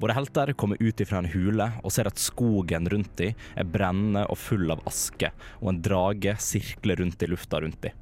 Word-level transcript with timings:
Våre 0.00 0.12
helter 0.16 0.52
kommer 0.52 0.80
ut 0.80 1.00
ifra 1.00 1.18
en 1.20 1.28
hule 1.28 1.66
og 1.84 1.92
ser 1.92 2.08
at 2.08 2.20
skogen 2.20 2.88
rundt 2.88 3.18
dem 3.20 3.34
er 3.60 3.66
brennende 3.68 4.22
og 4.32 4.38
full 4.40 4.70
av 4.72 4.80
aske, 4.88 5.28
og 5.60 5.74
en 5.74 5.80
drage 5.84 6.32
sirkler 6.40 7.02
rundt 7.02 7.20
i 7.20 7.28
lufta 7.28 7.60
rundt 7.60 7.82
dem. 7.84 7.98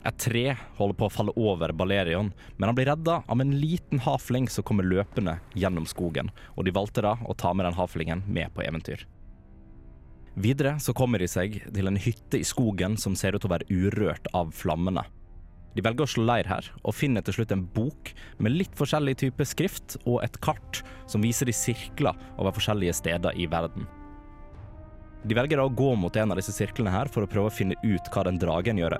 Et 0.00 0.16
tre 0.18 0.44
holder 0.78 0.96
på 0.96 1.06
å 1.06 1.12
falle 1.12 1.34
over 1.36 1.74
Balerion, 1.76 2.32
men 2.56 2.66
han 2.66 2.74
blir 2.74 2.88
redda 2.88 3.20
av 3.22 3.40
en 3.44 3.52
liten 3.60 4.00
hafling 4.02 4.48
som 4.50 4.66
kommer 4.66 4.88
løpende 4.88 5.36
gjennom 5.54 5.86
skogen, 5.86 6.32
og 6.56 6.66
de 6.66 6.74
valgte 6.74 7.04
da 7.06 7.14
å 7.22 7.36
ta 7.38 7.52
med 7.54 7.68
den 7.68 7.78
haflingen 7.78 8.24
med 8.26 8.50
på 8.56 8.64
eventyr. 8.64 9.06
Videre 10.40 10.78
så 10.80 10.94
kommer 10.96 11.22
de 11.22 11.28
seg 11.30 11.60
til 11.68 11.90
en 11.90 12.00
hytte 12.00 12.40
i 12.40 12.46
skogen 12.46 12.96
som 12.98 13.14
ser 13.18 13.36
ut 13.36 13.44
til 13.44 13.50
å 13.50 13.54
være 13.58 13.70
urørt 13.70 14.30
av 14.34 14.50
flammene. 14.56 15.04
De 15.76 15.84
velger 15.86 16.02
å 16.02 16.10
slå 16.10 16.24
leir 16.26 16.48
her, 16.50 16.66
og 16.82 16.96
finner 16.98 17.22
til 17.22 17.36
slutt 17.36 17.52
en 17.54 17.62
bok 17.76 18.10
med 18.42 18.56
litt 18.56 18.74
forskjellig 18.78 19.16
type 19.22 19.46
skrift 19.46 19.96
og 20.02 20.18
et 20.24 20.40
kart 20.42 20.82
som 21.10 21.22
viser 21.22 21.46
de 21.46 21.54
sirkler 21.54 22.18
over 22.36 22.54
forskjellige 22.56 22.96
steder 22.98 23.38
i 23.38 23.46
verden. 23.50 23.86
De 25.22 25.36
velger 25.36 25.60
da 25.60 25.66
å 25.68 25.74
gå 25.76 25.92
mot 26.00 26.16
en 26.16 26.32
av 26.32 26.40
disse 26.40 26.54
sirklene 26.56 26.92
her 26.94 27.10
for 27.12 27.22
å 27.22 27.30
prøve 27.30 27.50
å 27.50 27.54
finne 27.54 27.76
ut 27.84 28.10
hva 28.10 28.24
den 28.26 28.40
dragen 28.40 28.80
gjør. 28.80 28.96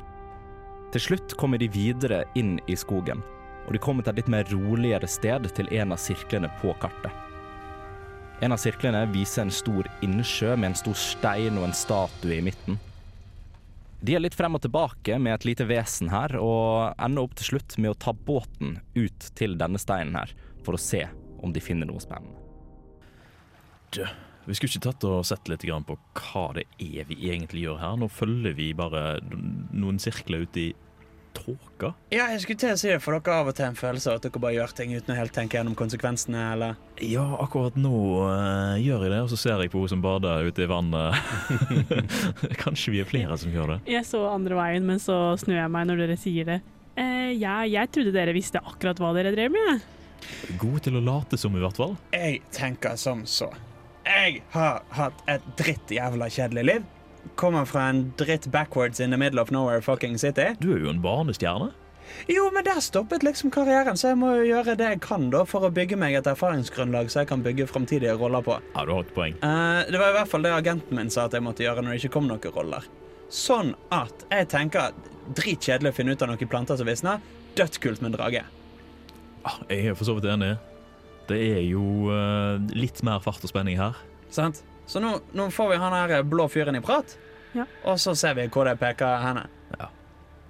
Til 0.94 1.02
slutt 1.02 1.34
kommer 1.40 1.58
de 1.58 1.70
videre 1.72 2.24
inn 2.38 2.58
i 2.68 2.76
skogen, 2.78 3.22
og 3.66 3.72
de 3.74 3.80
kommer 3.82 4.04
til 4.04 4.12
et 4.12 4.22
litt 4.22 4.30
mer 4.32 4.46
roligere 4.52 5.08
sted 5.10 5.48
til 5.56 5.70
en 5.80 5.96
av 5.96 6.02
sirklene 6.02 6.50
på 6.60 6.74
kartet. 6.82 7.10
En 8.40 8.54
av 8.54 8.60
sirklene 8.60 9.02
viser 9.12 9.44
en 9.44 9.52
stor 9.52 9.88
innsjø 10.04 10.54
med 10.56 10.70
en 10.70 10.78
stor 10.78 10.96
stein 10.96 11.58
og 11.60 11.66
en 11.68 11.76
statue 11.76 12.38
i 12.38 12.44
midten. 12.44 12.78
De 14.00 14.14
er 14.16 14.22
litt 14.22 14.36
frem 14.36 14.56
og 14.56 14.62
tilbake 14.64 15.18
med 15.20 15.34
et 15.34 15.46
lite 15.50 15.66
vesen 15.68 16.08
her, 16.12 16.32
og 16.40 16.96
ender 16.96 17.26
opp 17.26 17.36
til 17.36 17.52
slutt 17.52 17.76
med 17.78 17.92
å 17.92 17.98
ta 18.00 18.14
båten 18.16 18.78
ut 18.96 19.26
til 19.36 19.58
denne 19.60 19.80
steinen 19.80 20.16
her, 20.16 20.32
for 20.64 20.76
å 20.76 20.80
se 20.80 21.04
om 21.44 21.52
de 21.52 21.60
finner 21.64 21.88
noe 21.88 22.00
spennende. 22.00 22.36
Du, 23.92 24.04
vi 24.46 24.56
skulle 24.56 24.72
ikke 24.72 24.86
tatt 24.88 25.04
og 25.08 25.24
sett 25.28 25.50
litt 25.50 25.66
på 25.66 25.98
hva 26.16 26.44
det 26.56 26.64
er 26.78 27.08
vi 27.10 27.18
egentlig 27.28 27.66
gjør 27.66 27.80
her. 27.82 27.98
Nå 28.00 28.08
følger 28.08 28.56
vi 28.56 28.70
bare 28.76 29.20
noen 29.28 30.00
sirkler 30.00 30.46
ut 30.46 30.56
i 30.56 30.70
tåka. 31.36 31.92
Ja, 32.12 32.26
jeg 32.32 32.42
skulle 32.44 32.60
til 32.60 32.74
å 32.74 32.78
si 32.80 32.90
det, 32.90 32.98
for 33.04 33.16
dere 33.16 33.36
av 33.40 33.50
og 33.50 33.56
til 33.58 33.66
en 33.68 33.78
følelse 33.78 34.10
av 34.10 34.18
at 34.18 34.26
dere 34.26 34.42
bare 34.42 34.56
gjør 34.56 34.74
ting 34.76 34.94
uten 34.96 35.14
å 35.14 35.18
helt 35.18 35.34
tenke 35.36 35.58
gjennom 35.58 35.76
konsekvensene, 35.78 36.42
eller? 36.54 36.80
Ja, 37.04 37.24
akkurat 37.42 37.78
nå 37.80 37.94
uh, 38.24 38.74
gjør 38.80 39.06
jeg 39.06 39.14
det, 39.14 39.22
og 39.24 39.30
så 39.32 39.38
ser 39.40 39.62
jeg 39.64 39.72
på 39.72 39.82
henne 39.82 39.94
som 39.94 40.04
bader 40.04 40.50
ute 40.50 40.66
i 40.66 40.70
vannet. 40.70 41.16
Kanskje 42.62 42.96
vi 42.96 43.04
er 43.04 43.08
flere 43.08 43.38
som 43.40 43.54
gjør 43.54 43.76
det. 43.76 43.80
Jeg 43.94 44.08
så 44.08 44.24
andre 44.30 44.58
veien, 44.58 44.86
men 44.88 45.02
så 45.02 45.22
snur 45.40 45.58
jeg 45.60 45.72
meg 45.72 45.88
når 45.90 46.04
dere 46.04 46.20
sier 46.20 46.52
det. 46.54 46.60
Uh, 46.98 47.32
ja, 47.32 47.60
jeg 47.68 47.94
trodde 47.94 48.14
dere 48.14 48.36
visste 48.36 48.62
akkurat 48.62 49.00
hva 49.00 49.14
dere 49.16 49.34
drev 49.36 49.54
med. 49.54 49.88
Gode 50.60 50.84
til 50.84 50.98
å 51.00 51.04
late 51.04 51.38
som, 51.40 51.56
i 51.56 51.62
hvert 51.62 51.80
fall. 51.80 51.96
Jeg 52.14 52.42
tenker 52.54 52.98
som 53.00 53.24
så. 53.28 53.48
Jeg 54.04 54.40
har 54.54 54.82
hatt 54.96 55.28
et 55.30 55.44
dritt 55.60 55.92
jævla 55.92 56.28
kjedelig 56.32 56.64
liv. 56.66 56.88
Kommer 57.40 57.64
fra 57.68 57.88
en 57.90 58.10
dritt 58.20 58.50
backwards 58.52 59.00
in 59.00 59.10
the 59.10 59.18
middle 59.20 59.40
of 59.40 59.50
nowhere 59.50 59.82
fucking 59.82 60.18
city. 60.18 60.50
Du 60.60 60.72
er 60.74 60.84
jo 60.84 60.90
en 60.92 61.02
barnestjerne. 61.02 61.70
Jo, 62.26 62.50
men 62.52 62.64
der 62.66 62.80
stoppet 62.82 63.22
liksom 63.22 63.52
karrieren, 63.54 63.96
så 63.96 64.10
jeg 64.10 64.18
må 64.18 64.32
jo 64.40 64.46
gjøre 64.48 64.74
det 64.78 64.88
jeg 64.88 65.00
kan 65.04 65.28
da 65.32 65.44
for 65.48 65.66
å 65.66 65.70
bygge 65.74 65.96
meg 66.00 66.16
et 66.18 66.26
erfaringsgrunnlag 66.26 67.10
så 67.12 67.22
jeg 67.22 67.30
kan 67.30 67.44
bygge 67.44 67.68
framtidige 67.70 68.16
roller 68.18 68.42
på. 68.44 68.56
Ja, 68.74 68.84
du 68.84 68.92
har 68.96 69.04
et 69.04 69.12
poeng. 69.14 69.36
Uh, 69.44 69.86
det 69.86 70.00
var 70.00 70.10
i 70.12 70.16
hvert 70.18 70.32
fall 70.32 70.44
det 70.46 70.52
agenten 70.56 70.98
min 70.98 71.12
sa 71.12 71.28
at 71.28 71.36
jeg 71.36 71.44
måtte 71.46 71.64
gjøre 71.64 71.84
når 71.84 71.94
det 71.94 72.02
ikke 72.02 72.14
kom 72.18 72.26
noen 72.28 72.56
roller. 72.56 72.88
Sånn 73.30 73.74
at 73.94 74.24
jeg 74.26 74.48
tenker 74.50 74.90
dritkjedelig 75.38 75.92
å 75.92 75.96
finne 76.00 76.16
ut 76.16 76.24
av 76.26 76.32
noen 76.32 76.50
planter 76.50 76.80
som 76.80 76.88
visner. 76.90 77.22
Dødskult 77.58 78.02
med 78.02 78.10
en 78.12 78.18
drage. 78.18 78.42
Ah, 79.46 79.60
Jeg 79.70 79.92
er 79.92 79.96
for 79.96 80.08
så 80.08 80.16
vidt 80.18 80.26
enig. 80.28 80.56
Det 81.30 81.38
er 81.38 81.62
jo 81.62 82.10
uh, 82.10 82.58
litt 82.74 83.04
mer 83.06 83.22
fart 83.22 83.44
og 83.46 83.52
spenning 83.52 83.78
her. 83.78 83.94
Sant? 84.34 84.64
Så 84.90 84.98
nå, 85.02 85.14
nå 85.38 85.48
får 85.54 85.68
vi 85.70 85.80
han 85.82 85.94
her 85.94 86.22
blå 86.26 86.48
fyren 86.50 86.74
i 86.78 86.82
prat, 86.84 87.16
Ja. 87.54 87.64
og 87.86 87.98
så 88.02 88.14
ser 88.18 88.34
vi 88.38 88.48
hvor 88.50 88.66
det 88.66 88.76
peker 88.80 89.20
henne. 89.22 89.46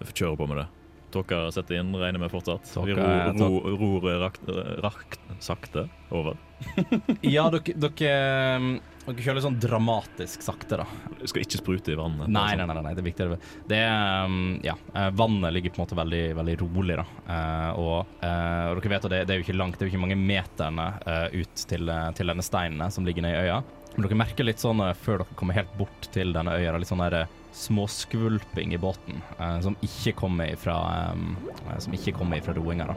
Vi 0.01 0.07
får 0.09 0.17
kjøre 0.17 0.37
på 0.41 0.47
med 0.49 0.63
det. 0.63 0.69
Dere 1.11 1.51
setter 1.53 1.81
inn, 1.81 1.91
regner 1.99 2.23
med 2.23 2.31
fortsatt. 2.33 2.69
Vi 2.87 2.95
Dere- 2.95 3.33
ror, 3.37 3.65
ror, 3.81 4.05
rakt, 4.23 4.47
rakt, 4.85 5.19
sakte 5.43 5.89
over. 6.15 6.39
Ja, 7.27 7.49
dere, 7.51 7.75
dere, 7.75 7.91
dere 9.05 9.25
kjører 9.25 9.37
litt 9.41 9.45
sånn 9.45 9.59
dramatisk 9.61 10.45
sakte, 10.47 10.79
da. 10.81 10.87
Du 11.19 11.27
skal 11.29 11.43
ikke 11.45 11.59
sprute 11.61 11.93
i 11.93 11.99
vannet. 11.99 12.31
Nei, 12.33 12.55
nei, 12.57 12.65
nei, 12.71 12.77
nei, 12.87 12.93
det 12.95 13.03
er 13.03 13.09
viktigere. 13.11 13.39
Det 13.69 13.81
er, 13.83 14.25
um, 14.31 14.39
ja, 14.65 14.77
eh, 14.95 15.11
vannet 15.19 15.53
ligger 15.57 15.75
på 15.75 15.83
en 15.83 15.85
måte 15.85 15.99
veldig, 15.99 16.23
veldig 16.41 16.57
rolig, 16.63 16.97
da. 17.03 17.07
Eh, 17.27 17.83
og, 17.83 18.15
eh, 18.23 18.71
og 18.71 18.81
dere 18.81 18.95
vet 18.95 19.09
at 19.11 19.15
det, 19.17 19.21
det 19.27 19.35
er 19.37 19.43
jo 19.43 19.47
ikke 19.49 19.59
langt, 19.59 19.77
det 19.81 19.85
er 19.85 19.91
jo 19.91 19.97
ikke 19.97 20.05
mange 20.07 20.21
meterne 20.21 20.89
eh, 21.05 21.27
ut 21.43 21.67
til, 21.75 21.91
eh, 21.91 22.09
til 22.17 22.33
denne 22.33 22.47
steinen 22.47 22.95
som 22.95 23.05
ligger 23.09 23.27
nede 23.27 23.37
i 23.43 23.51
øya. 23.51 23.61
Men 23.95 24.07
dere 24.07 24.19
merker 24.21 24.47
litt 24.47 24.63
sånn 24.63 24.83
eh, 24.85 24.97
før 24.97 25.23
dere 25.23 25.39
kommer 25.39 25.59
helt 25.59 25.73
bort 25.79 26.11
til 26.15 26.35
denne 26.37 26.55
øya, 26.57 26.77
litt 26.79 26.91
sånn 26.91 27.03
der 27.03 27.23
eh, 27.23 27.37
småskvulping 27.53 28.75
i 28.75 28.79
båten, 28.79 29.23
eh, 29.39 29.59
som 29.65 29.77
ikke 29.83 30.15
kommer 30.21 30.53
ifra 30.55 30.77
um, 31.13 31.37
eh, 31.67 31.79
Som 31.83 31.95
ikke 31.97 32.15
kommer 32.15 32.39
ifra 32.39 32.55
roinga, 32.55 32.93
da. 32.93 32.97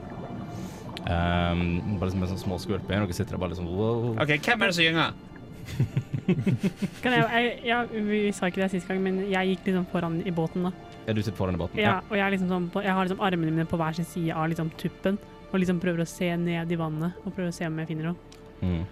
Um, 1.03 1.97
bare 1.99 2.07
liksom 2.07 2.23
en 2.23 2.31
sånn 2.31 2.43
småskvulping. 2.45 2.93
Dere 2.93 3.15
sitter 3.15 3.35
der 3.35 3.41
bare 3.41 3.55
liksom 3.55 3.67
wow. 3.73 4.13
OK, 4.23 4.37
hvem 4.37 4.61
er 4.61 4.71
det 4.71 4.77
som 4.77 4.85
gynger? 4.85 5.21
Kan 7.03 7.15
jeg, 7.15 7.23
jeg, 7.23 7.51
jeg, 7.67 8.03
vi 8.07 8.19
sa 8.35 8.47
ikke 8.47 8.63
det 8.63 8.69
sist 8.71 8.87
gang, 8.87 9.01
men 9.03 9.21
jeg 9.31 9.53
gikk 9.53 9.69
liksom 9.71 9.87
foran 9.91 10.21
i 10.23 10.31
båten, 10.35 10.69
da. 10.69 10.71
Ja, 11.07 11.15
du 11.15 11.21
sitter 11.23 11.39
foran 11.39 11.57
i 11.57 11.59
båten? 11.59 11.81
Ja, 11.81 11.97
og 12.07 12.15
jeg, 12.19 12.35
liksom 12.35 12.51
sånn 12.51 12.69
på, 12.71 12.83
jeg 12.85 12.95
har 12.95 13.07
liksom 13.07 13.23
armene 13.25 13.51
mine 13.51 13.67
på 13.67 13.79
hver 13.79 13.95
sin 13.97 14.07
side 14.07 14.35
av 14.37 14.47
liksom 14.51 14.71
tuppen, 14.79 15.19
og 15.49 15.59
liksom 15.59 15.81
prøver 15.83 16.03
å 16.03 16.09
se 16.09 16.29
ned 16.39 16.71
i 16.71 16.79
vannet 16.79 17.19
og 17.23 17.33
prøver 17.33 17.51
å 17.51 17.55
se 17.55 17.67
om 17.67 17.81
jeg 17.81 17.89
finner 17.91 18.11
noe. 18.11 18.39
Mm. 18.63 18.83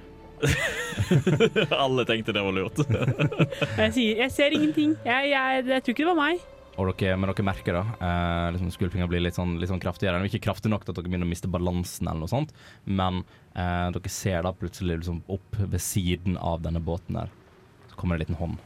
Alle 1.83 2.05
tenkte 2.07 2.33
det 2.35 2.43
var 2.45 2.55
lurt. 2.55 2.81
Jeg 3.81 3.93
sier 3.93 4.23
'jeg 4.23 4.31
ser 4.31 4.55
ingenting'. 4.57 4.95
Jeg, 5.05 5.29
jeg, 5.33 5.67
jeg 5.67 5.83
tror 5.83 5.95
ikke 5.95 6.03
det 6.05 6.11
var 6.13 6.21
meg. 6.21 6.47
Og 6.79 6.87
dere, 6.95 7.17
men 7.19 7.27
dere 7.29 7.43
merker 7.43 7.75
da 7.75 7.81
eh, 7.99 8.47
liksom 8.55 8.71
Skulpinga 8.71 9.07
blir 9.11 9.21
litt 9.21 9.35
sånn, 9.35 9.57
litt 9.59 9.69
sånn 9.69 9.81
kraftigere. 9.83 10.15
Den 10.15 10.25
er 10.25 10.31
ikke 10.31 10.47
kraftig 10.47 10.71
nok 10.71 10.85
til 10.85 10.93
at 10.93 11.01
dere 11.01 11.11
begynner 11.11 11.27
å 11.27 11.33
miste 11.33 11.51
balansen, 11.51 12.07
eller 12.07 12.23
noe 12.23 12.31
sånt 12.31 12.53
men 12.85 13.23
eh, 13.53 13.89
dere 13.91 14.11
ser 14.11 14.45
da 14.47 14.53
plutselig 14.55 15.01
liksom 15.01 15.21
opp 15.31 15.59
ved 15.59 15.81
siden 15.83 16.37
av 16.39 16.63
denne 16.63 16.79
båten 16.79 17.19
der. 17.19 17.33
Så 17.91 17.99
kommer 17.99 18.15
det 18.15 18.23
en 18.23 18.25
liten 18.25 18.39
hånd. 18.39 18.57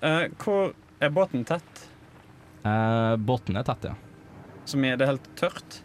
Eh, 0.00 0.24
hvor 0.40 0.72
er 1.00 1.12
båten 1.12 1.44
tett? 1.44 1.84
Eh, 2.64 3.16
båten 3.20 3.60
er 3.60 3.68
tett, 3.68 3.90
ja. 3.92 3.94
Som 4.66 4.84
er 4.88 4.96
det 4.98 5.06
helt 5.06 5.28
tørt? 5.38 5.82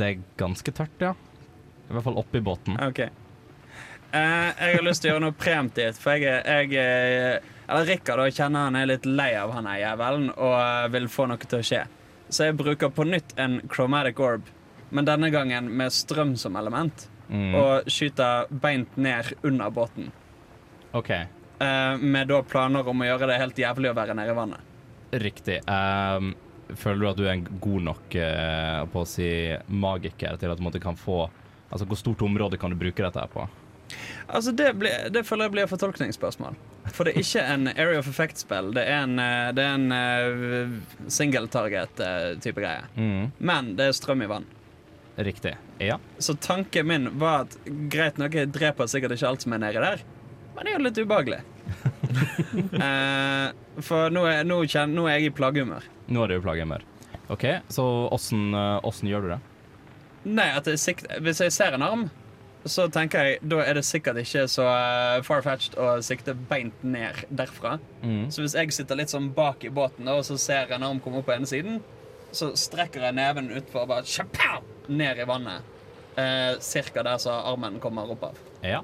Det 0.00 0.08
er 0.08 0.24
ganske 0.40 0.72
tørt, 0.74 0.96
ja. 1.02 1.12
I 1.86 1.94
hvert 1.94 2.08
fall 2.08 2.18
oppi 2.18 2.40
båten. 2.42 2.80
OK. 2.82 3.04
Eh, 4.12 4.50
jeg 4.60 4.76
har 4.76 4.84
lyst 4.86 5.02
til 5.02 5.10
å 5.10 5.14
gjøre 5.14 5.24
noe 5.26 5.36
preemptivt, 5.36 5.98
for 6.00 6.16
jeg, 6.16 6.42
jeg 6.46 6.74
er- 6.74 7.40
Eller 7.68 7.84
Rikard 7.88 8.32
kjenner 8.32 8.68
han 8.68 8.76
er 8.76 8.86
litt 8.86 9.06
lei 9.06 9.32
av 9.34 9.50
han 9.52 9.66
er 9.66 9.80
jævelen 9.80 10.28
og 10.36 10.54
eh, 10.60 10.88
vil 10.94 11.08
få 11.10 11.26
noe 11.26 11.36
til 11.42 11.58
å 11.58 11.66
skje. 11.66 11.80
Så 12.30 12.44
jeg 12.46 12.56
bruker 12.56 12.90
på 12.94 13.04
nytt 13.06 13.34
en 13.38 13.60
chromatic 13.68 14.20
orb, 14.20 14.46
men 14.90 15.04
denne 15.04 15.30
gangen 15.30 15.68
med 15.76 15.90
strøm 15.90 16.36
som 16.38 16.56
element. 16.56 17.08
Mm. 17.28 17.54
Og 17.58 17.88
skyter 17.90 18.46
beint 18.50 18.96
ned 18.96 19.32
under 19.42 19.70
båten. 19.70 20.12
OK, 20.94 21.10
Eh, 21.56 21.96
med 21.96 22.28
da 22.28 22.42
planer 22.44 22.84
om 22.88 23.00
å 23.00 23.06
gjøre 23.06 23.30
det 23.30 23.38
helt 23.40 23.56
jævlig 23.56 23.88
å 23.88 23.96
være 23.96 24.14
nede 24.14 24.28
i 24.34 24.36
vannet. 24.36 24.60
riktig. 25.12 25.62
Um, 25.66 26.34
føler 26.74 27.00
du 27.00 27.08
at 27.08 27.16
du 27.16 27.24
er 27.24 27.32
en 27.32 27.46
god 27.60 27.82
nok 27.82 28.16
uh, 28.20 28.84
på 28.92 29.00
å 29.00 29.06
si 29.08 29.56
magiker 29.68 30.36
til 30.36 30.50
at 30.50 30.58
du 30.58 30.80
kan 30.80 30.96
få 30.96 31.30
Altså, 31.72 31.84
hvor 31.84 31.96
stort 31.98 32.22
område 32.22 32.58
kan 32.60 32.70
du 32.70 32.76
bruke 32.76 33.02
dette 33.02 33.18
her 33.18 33.26
på? 33.26 33.48
Altså, 34.26 34.52
det, 34.56 34.72
ble, 34.80 34.90
det 35.14 35.22
føler 35.26 35.48
jeg 35.48 35.54
blir 35.56 35.70
fortolkningsspørsmål. 35.70 36.58
For 36.94 37.06
det 37.06 37.14
er 37.14 37.24
ikke 37.24 37.46
en 37.54 37.70
Area 37.72 38.00
of 38.00 38.10
Effect-spill. 38.10 38.72
Det 38.76 38.84
er 38.86 39.04
en, 39.04 39.18
eh, 39.22 39.48
det 39.56 39.64
er 39.64 39.78
en 39.78 39.96
eh, 39.96 40.76
single 41.12 41.48
target-type 41.52 42.60
greie. 42.60 42.86
Mm. 42.96 43.32
Men 43.38 43.74
det 43.78 43.90
er 43.90 43.98
strøm 43.98 44.24
i 44.26 44.30
vann. 44.30 44.46
Riktig. 45.16 45.54
Ja. 45.78 45.98
Så 46.18 46.34
tanken 46.34 46.86
min 46.86 47.08
var 47.18 47.46
at 47.46 47.56
greit 47.64 48.18
nok, 48.20 48.34
jeg 48.36 48.52
dreper 48.52 48.90
sikkert 48.90 49.16
ikke 49.16 49.30
alt 49.30 49.46
som 49.46 49.54
er 49.56 49.62
nedi 49.62 49.80
der, 49.80 50.02
men 50.56 50.64
det 50.64 50.72
er 50.72 50.76
jo 50.76 50.84
litt 50.84 51.00
ubehagelig. 51.00 51.40
eh, 52.86 53.80
for 53.84 54.12
nå 54.12 54.26
er, 54.28 54.44
nå, 54.48 54.60
kjenner, 54.68 54.92
nå 54.96 55.06
er 55.08 55.18
jeg 55.18 55.30
i 55.30 55.34
plaggehumør. 55.36 55.88
Nå 56.12 56.22
er 56.22 56.32
det 56.32 56.38
jo 56.38 56.44
plaggehumør. 56.44 56.84
OK, 57.32 57.44
så 57.72 57.84
åssen 58.14 58.54
eh, 58.54 59.08
gjør 59.08 59.24
du 59.24 59.32
det? 59.34 59.40
Nei, 60.26 60.48
at 60.58 60.66
er 60.66 60.78
sikt, 60.80 61.06
Hvis 61.22 61.40
jeg 61.42 61.54
ser 61.54 61.76
en 61.76 61.84
arm, 61.86 62.06
så 62.70 62.86
tenker 62.92 63.24
jeg 63.24 63.40
da 63.46 63.60
er 63.64 63.78
det 63.78 63.84
sikkert 63.86 64.20
ikke 64.22 64.46
så 64.50 64.66
uh, 64.66 65.22
far-fetched 65.26 65.76
å 65.80 65.96
sikte 66.04 66.34
beint 66.50 66.82
ned 66.86 67.24
derfra. 67.28 67.76
Mm. 68.02 68.26
Så 68.34 68.42
hvis 68.44 68.56
jeg 68.58 68.74
sitter 68.76 68.98
litt 68.98 69.12
sånn 69.12 69.30
bak 69.36 69.64
i 69.66 69.72
båten 69.72 70.08
og 70.12 70.24
så 70.28 70.38
ser 70.40 70.74
en 70.74 70.86
arm 70.86 71.00
komme 71.02 71.22
opp 71.22 71.28
på 71.30 71.36
ene 71.36 71.48
siden, 71.50 71.80
så 72.36 72.50
strekker 72.58 73.06
jeg 73.06 73.16
neven 73.16 73.52
utfor 73.56 73.84
og 73.84 73.94
bare 73.94 74.08
sjapow, 74.10 74.66
ned 74.92 75.22
i 75.22 75.26
vannet. 75.28 75.72
Eh, 76.16 76.58
cirka 76.64 77.02
der 77.04 77.18
så 77.20 77.32
armen 77.32 77.80
kommer 77.80 78.10
opp 78.12 78.30
av. 78.30 78.44
Ja. 78.64 78.82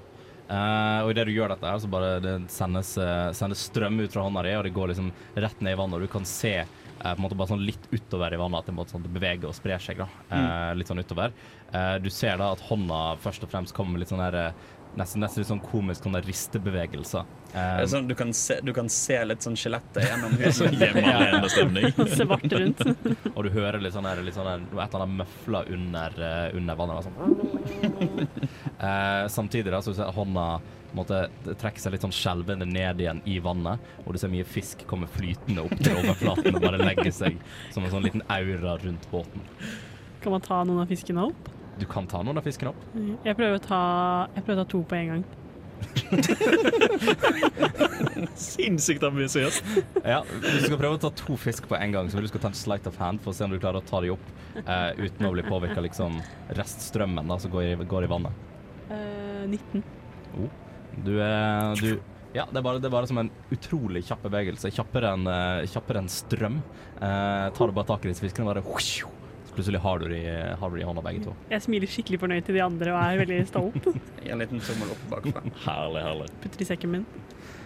Uh, 0.53 1.07
og 1.07 1.13
idet 1.15 1.29
du 1.31 1.33
gjør 1.33 1.55
dette, 1.55 1.65
her, 1.65 1.79
så 1.81 1.89
bare 1.89 2.17
det 2.21 2.33
sendes, 2.53 2.91
eh, 3.01 3.31
sendes 3.37 3.63
strøm 3.71 4.03
ut 4.03 4.13
fra 4.13 4.25
hånda 4.27 4.43
di, 4.45 4.51
og 4.59 4.67
det 4.67 4.73
går 4.77 4.91
liksom 4.91 5.07
rett 5.41 5.63
ned 5.65 5.73
i 5.73 5.79
vannet, 5.81 5.97
og 5.97 6.05
du 6.05 6.13
kan 6.13 6.27
se 6.29 6.57
eh, 6.61 6.82
på 6.99 7.09
en 7.17 7.23
måte 7.25 7.39
bare 7.39 7.53
sånn 7.55 7.65
litt 7.67 7.89
utover 7.91 8.35
i 8.35 8.41
vannet 8.41 8.61
at 8.61 8.69
det, 8.69 8.75
på 8.75 8.81
måte 8.83 8.95
sånn, 8.95 9.07
det 9.07 9.15
beveger 9.15 9.49
og 9.51 9.57
sprer 9.57 9.83
seg. 9.83 9.99
da, 10.03 10.09
eh, 10.31 10.75
Litt 10.79 10.89
sånn 10.91 11.03
utover. 11.03 11.33
Eh, 11.73 11.97
du 12.05 12.11
ser 12.11 12.37
da 12.39 12.53
at 12.53 12.61
hånda 12.69 13.03
først 13.23 13.43
og 13.45 13.51
fremst 13.51 13.75
kommer 13.75 13.97
med 13.97 14.05
litt 14.05 14.13
sånn 14.13 14.23
her 14.25 14.35
eh, 14.35 14.53
Nesten, 14.93 15.23
nesten 15.25 15.41
litt 15.41 15.49
sånn 15.49 15.61
komisk 15.65 16.05
sånn 16.05 16.13
der 16.13 16.27
ristebevegelser. 16.29 17.25
Eh, 17.55 17.79
er 17.81 17.87
Sånn, 17.89 18.11
du, 18.11 18.13
kan 18.15 18.29
se, 18.37 18.59
du 18.61 18.75
kan 18.77 18.91
se 18.93 19.17
litt 19.25 19.41
sånn 19.41 19.57
skjelettet 19.57 20.05
gjennom 20.05 20.35
huden. 20.37 20.77
Hjemmealene 20.77 21.49
stemning. 21.49 21.87
Svart 22.13 22.45
rundt. 22.53 22.83
og 23.35 23.41
du 23.47 23.49
hører 23.55 23.81
litt 23.81 23.97
sånn 23.97 24.05
her, 24.05 24.21
litt 24.21 24.37
sånn 24.37 24.51
her, 24.51 24.61
et 24.69 24.77
eller 24.85 25.07
annet 25.07 25.23
møfler 25.23 25.73
under, 25.73 26.19
eh, 26.29 26.59
under 26.61 26.77
vannet. 26.83 27.09
Sånn. 27.09 28.29
Eh, 28.77 29.25
samtidig 29.33 29.73
da, 29.73 29.81
så 29.81 29.97
ser 29.97 30.13
hånda 30.13 30.47
måte, 30.99 31.25
det 31.47 31.57
trekker 31.61 31.83
seg 31.83 31.95
litt 31.95 32.05
sånn 32.05 32.15
skjelvende 32.15 32.67
ned 32.69 33.01
igjen 33.03 33.23
i 33.29 33.39
vannet, 33.43 33.83
og 34.05 34.13
du 34.13 34.21
ser 34.21 34.33
mye 34.33 34.47
fisk 34.49 34.85
komme 34.91 35.09
flytende 35.11 35.65
opp 35.65 35.75
til 35.79 35.99
overflaten 36.03 36.57
og 36.57 36.65
bare 36.65 36.83
legge 36.83 37.13
seg 37.15 37.39
som 37.73 37.85
en 37.85 37.95
sånn 37.95 38.07
liten 38.07 38.25
aura 38.33 38.73
rundt 38.83 39.09
båten. 39.13 39.41
Kan 40.23 40.37
man 40.37 40.45
ta 40.45 40.63
noen 40.67 40.85
av 40.85 40.93
fiskene 40.93 41.21
opp? 41.31 41.53
Du 41.81 41.87
kan 41.89 42.07
ta 42.07 42.21
noen 42.23 42.39
av 42.39 42.45
fiskene 42.47 42.71
opp. 42.75 42.83
Jeg 43.25 43.39
prøver 43.39 43.57
å 43.57 43.63
ta, 43.63 43.85
jeg 44.37 44.45
prøver 44.45 44.61
å 44.61 44.65
ta 44.65 44.71
to 44.75 44.83
på 44.87 44.99
en 44.99 45.15
gang. 45.15 45.25
Sinnssykt 48.39 49.03
ambisiøst. 49.03 49.65
Ja, 50.05 50.21
du 50.23 50.61
skal 50.63 50.79
prøve 50.79 50.95
å 50.97 51.01
ta 51.03 51.11
to 51.17 51.37
fisk 51.41 51.67
på 51.71 51.77
en 51.79 51.93
gang, 51.97 52.11
så 52.11 52.19
vil 52.19 52.27
du 52.29 52.33
skal 52.33 52.45
ta 52.45 52.51
en 52.53 52.59
sleight 52.59 52.87
of 52.91 53.01
hand 53.03 53.19
for 53.25 53.31
å 53.33 53.37
se 53.37 53.47
om 53.47 53.55
du 53.55 53.59
klarer 53.59 53.81
å 53.81 53.89
ta 53.89 53.99
dem 54.05 54.15
opp 54.15 54.27
uh, 54.63 54.91
uten 55.01 55.27
å 55.27 55.35
bli 55.35 55.45
påvirka 55.47 55.85
liksom 55.85 56.13
reststrømmen 56.59 57.33
da, 57.33 57.37
som 57.43 57.51
går 57.55 57.63
i, 57.73 57.75
går 57.89 58.03
i 58.07 58.13
vannet. 58.13 58.33
Uh, 58.93 59.45
19. 59.49 59.83
Du 61.05 61.15
er 61.23 61.79
du, 61.81 61.91
Ja, 62.33 62.47
det 62.49 62.61
er, 62.61 62.65
bare, 62.65 62.81
det 62.81 62.89
er 62.89 62.95
bare 62.95 63.09
som 63.09 63.21
en 63.21 63.33
utrolig 63.53 64.05
kjapp 64.09 64.25
bevegelse. 64.29 64.73
Kjappere 64.73 65.15
enn 65.17 65.27
eh, 65.29 65.65
kjappere 65.73 66.03
enn 66.03 66.13
strøm. 66.13 66.63
Eh, 66.99 67.49
tar 67.57 67.73
du 67.73 67.77
bare 67.77 67.91
tak 67.95 68.07
i 68.07 68.13
disse 68.13 68.25
fiskene, 68.25 68.49
bare 68.49 68.63
så 68.63 69.55
plutselig 69.55 69.81
har 69.81 69.99
du 69.99 70.09
de, 70.09 70.21
har 70.61 70.71
du 70.71 70.77
de 70.77 70.83
i 70.83 70.87
hånda, 70.87 71.03
begge 71.05 71.27
to. 71.27 71.35
Jeg 71.51 71.65
smiler 71.67 71.91
skikkelig 71.91 72.21
fornøyd 72.23 72.47
til 72.47 72.57
de 72.57 72.63
andre 72.65 72.95
og 72.95 73.01
er 73.03 73.23
veldig 73.23 73.41
stolt. 73.51 73.89
En 74.33 74.39
liten 74.41 74.63
tommel 74.63 74.93
opp 74.95 75.03
bakfra. 75.11 75.43
Herlig, 75.65 76.03
herlig. 76.07 76.29
Putter 76.45 76.63
i 76.63 76.69
sekken 76.69 76.93
min. 76.95 77.07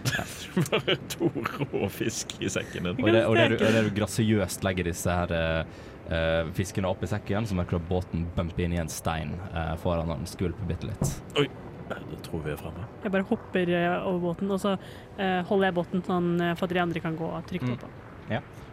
Bare 0.71 0.95
to 1.11 1.29
rå 1.71 1.87
fisk 1.91 2.33
i 2.41 2.49
sekken 2.51 2.89
din. 2.89 2.97
Og 3.03 3.11
det, 3.13 3.21
og 3.27 3.37
det, 3.37 3.45
du, 3.53 3.55
og 3.61 3.77
det 3.77 3.83
du 3.87 3.91
grasiøst 4.01 4.65
legger 4.67 4.89
disse 4.89 5.15
her 5.19 5.33
eh, 5.37 5.77
eh, 6.09 6.41
fiskene 6.57 6.89
opp 6.89 7.05
i 7.05 7.11
sekken, 7.11 7.47
så 7.47 7.57
merker 7.57 7.77
du 7.77 7.83
at 7.83 7.89
båten 7.91 8.27
bumper 8.35 8.67
inn 8.67 8.75
i 8.75 8.81
en 8.81 8.91
stein 8.91 9.35
uh, 9.53 9.75
foran 9.81 10.11
den 10.11 10.27
skvulper 10.29 10.67
bitte 10.69 10.91
litt. 10.91 11.57
Det 11.89 12.21
tror 12.25 12.41
vi 12.43 12.51
er 12.51 12.57
fremme. 12.59 12.85
Jeg 13.03 13.11
bare 13.13 13.27
hopper 13.29 13.69
eh, 13.69 14.07
over 14.07 14.19
båten, 14.33 14.51
og 14.51 14.59
så 14.59 14.73
eh, 15.17 15.41
holder 15.47 15.69
jeg 15.69 15.75
båten 15.79 16.03
sånn 16.07 16.29
for 16.57 16.67
at 16.67 16.73
de 16.75 16.81
andre 16.83 16.99
kan 17.03 17.15
gå 17.19 17.29
trygt 17.49 17.67
Mm. 17.67 17.75
oppå. 17.77 17.87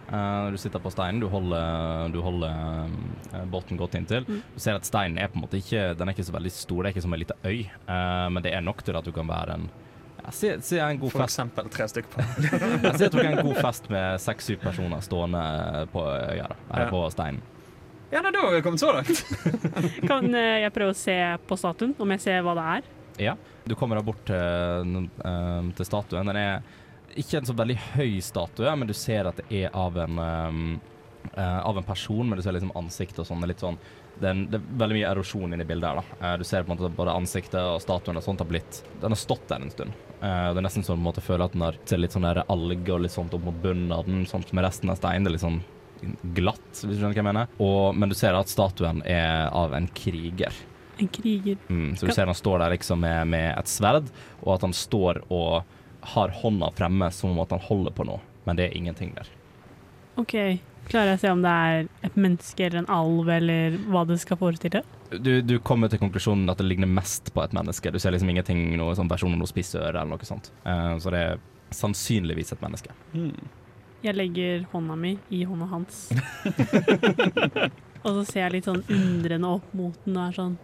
Eh, 0.05 0.51
du 0.53 0.57
sitter 0.61 0.79
på 0.85 0.91
steinen, 0.93 1.21
du 1.23 1.29
holder, 1.33 2.11
du 2.13 2.19
holder 2.21 2.91
båten 3.51 3.79
godt 3.81 3.95
inntil. 3.97 4.27
Mm. 4.29 4.43
Du 4.55 4.61
ser 4.61 4.77
at 4.77 4.85
steinen 4.85 5.17
er 5.19 5.31
på 5.33 5.39
en 5.39 5.45
måte 5.47 5.57
ikke 5.57 5.95
Den 5.97 6.09
er 6.11 6.13
ikke 6.13 6.27
så 6.29 6.35
veldig 6.35 6.53
stor, 6.53 6.83
det 6.83 6.91
er 6.91 6.95
ikke 6.95 7.05
som 7.07 7.15
en 7.17 7.23
liten 7.23 7.49
øy, 7.49 7.63
eh, 7.65 8.29
men 8.35 8.43
det 8.45 8.53
er 8.53 8.61
nok 8.67 8.83
til 8.85 8.97
at 8.99 9.05
du 9.09 9.13
kan 9.17 9.27
være 9.31 9.55
en 9.57 9.65
ja, 10.25 10.31
Si 10.31 10.51
si 10.61 10.79
en 10.79 10.99
god 11.01 11.11
For 11.15 11.25
fest. 11.25 11.33
eksempel 11.39 11.71
tre 11.73 11.89
stykker 11.89 12.11
på. 12.13 12.27
Jeg 12.85 12.99
ser 12.99 13.07
at 13.09 13.13
du 13.13 13.19
har 13.23 13.31
en 13.33 13.47
god 13.49 13.57
fest 13.65 13.89
med 13.93 14.21
seks-syv 14.21 14.61
personer 14.63 15.01
stående 15.05 15.43
på 15.93 16.05
øya, 16.05 16.47
da, 16.53 16.57
eller 16.71 16.85
Ja. 16.87 16.91
på 16.93 17.03
steinen. 17.17 17.41
Ja, 18.13 18.21
nei, 18.23 18.31
da 18.31 18.45
har 18.45 18.53
vi 18.55 18.61
kommet 18.63 18.79
så 18.81 18.93
langt. 18.95 19.25
Kan 20.07 20.29
jeg 20.37 20.71
prøve 20.77 20.93
å 20.93 20.97
se 20.97 21.17
på 21.49 21.57
statuen, 21.59 21.97
om 21.99 22.13
jeg 22.15 22.21
ser 22.23 22.45
hva 22.47 22.53
det 22.55 22.65
er? 22.77 22.93
Ja. 23.19 23.37
Du 23.65 23.75
kommer 23.75 23.97
da 23.97 24.03
bort 24.03 24.25
til, 24.27 25.09
eh, 25.25 25.71
til 25.77 25.87
statuen. 25.87 26.27
Den 26.27 26.37
er 26.37 26.63
ikke 27.17 27.39
en 27.39 27.47
så 27.49 27.55
veldig 27.57 27.77
høy 27.95 28.21
statue, 28.21 28.77
men 28.77 28.89
du 28.89 28.95
ser 28.95 29.29
at 29.31 29.39
det 29.41 29.65
er 29.65 29.71
av 29.75 29.97
en 29.99 30.19
eh, 30.19 30.81
eh, 31.37 31.61
av 31.61 31.79
en 31.79 31.87
person, 31.87 32.29
men 32.29 32.37
du 32.37 32.43
ser 32.43 32.57
liksom 32.57 32.75
ansiktet 32.77 33.23
og 33.23 33.29
sånn. 33.29 33.41
Det 33.41 33.49
er 33.49 33.55
litt 33.55 33.69
sånn 33.69 33.79
det 34.15 34.29
er, 34.29 34.31
en, 34.31 34.43
det 34.47 34.59
er 34.61 34.67
veldig 34.79 34.95
mye 34.95 35.07
erosjon 35.11 35.55
inni 35.57 35.65
bildet 35.67 35.91
her. 35.91 36.03
da. 36.21 36.37
Du 36.39 36.45
ser 36.47 36.63
på 36.63 36.71
en 36.71 36.79
måte 36.79 36.95
både 36.95 37.17
ansiktet 37.19 37.59
og 37.59 37.81
statuen 37.83 38.21
og 38.21 38.23
sånt 38.23 38.39
har 38.39 38.47
blitt 38.47 38.85
Den 39.03 39.11
har 39.11 39.19
stått 39.19 39.49
der 39.51 39.65
en 39.65 39.73
stund. 39.73 39.97
Det 40.21 40.61
er 40.61 40.63
nesten 40.63 40.87
sånn 40.87 41.01
på 41.01 41.03
en 41.03 41.09
måte 41.09 41.25
føler 41.25 41.49
at 41.49 41.57
den 41.57 41.65
har 41.67 41.79
ser 41.85 41.99
litt 41.99 42.15
sånn 42.15 42.29
alger 42.29 42.95
og 42.95 43.03
litt 43.03 43.13
sånt 43.17 43.35
opp 43.35 43.43
mot 43.43 43.59
bunnen 43.65 43.91
av 43.91 44.07
den, 44.07 44.23
sånt 44.31 44.53
med 44.55 44.63
resten 44.69 44.93
av 44.93 45.01
steinen. 45.01 45.27
Det 45.27 45.33
er 45.33 45.35
litt 45.35 45.43
sånn 45.43 45.59
glatt, 46.37 46.69
hvis 46.71 46.95
du 46.95 47.01
skjønner 47.01 47.17
hva 47.17 47.21
jeg 47.23 47.27
mener. 47.27 47.59
Og, 47.59 47.97
men 47.99 48.13
du 48.13 48.17
ser 48.19 48.39
at 48.39 48.53
statuen 48.53 49.03
er 49.03 49.51
av 49.51 49.75
en 49.75 49.89
kriger. 49.99 50.55
En 51.03 51.09
kriger. 51.09 51.57
Mm, 51.69 51.97
så 51.97 52.07
du 52.07 52.13
ser 52.15 52.29
han 52.31 52.37
står 52.39 52.61
der 52.63 52.75
liksom 52.77 53.01
med, 53.03 53.27
med 53.33 53.49
et 53.59 53.71
sverd, 53.71 54.11
og 54.43 54.55
at 54.57 54.67
han 54.69 54.77
står 54.77 55.25
og 55.29 55.65
har 56.15 56.35
hånda 56.43 56.71
fremme 56.77 57.09
som 57.13 57.33
om 57.33 57.41
at 57.43 57.51
han 57.55 57.65
holder 57.65 57.95
på 57.97 58.07
noe, 58.07 58.21
men 58.45 58.59
det 58.59 58.69
er 58.69 58.77
ingenting 58.77 59.15
der. 59.17 59.31
OK. 60.21 60.37
Klarer 60.85 61.15
jeg 61.15 61.19
å 61.19 61.23
se 61.23 61.31
om 61.33 61.41
det 61.41 61.53
er 61.67 61.87
et 62.05 62.17
menneske 62.21 62.67
eller 62.67 62.83
en 62.83 62.91
alv, 62.93 63.31
eller 63.33 63.79
hva 63.89 64.05
det 64.09 64.19
skal 64.21 64.39
forestille? 64.41 64.83
Du, 65.17 65.39
du 65.41 65.57
kommer 65.65 65.89
til 65.89 66.01
konklusjonen 66.03 66.51
at 66.53 66.61
det 66.61 66.67
ligner 66.69 66.91
mest 66.91 67.33
på 67.33 67.41
et 67.41 67.55
menneske. 67.57 67.93
Du 67.93 67.99
ser 68.03 68.13
liksom 68.13 68.31
ingenting, 68.35 68.67
noe 68.77 68.93
sånn 68.99 69.09
versjon 69.09 69.33
av 69.33 69.41
noe 69.41 69.49
spissøre 69.49 69.95
eller 69.95 70.13
noe 70.13 70.29
sånt. 70.29 70.51
Uh, 70.67 70.95
så 71.01 71.13
det 71.15 71.23
er 71.31 71.43
sannsynligvis 71.75 72.53
et 72.53 72.65
menneske. 72.65 72.93
Jeg 74.05 74.17
legger 74.19 74.67
hånda 74.75 74.99
mi 75.01 75.15
i 75.33 75.41
hånda 75.49 75.71
hans. 75.73 76.05
og 78.05 78.11
så 78.11 78.23
ser 78.29 78.43
jeg 78.45 78.55
litt 78.59 78.69
sånn 78.69 78.85
undrende 78.85 79.57
opp 79.57 79.73
mot 79.77 79.97
den 80.05 80.19
og 80.19 80.27
er 80.27 80.37
sånn 80.37 80.57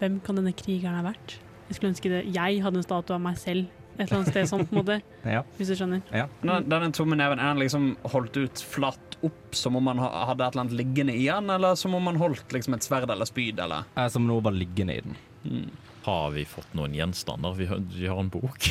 Hvem 0.00 0.18
kan 0.24 0.38
denne 0.40 0.52
krigeren 0.56 0.96
ha 0.96 1.04
vært? 1.04 1.36
Jeg 1.68 1.76
skulle 1.78 1.92
ønske 1.92 2.10
det 2.10 2.24
Jeg 2.34 2.62
hadde 2.64 2.80
en 2.80 2.86
statue 2.86 3.14
av 3.14 3.22
meg 3.22 3.38
selv 3.38 3.68
et 4.00 4.06
eller 4.06 4.20
annet 4.20 4.32
sted 4.32 4.48
sånn, 4.48 4.62
på 4.64 4.74
en 4.74 4.80
måte. 4.80 4.98
Ja. 5.34 5.42
Hvis 5.58 5.68
du 5.68 5.76
skjønner. 5.76 6.00
Den, 6.40 6.68
denne 6.72 6.88
tomme 6.96 7.18
neven, 7.20 7.40
er 7.42 7.52
den 7.52 7.60
liksom 7.60 7.90
holdt 8.14 8.38
ut 8.40 8.62
flatt 8.64 9.18
opp 9.26 9.56
som 9.56 9.76
om 9.76 9.84
man 9.84 10.00
hadde 10.00 10.46
et 10.46 10.54
eller 10.54 10.62
annet 10.64 10.76
liggende 10.78 11.12
i 11.12 11.26
den, 11.28 11.50
eller 11.52 11.76
som 11.76 11.94
om 11.98 12.06
man 12.08 12.16
holdt 12.20 12.54
liksom 12.56 12.78
et 12.78 12.86
sverd 12.86 13.12
eller 13.12 13.28
spyd, 13.28 13.60
eller? 13.60 13.84
Eh, 14.00 14.08
som 14.12 14.24
noe 14.24 14.40
var 14.46 14.56
liggende 14.56 14.96
i 14.96 15.04
den. 15.04 15.18
Mm. 15.44 15.68
Har 16.06 16.30
vi 16.32 16.46
fått 16.48 16.72
noen 16.78 16.96
gjenstander? 16.96 17.52
Vi 17.58 17.68
har, 17.68 17.82
vi 17.92 18.08
har 18.08 18.22
en 18.22 18.32
bok. 18.32 18.70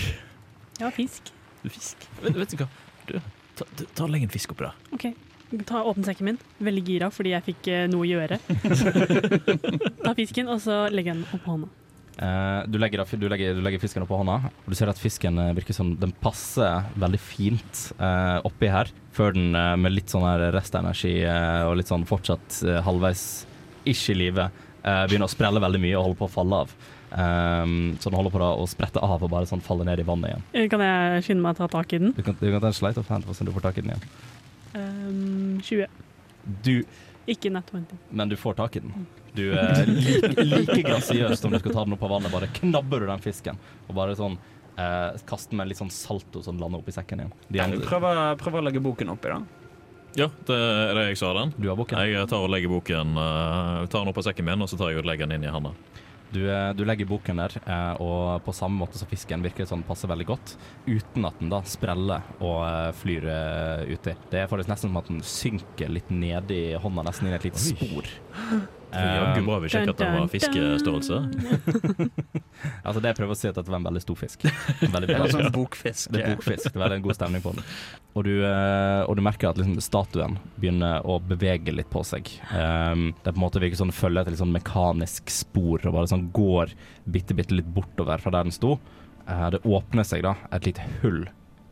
Ja, 0.82 0.90
fisk. 0.96 1.30
Fisk. 1.62 2.10
Vet, 2.24 2.34
vet 2.40 2.56
du 2.56 2.64
hva? 2.64 2.70
Du, 3.06 3.18
ta, 3.60 3.70
ta, 3.70 3.90
ta 4.02 4.10
Legg 4.10 4.26
en 4.26 4.34
fisk 4.34 4.56
oppi 4.56 4.66
der. 4.66 4.82
OK. 4.98 5.12
Ta 5.66 5.82
Åpne 5.90 6.06
sekken 6.06 6.26
min. 6.30 6.38
Veldig 6.62 6.84
gira 6.86 7.08
fordi 7.14 7.32
jeg 7.34 7.46
fikk 7.48 7.68
eh, 7.74 7.86
noe 7.90 8.06
å 8.06 8.10
gjøre. 8.10 8.38
Ta 10.06 10.14
fisken, 10.18 10.50
og 10.52 10.62
så 10.64 10.84
legger 10.94 11.14
jeg 11.16 11.22
den 11.24 11.28
oppå 11.40 11.54
hånda. 11.56 11.70
Eh, 12.20 12.62
du, 12.68 12.76
legger, 12.82 13.00
da- 13.02 13.18
du, 13.22 13.28
legger, 13.32 13.54
du 13.56 13.62
legger 13.64 13.80
fisken 13.82 14.04
oppå 14.04 14.18
hånda, 14.20 14.36
og 14.52 14.68
du 14.70 14.76
ser 14.78 14.92
at 14.92 15.00
fisken 15.00 15.40
eh, 15.40 15.54
virker 15.58 15.76
som 15.78 15.94
den 16.02 16.12
passer 16.22 16.84
veldig 17.00 17.22
fint 17.24 17.86
eh, 17.98 18.38
oppi 18.46 18.70
her, 18.74 18.92
før 19.16 19.34
den 19.38 19.54
eh, 19.56 19.76
med 19.80 19.96
litt 19.96 20.12
sånn 20.12 20.28
her 20.28 20.50
restenergi 20.56 21.16
eh, 21.24 21.64
og 21.70 21.78
litt 21.80 21.90
sånn 21.92 22.04
fortsatt 22.10 22.62
eh, 22.68 22.82
halvveis 22.86 23.24
ikke 23.88 24.12
i 24.14 24.18
live 24.26 24.50
eh, 24.50 25.04
begynner 25.08 25.30
å 25.30 25.32
sprelle 25.32 25.64
veldig 25.64 25.80
mye 25.86 25.96
og 25.98 26.10
holder 26.10 26.20
på 26.26 26.28
å 26.30 26.34
falle 26.38 26.64
av. 26.66 26.78
Um, 27.10 27.96
så 27.98 28.12
den 28.12 28.20
holder 28.20 28.34
på 28.36 28.38
da 28.44 28.50
å 28.62 28.68
sprette 28.70 29.02
av 29.02 29.24
og 29.26 29.32
bare 29.34 29.48
sånn 29.50 29.64
falle 29.66 29.82
ned 29.88 29.98
i 29.98 30.06
vannet 30.06 30.30
igjen. 30.30 30.44
Eh, 30.54 30.68
Kan 30.70 30.84
jeg 30.86 31.24
skynde 31.26 31.42
meg 31.42 31.56
å 31.56 31.64
ta 31.64 31.70
tak 31.80 31.96
i 31.96 32.02
den? 32.04 32.12
Du 32.14 32.22
kan, 32.22 32.36
du 32.38 32.46
kan 32.54 32.62
ta 32.62 32.70
en 32.70 32.76
slate 32.78 33.02
of 33.02 33.10
hand 33.10 33.26
for 33.26 33.34
å 33.34 33.38
se 33.40 33.42
om 33.42 33.50
du 33.50 33.56
får 33.56 33.66
tak 33.66 33.80
i 33.80 33.86
den 33.88 33.96
igjen. 33.96 34.04
Um, 34.74 35.60
20. 35.64 35.88
Du, 36.66 36.84
Ikke 37.30 37.50
nett 37.54 37.72
20. 37.74 37.98
men 38.10 38.30
du 38.30 38.36
får 38.40 38.54
tak 38.60 38.76
i 38.76 38.84
den. 38.84 39.06
Du 39.34 39.44
er 39.54 39.86
like, 39.86 40.32
like 40.44 40.82
grasiøst 40.82 41.46
om 41.46 41.54
du 41.54 41.60
skal 41.62 41.74
ta 41.76 41.84
den 41.86 41.94
opp 41.94 42.04
av 42.08 42.16
vannet. 42.16 42.32
Bare 42.34 42.50
knabber 42.60 43.04
du 43.04 43.10
den 43.10 43.22
fisken 43.24 43.60
og 43.88 43.94
bare 43.98 44.16
sånn 44.18 44.38
eh, 44.80 45.20
kaster 45.30 45.54
den 45.54 45.62
med 45.62 45.70
litt 45.70 45.78
sånn 45.82 45.92
salto 45.94 46.42
som 46.46 46.58
lander 46.62 46.82
oppi 46.82 46.94
sekken 46.96 47.22
igjen. 47.24 47.34
De 47.48 47.62
andre, 47.64 47.82
Prøv, 47.86 48.08
prøv 48.42 48.60
å 48.60 48.64
legge 48.66 48.82
boken 48.84 49.14
oppi, 49.14 49.30
da. 49.30 49.42
Ja, 50.18 50.26
det 50.50 50.56
er 50.58 50.96
det 50.98 51.04
jeg 51.12 51.20
sa 51.22 51.30
den. 51.38 51.54
du 51.58 51.68
har 51.70 51.78
boken. 51.78 52.02
Jeg 52.10 52.30
tar 52.32 52.42
og 52.42 52.50
legger 52.50 52.72
boken 52.74 53.14
uh, 53.14 53.86
tar 53.86 54.02
den 54.02 54.10
opp 54.10 54.18
av 54.18 54.26
sekken 54.26 54.48
min, 54.50 54.66
og 54.66 54.72
så 54.72 54.80
tar 54.80 54.90
jeg 54.94 55.04
og 55.04 55.06
legger 55.10 55.30
den 55.30 55.38
inn 55.38 55.46
i 55.46 55.54
handa. 55.54 55.76
Du, 56.32 56.44
eh, 56.46 56.72
du 56.78 56.84
legger 56.86 57.10
boken 57.10 57.40
der, 57.42 57.56
eh, 57.66 58.02
og 58.06 58.44
på 58.46 58.54
samme 58.54 58.78
måte 58.84 59.00
som 59.00 59.10
fisken 59.10 59.42
virker 59.42 59.64
det 59.64 59.72
som 59.72 59.82
den 59.82 59.88
passer 59.88 60.12
veldig 60.12 60.28
godt, 60.30 60.56
uten 60.86 61.26
at 61.26 61.40
den 61.42 61.50
da 61.50 61.64
spreller 61.66 62.28
og 62.38 62.60
eh, 62.68 62.90
flyr 63.02 63.30
uti. 63.90 64.14
Det 64.30 64.44
er 64.44 64.52
faktisk 64.52 64.70
nesten 64.70 64.92
som 64.92 65.00
at 65.02 65.10
den 65.10 65.24
synker 65.26 65.90
litt 65.90 66.12
ned 66.14 66.54
i 66.54 66.64
hånda, 66.78 67.08
nesten 67.08 67.30
inn 67.30 67.34
i 67.34 67.40
et 67.40 67.50
lite 67.50 67.64
spor. 67.64 68.14
Jaggu 68.94 69.46
bra 69.46 69.60
vi 69.64 69.70
sjekket 69.72 69.94
at 69.94 70.02
den 70.02 70.16
var 70.18 70.30
fiskestørrelse. 70.32 71.20
Altså 72.60 73.00
det 73.00 73.12
jeg 73.12 73.18
prøver 73.20 73.32
å 73.32 73.38
si 73.38 73.48
er 73.48 73.54
at 73.54 73.64
det 73.64 73.72
var 73.72 73.80
en 73.80 73.86
veldig 73.88 74.02
stor 74.04 74.18
fisk. 74.20 74.44
Veldig 74.96 75.08
Det 75.08 75.16
bra 75.16 75.28
sånn 75.32 75.52
bokfisk. 75.56 76.12
Det 76.12 76.20
er 76.20 76.34
bokfisk. 76.34 76.66
Det 76.66 76.76
er 76.76 76.82
veldig 76.82 76.98
en 76.98 77.06
god 77.06 77.16
stemning 77.16 77.44
på 77.44 77.54
den. 77.56 77.68
Og 78.20 78.26
du, 78.28 78.32
eh, 78.44 79.02
og 79.06 79.16
du 79.16 79.24
merker 79.24 79.52
at 79.52 79.60
liksom 79.60 79.80
statuen 79.84 80.38
begynner 80.60 81.06
å 81.08 81.20
bevege 81.24 81.72
litt 81.76 81.90
på 81.94 82.04
seg. 82.08 82.28
Um, 82.52 83.10
det 83.16 83.32
er 83.32 83.36
på 83.36 83.38
en 83.38 83.46
måte 83.46 83.64
virker 83.64 83.80
sånn 83.80 83.96
følger 83.96 84.26
et 84.26 84.34
litt 84.34 84.42
sånn 84.42 84.56
mekanisk 84.56 85.32
spor 85.32 85.86
og 85.86 85.96
bare 85.96 86.12
sånn 86.12 86.28
går 86.36 86.74
bitte, 87.08 87.38
bitte 87.38 87.56
litt 87.56 87.70
bortover 87.76 88.20
fra 88.24 88.34
der 88.36 88.50
den 88.50 88.56
sto. 88.56 88.76
Uh, 89.30 89.48
det 89.56 89.64
åpner 89.64 90.08
seg 90.08 90.26
da 90.28 90.36
et 90.56 90.68
lite 90.68 90.88
hull 91.04 91.24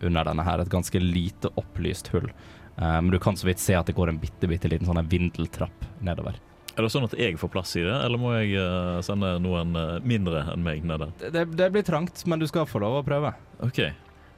under 0.05 0.29
denne 0.29 0.45
her, 0.45 0.61
et 0.61 0.71
ganske 0.71 1.01
lite 1.01 1.51
opplyst 1.57 2.13
hull. 2.13 2.29
Men 2.77 3.07
men 3.07 3.15
du 3.15 3.17
kan 3.17 3.33
så 3.33 3.47
vidt 3.47 3.57
se 3.57 3.73
at 3.73 3.87
det 3.89 3.95
går 3.97 4.11
en 4.11 4.19
bitte, 4.21 4.45
bitte 4.45 4.69
liten 4.69 4.85
sånn 4.85 4.99
vindeltrapp 5.09 5.85
nedover. 6.05 6.35
Er 6.77 6.85
det 6.85 6.91
sånn 6.93 7.07
at 7.07 7.15
jeg 7.17 7.39
får 7.41 7.49
plass 7.49 7.71
i 7.79 7.81
det, 7.81 7.93
eller 8.05 8.21
må 8.21 8.35
jeg 8.35 8.59
eh, 8.61 8.99
sende 9.05 9.31
noen 9.41 9.73
eh, 9.79 9.95
mindre 10.05 10.43
enn 10.51 10.61
meg 10.65 10.83
ned 10.85 11.01
der? 11.01 11.31
Det, 11.33 11.45
det 11.57 11.71
blir 11.73 11.85
trangt, 11.87 12.21
men 12.29 12.37
du 12.37 12.45
skal 12.49 12.67
få 12.69 12.81
lov 12.83 12.99
å 12.99 13.05
prøve. 13.05 13.31
OK. 13.65 13.79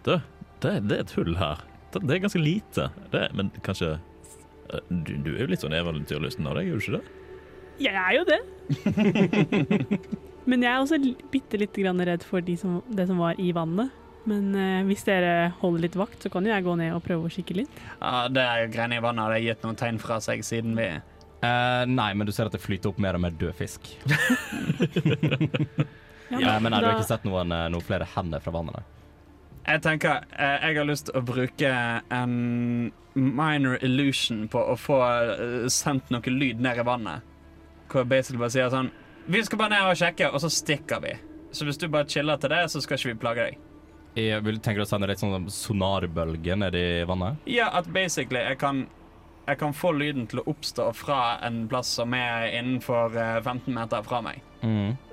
Det, 0.07 0.21
det, 0.63 0.73
det 0.87 0.95
er 0.95 1.03
et 1.03 1.15
hull 1.17 1.35
her. 1.39 1.65
Det, 1.91 2.05
det 2.07 2.15
er 2.15 2.23
ganske 2.23 2.39
lite. 2.39 2.87
Det, 3.11 3.25
men 3.35 3.51
kanskje 3.65 3.97
eh, 3.97 4.85
du, 4.87 5.17
du 5.25 5.33
er 5.35 5.43
jo 5.43 5.49
litt 5.51 5.65
sånn 5.65 5.75
eventyrlysten 5.75 6.47
av 6.47 6.61
deg, 6.61 6.71
er 6.71 6.79
du 6.79 6.85
ikke 6.85 7.01
det? 7.01 7.19
Jeg 7.79 7.95
er 7.95 8.11
jo 8.17 8.25
det. 8.27 8.39
Men 10.49 10.63
jeg 10.65 10.71
er 10.71 10.81
også 10.81 10.97
bitte 11.31 11.59
lite 11.61 11.83
grann 11.83 12.01
redd 12.03 12.23
for 12.25 12.43
de 12.43 12.55
som, 12.57 12.79
det 12.89 13.05
som 13.07 13.19
var 13.21 13.37
i 13.39 13.51
vannet. 13.55 13.93
Men 14.27 14.49
eh, 14.57 14.81
hvis 14.87 15.05
dere 15.07 15.51
holder 15.61 15.85
litt 15.85 15.97
vakt, 15.99 16.23
så 16.23 16.31
kan 16.33 16.45
jo 16.45 16.51
jeg 16.51 16.65
gå 16.65 16.75
ned 16.79 16.95
og 16.95 17.03
prøve 17.05 17.29
å 17.29 17.33
kikke 17.33 17.61
litt. 17.61 17.81
Ja, 17.99 18.27
det 18.31 18.43
er 18.43 18.71
greiene 18.73 18.99
i 18.99 19.03
vannet 19.03 19.27
har 19.27 19.43
gitt 19.43 19.63
noen 19.65 19.79
tegn 19.79 20.01
fra 20.01 20.19
seg 20.23 20.43
siden 20.45 20.75
vi 20.77 20.89
Eh, 21.39 21.83
nei, 21.87 22.11
men 22.19 22.27
du 22.27 22.33
ser 22.35 22.49
at 22.49 22.55
det 22.55 22.61
flyter 22.61 22.91
opp 22.91 22.99
mer 22.99 23.15
og 23.15 23.23
mer 23.23 23.35
død 23.39 23.55
fisk. 23.59 23.93
Ja, 26.29 26.59
men 26.59 26.71
nei, 26.71 26.79
du 26.81 26.85
har 26.85 26.97
ikke 26.99 27.09
sett 27.09 27.23
noen, 27.25 27.51
eh, 27.51 27.67
noen 27.73 27.85
flere 27.85 28.07
hender 28.15 28.41
fra 28.43 28.53
vannet? 28.53 28.77
nei. 28.77 28.85
Jeg 29.69 29.81
tenker 29.85 30.23
eh, 30.33 30.67
jeg 30.67 30.77
har 30.79 30.87
lyst 30.87 31.09
til 31.09 31.17
å 31.19 31.23
bruke 31.25 31.71
en 32.15 32.35
minor 33.13 33.77
illusion 33.85 34.47
på 34.49 34.61
å 34.71 34.75
få 34.79 34.99
eh, 35.03 35.67
sendt 35.73 36.09
noe 36.13 36.33
lyd 36.33 36.61
ned 36.63 36.81
i 36.81 36.85
vannet. 36.85 37.25
Hvor 37.89 38.03
jeg 38.03 38.11
basically 38.11 38.41
bare 38.41 38.53
sier 38.53 38.69
sånn 38.69 38.91
Vi 39.29 39.41
skal 39.45 39.61
bare 39.61 39.73
ned 39.73 39.89
og 39.89 39.97
sjekke, 39.97 40.29
og 40.29 40.41
så 40.41 40.49
stikker 40.53 41.01
vi. 41.03 41.15
Så 41.53 41.65
hvis 41.65 41.81
du 41.81 41.87
bare 41.89 42.09
chiller 42.09 42.37
til 42.41 42.53
det, 42.53 42.63
så 42.69 42.81
skal 42.81 42.97
ikke 42.97 43.11
vi 43.11 43.19
plage 43.25 43.47
deg. 43.49 43.59
Jeg 44.17 44.41
vil 44.45 44.57
tenke 44.61 44.81
å 44.81 44.89
sende 44.89 45.09
litt 45.09 45.21
sånn 45.21 45.49
sonarbølge 45.53 46.55
ned 46.57 46.77
i 46.77 46.87
vannet. 47.09 47.41
Ja, 47.49 47.69
at 47.77 47.89
basically 47.93 48.41
jeg 48.41 48.57
kan 48.61 48.87
jeg 49.49 49.59
kan 49.61 49.75
få 49.75 49.91
lyden 49.97 50.27
til 50.29 50.41
å 50.41 50.45
oppstå 50.51 50.87
fra 50.97 51.19
en 51.45 51.63
plass 51.71 51.91
som 51.99 52.13
er 52.17 52.51
innenfor 52.59 53.17
eh, 53.17 53.37
15 53.41 53.73
meter 53.75 54.05
fra 54.05 54.21
meg. 54.25 54.43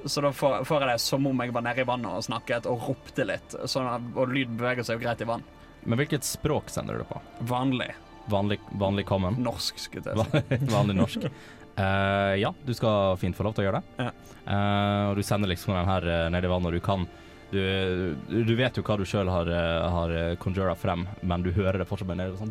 Så 0.05 0.23
da 0.25 0.33
får, 0.35 0.65
får 0.67 0.83
jeg 0.83 0.91
det 0.91 1.03
som 1.05 1.27
om 1.31 1.43
jeg 1.45 1.53
var 1.55 1.65
nede 1.67 1.85
i 1.85 1.87
vannet 1.87 2.19
og 2.19 2.25
snakket 2.27 2.67
og 2.71 2.89
ropte 2.89 3.27
litt. 3.29 3.55
Sånn 3.71 3.87
at, 3.91 4.09
og 4.17 4.33
lyd 4.35 4.57
beveger 4.59 4.87
seg 4.87 4.99
jo 4.99 5.07
greit 5.07 5.23
i 5.23 5.29
vann. 5.29 5.45
Men 5.87 6.01
hvilket 6.01 6.27
språk 6.27 6.71
sender 6.73 6.99
du 6.99 7.07
på? 7.07 7.21
Vanlig. 7.47 7.93
Vanlig, 8.27 8.59
vanlig 8.75 9.07
common? 9.07 9.39
Norsk, 9.39 9.79
skulle 9.79 10.17
jeg 10.17 10.27
si. 10.27 10.59
vanlig 10.77 10.97
norsk? 10.99 11.29
Uh, 11.77 12.35
ja, 12.41 12.51
du 12.65 12.73
skal 12.75 13.19
fint 13.21 13.37
få 13.37 13.47
lov 13.47 13.55
til 13.55 13.67
å 13.67 13.69
gjøre 13.69 13.83
det. 13.83 14.09
Ja. 14.09 14.11
Uh, 14.47 15.05
og 15.11 15.19
du 15.19 15.23
sender 15.27 15.51
liksom 15.51 15.77
den 15.77 15.91
her 15.91 16.09
uh, 16.09 16.27
ned 16.35 16.47
i 16.47 16.51
vannet, 16.51 16.73
og 16.73 16.77
du 16.79 16.83
kan 16.85 17.07
du, 17.51 18.17
du 18.27 18.55
vet 18.59 18.75
jo 18.75 18.83
hva 18.83 18.97
du 18.99 19.05
sjøl 19.07 19.29
har, 19.31 19.47
eh, 19.47 19.85
har 19.95 20.13
conjura 20.43 20.73
frem, 20.75 21.05
men 21.23 21.45
du 21.45 21.53
hører 21.55 21.79
det 21.79 21.87
fortsatt 21.87 22.09
bare 22.11 22.19
nede 22.19 22.41
sånn 22.41 22.51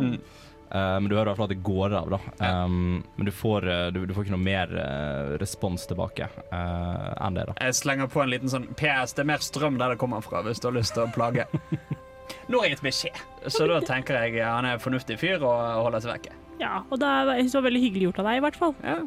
Mm. 0.00 0.14
Eh, 0.70 0.96
men 1.00 1.08
du 1.10 1.16
hører 1.16 1.28
i 1.28 1.30
hvert 1.32 1.40
fall 1.40 1.48
at 1.48 1.54
det 1.54 1.62
går 1.66 1.94
av, 1.98 2.10
da. 2.12 2.18
Ja. 2.38 2.50
Um, 2.64 3.00
men 3.16 3.26
du 3.26 3.32
får, 3.34 3.66
eh, 3.66 3.86
du, 3.94 4.04
du 4.06 4.14
får 4.14 4.26
ikke 4.26 4.36
noe 4.36 4.44
mer 4.44 4.74
uh, 4.76 5.36
respons 5.42 5.86
tilbake 5.90 6.28
uh, 6.52 7.10
enn 7.26 7.38
det, 7.38 7.48
da. 7.50 7.56
Jeg 7.66 7.78
slenger 7.80 8.10
på 8.12 8.22
en 8.22 8.30
liten 8.30 8.52
sånn 8.52 8.68
PS. 8.78 9.16
Det 9.16 9.24
er 9.24 9.30
mer 9.32 9.42
strøm 9.42 9.80
der 9.80 9.94
det 9.94 10.00
kommer 10.02 10.22
fra, 10.24 10.44
hvis 10.46 10.62
du 10.62 10.70
har 10.70 10.76
lyst 10.78 10.94
til 10.94 11.08
å 11.08 11.10
plage. 11.14 11.48
Nå 12.50 12.60
har 12.60 12.68
jeg 12.68 12.76
gitt 12.76 12.84
beskjed, 12.86 13.24
så 13.50 13.66
da 13.66 13.80
tenker 13.82 14.20
jeg 14.22 14.44
han 14.46 14.66
er 14.66 14.78
en 14.78 14.82
fornuftig 14.82 15.18
fyr 15.18 15.42
og 15.42 15.82
holder 15.86 16.04
seg 16.04 16.14
vekke. 16.14 16.36
Ja, 16.60 16.84
og 16.86 17.00
det 17.02 17.08
er, 17.08 17.32
var 17.56 17.66
veldig 17.66 17.82
hyggelig 17.82 18.08
gjort 18.10 18.22
av 18.22 18.30
deg, 18.30 18.38
i 18.38 18.44
hvert 18.44 18.60
fall. 18.60 18.74
Ja. 18.84 19.00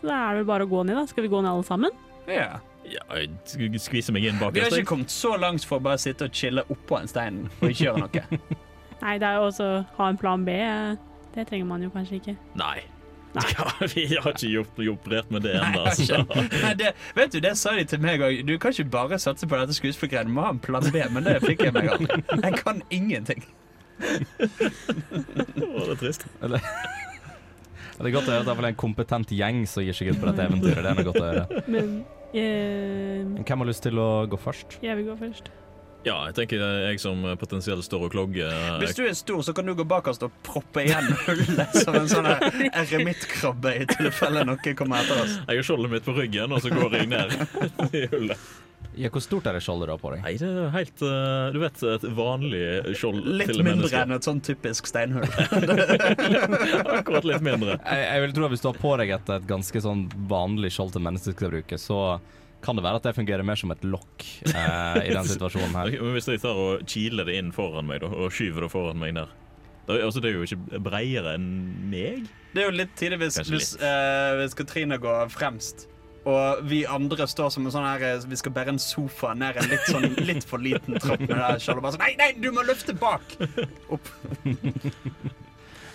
Så 0.00 0.08
Da 0.08 0.16
er 0.16 0.32
det 0.32 0.40
vel 0.40 0.48
bare 0.48 0.64
å 0.64 0.70
gå 0.70 0.82
ned, 0.88 0.96
da. 0.96 1.04
Skal 1.10 1.26
vi 1.26 1.32
gå 1.32 1.44
ned 1.44 1.52
alle 1.52 1.68
sammen? 1.68 2.02
ja. 2.30 2.56
Ja, 2.90 3.02
jeg 3.12 3.76
skviser 3.84 4.14
meg 4.16 4.24
inn 4.24 4.38
bak 4.40 4.54
Vi 4.56 4.62
har 4.64 4.72
ikke 4.72 4.88
kommet 4.88 5.12
så 5.12 5.34
langt 5.38 5.66
for 5.68 5.78
å 5.78 5.84
bare 5.84 6.00
sitte 6.00 6.26
og 6.26 6.34
chille 6.34 6.64
oppå 6.72 6.96
en 6.96 7.10
stein 7.10 7.42
og 7.60 7.66
ikke 7.68 7.84
gjøre 7.84 8.06
noe. 8.06 8.40
Nei, 9.04 9.12
det 9.20 9.28
er 9.28 9.36
jo 9.36 9.44
også 9.50 9.68
ha 9.98 10.08
en 10.10 10.18
plan 10.18 10.42
B. 10.48 10.56
Det 11.34 11.44
trenger 11.48 11.66
man 11.70 11.82
jo 11.84 11.90
kanskje 11.94 12.18
ikke. 12.20 12.36
Nei. 12.58 12.78
Nei. 13.34 13.44
Ja, 13.54 13.64
vi 13.94 14.04
har 14.18 14.32
ikke 14.32 14.48
gjort, 14.50 14.78
operert 14.90 15.28
med 15.30 15.44
det 15.46 15.52
ennå. 15.54 15.84
jeg 15.86 15.94
så- 16.00 16.06
skjønner. 16.08 16.48
Nei, 16.64 16.72
det, 16.80 16.88
vet 17.14 17.30
du, 17.32 17.38
det 17.44 17.52
sa 17.60 17.76
de 17.78 17.84
til 17.86 18.00
meg 18.02 18.20
òg. 18.26 18.40
Du 18.48 18.56
kan 18.58 18.74
ikke 18.74 18.88
bare 18.90 19.18
satse 19.22 19.46
på 19.46 19.54
dette 19.60 19.76
skuespillergreiene. 19.76 20.32
Du 20.32 20.34
må 20.34 20.42
ha 20.48 20.50
en 20.56 20.58
plan 20.64 20.82
B, 20.90 21.04
men 21.14 21.22
det 21.28 21.36
fikk 21.44 21.62
jeg 21.68 21.76
meg 21.76 21.92
aldri. 21.94 22.18
Jeg 22.42 22.58
kan 22.64 22.82
ingenting. 22.90 23.44
Å, 24.40 25.84
det 25.84 25.92
er 25.94 26.00
trist. 26.00 26.26
Det 26.40 28.08
er 28.08 28.14
godt 28.14 28.30
å 28.30 28.32
høre 28.32 28.40
at 28.40 28.48
det 28.48 28.54
er 28.56 28.68
en 28.72 28.78
kompetent 28.80 29.32
gjeng 29.36 29.62
som 29.68 29.84
gir 29.84 29.94
seg 29.96 30.10
ut 30.14 30.20
på 30.22 30.30
dette 30.30 30.46
eventyret. 30.48 30.80
Det 30.82 30.90
er 30.90 30.98
noe 30.98 31.08
godt 31.10 31.20
å 31.20 31.26
høre. 31.28 31.62
Men 31.70 31.90
eh, 32.32 33.42
Hvem 33.44 33.62
har 33.62 33.68
lyst 33.68 33.84
til 33.84 34.00
å 34.00 34.08
gå 34.32 34.38
først? 34.40 34.78
jeg 34.82 34.96
vil 34.98 35.10
gå 35.12 35.16
først. 35.20 35.50
Ja, 36.00 36.14
jeg 36.30 36.36
tenker 36.38 36.62
jeg 36.86 37.00
som 37.02 37.20
potensielt 37.40 37.84
står 37.84 38.06
og 38.06 38.14
klogger 38.14 38.54
Hvis 38.80 38.96
du 38.96 39.02
er 39.04 39.12
stor, 39.18 39.42
så 39.44 39.52
kan 39.56 39.68
du 39.68 39.74
gå 39.76 39.84
bakerst 39.84 40.24
og 40.24 40.32
proppe 40.46 40.86
igjen 40.86 41.10
hullet 41.26 41.76
som 41.76 41.98
en 41.98 42.08
sånn 42.08 42.28
eremittkrabbe 42.30 43.74
i 43.82 43.84
tilfelle 43.90 44.46
noe 44.48 44.74
kommer 44.78 45.04
etter 45.04 45.20
oss. 45.26 45.36
Jeg 45.44 45.60
har 45.60 45.68
skjoldet 45.68 45.92
mitt 45.92 46.08
på 46.08 46.16
ryggen, 46.16 46.56
og 46.56 46.64
så 46.64 46.72
går 46.72 46.96
jeg 47.02 47.10
ned 47.12 47.36
i 48.00 48.06
hullet. 48.14 48.50
Ja, 48.98 49.10
hvor 49.12 49.22
stort 49.22 49.46
er 49.46 49.54
det 49.54 49.60
skjoldet 49.62 49.90
da 49.92 49.94
på 50.00 50.10
deg? 50.14 50.22
Nei, 50.24 50.32
det 50.40 50.48
er 50.48 50.72
helt 50.74 51.02
eh, 51.04 51.52
Du 51.54 51.58
vet, 51.62 51.82
et 51.92 52.06
vanlig 52.16 52.62
skjold 52.98 53.20
Litt 53.38 53.52
til 53.52 53.62
mindre 53.64 54.00
enn 54.00 54.16
et 54.16 54.26
sånn 54.26 54.40
typisk 54.44 54.88
steinhull. 54.90 55.28
Akkurat 56.98 57.28
litt 57.28 57.44
mindre. 57.44 57.76
Jeg, 57.84 58.02
jeg 58.08 58.24
vil 58.24 58.34
tro 58.36 58.48
at 58.48 58.54
Hvis 58.56 58.64
du 58.64 58.68
har 58.72 58.80
på 58.80 58.96
deg 59.00 59.14
et, 59.14 59.32
et 59.36 59.46
ganske 59.48 59.84
sånn 59.84 60.06
vanlig 60.32 60.72
skjold 60.74 60.96
til 60.96 61.04
mennesker 61.06 61.36
skal 61.36 61.52
bruke, 61.54 61.78
så 61.80 62.00
kan 62.64 62.76
det 62.76 62.84
være 62.84 63.00
at 63.00 63.06
det 63.08 63.14
fungerer 63.16 63.46
mer 63.46 63.58
som 63.58 63.72
et 63.74 63.84
lokk 63.86 64.26
eh, 64.50 64.98
i 65.06 65.14
den 65.14 65.28
situasjonen 65.34 65.76
her. 65.76 65.92
Okay, 65.92 66.02
Men 66.04 66.16
hvis 66.16 66.28
jeg 66.28 66.42
tar 66.42 66.58
og 66.60 66.82
kiler 66.88 67.28
det 67.28 67.38
inn 67.40 67.54
foran 67.56 67.88
meg, 67.88 68.02
da, 68.04 68.10
og 68.12 68.34
skyver 68.34 68.66
det 68.66 68.72
foran 68.72 69.00
meg 69.00 69.16
der 69.18 69.30
da, 69.88 69.96
altså, 70.04 70.20
Det 70.20 70.30
er 70.30 70.36
jo 70.36 70.44
ikke 70.46 70.80
bredere 70.84 71.34
enn 71.38 71.48
meg. 71.90 72.28
Det 72.54 72.62
er 72.62 72.68
jo 72.68 72.76
litt 72.76 72.92
tidlig 72.98 73.22
hvis, 73.24 73.40
hvis, 73.48 73.72
eh, 73.80 74.34
hvis 74.38 74.54
Katrine 74.58 75.00
går 75.00 75.32
fremst. 75.32 75.88
Og 76.28 76.60
vi 76.68 76.82
andre 76.84 77.24
står 77.30 77.48
som 77.54 77.64
en 77.64 77.72
sånn 77.72 77.86
her 77.86 78.02
eh, 78.04 78.24
Vi 78.28 78.36
skal 78.36 78.52
bære 78.52 78.74
en 78.74 78.82
sofa 78.82 79.32
ned 79.32 79.56
en 79.56 79.70
litt, 79.70 79.86
sånn, 79.88 80.10
litt 80.28 80.44
for 80.44 80.60
liten 80.60 81.00
trapp 81.00 81.22
med 81.24 81.32
det 81.32 81.40
her 81.40 81.62
skjoldet. 81.62 81.84
Bare 81.86 81.96
sånn 81.96 82.04
Nei, 82.04 82.12
nei, 82.20 82.30
du 82.36 82.50
må 82.52 82.64
løfte 82.68 82.96
bak! 83.00 83.38
Opp. 83.96 84.12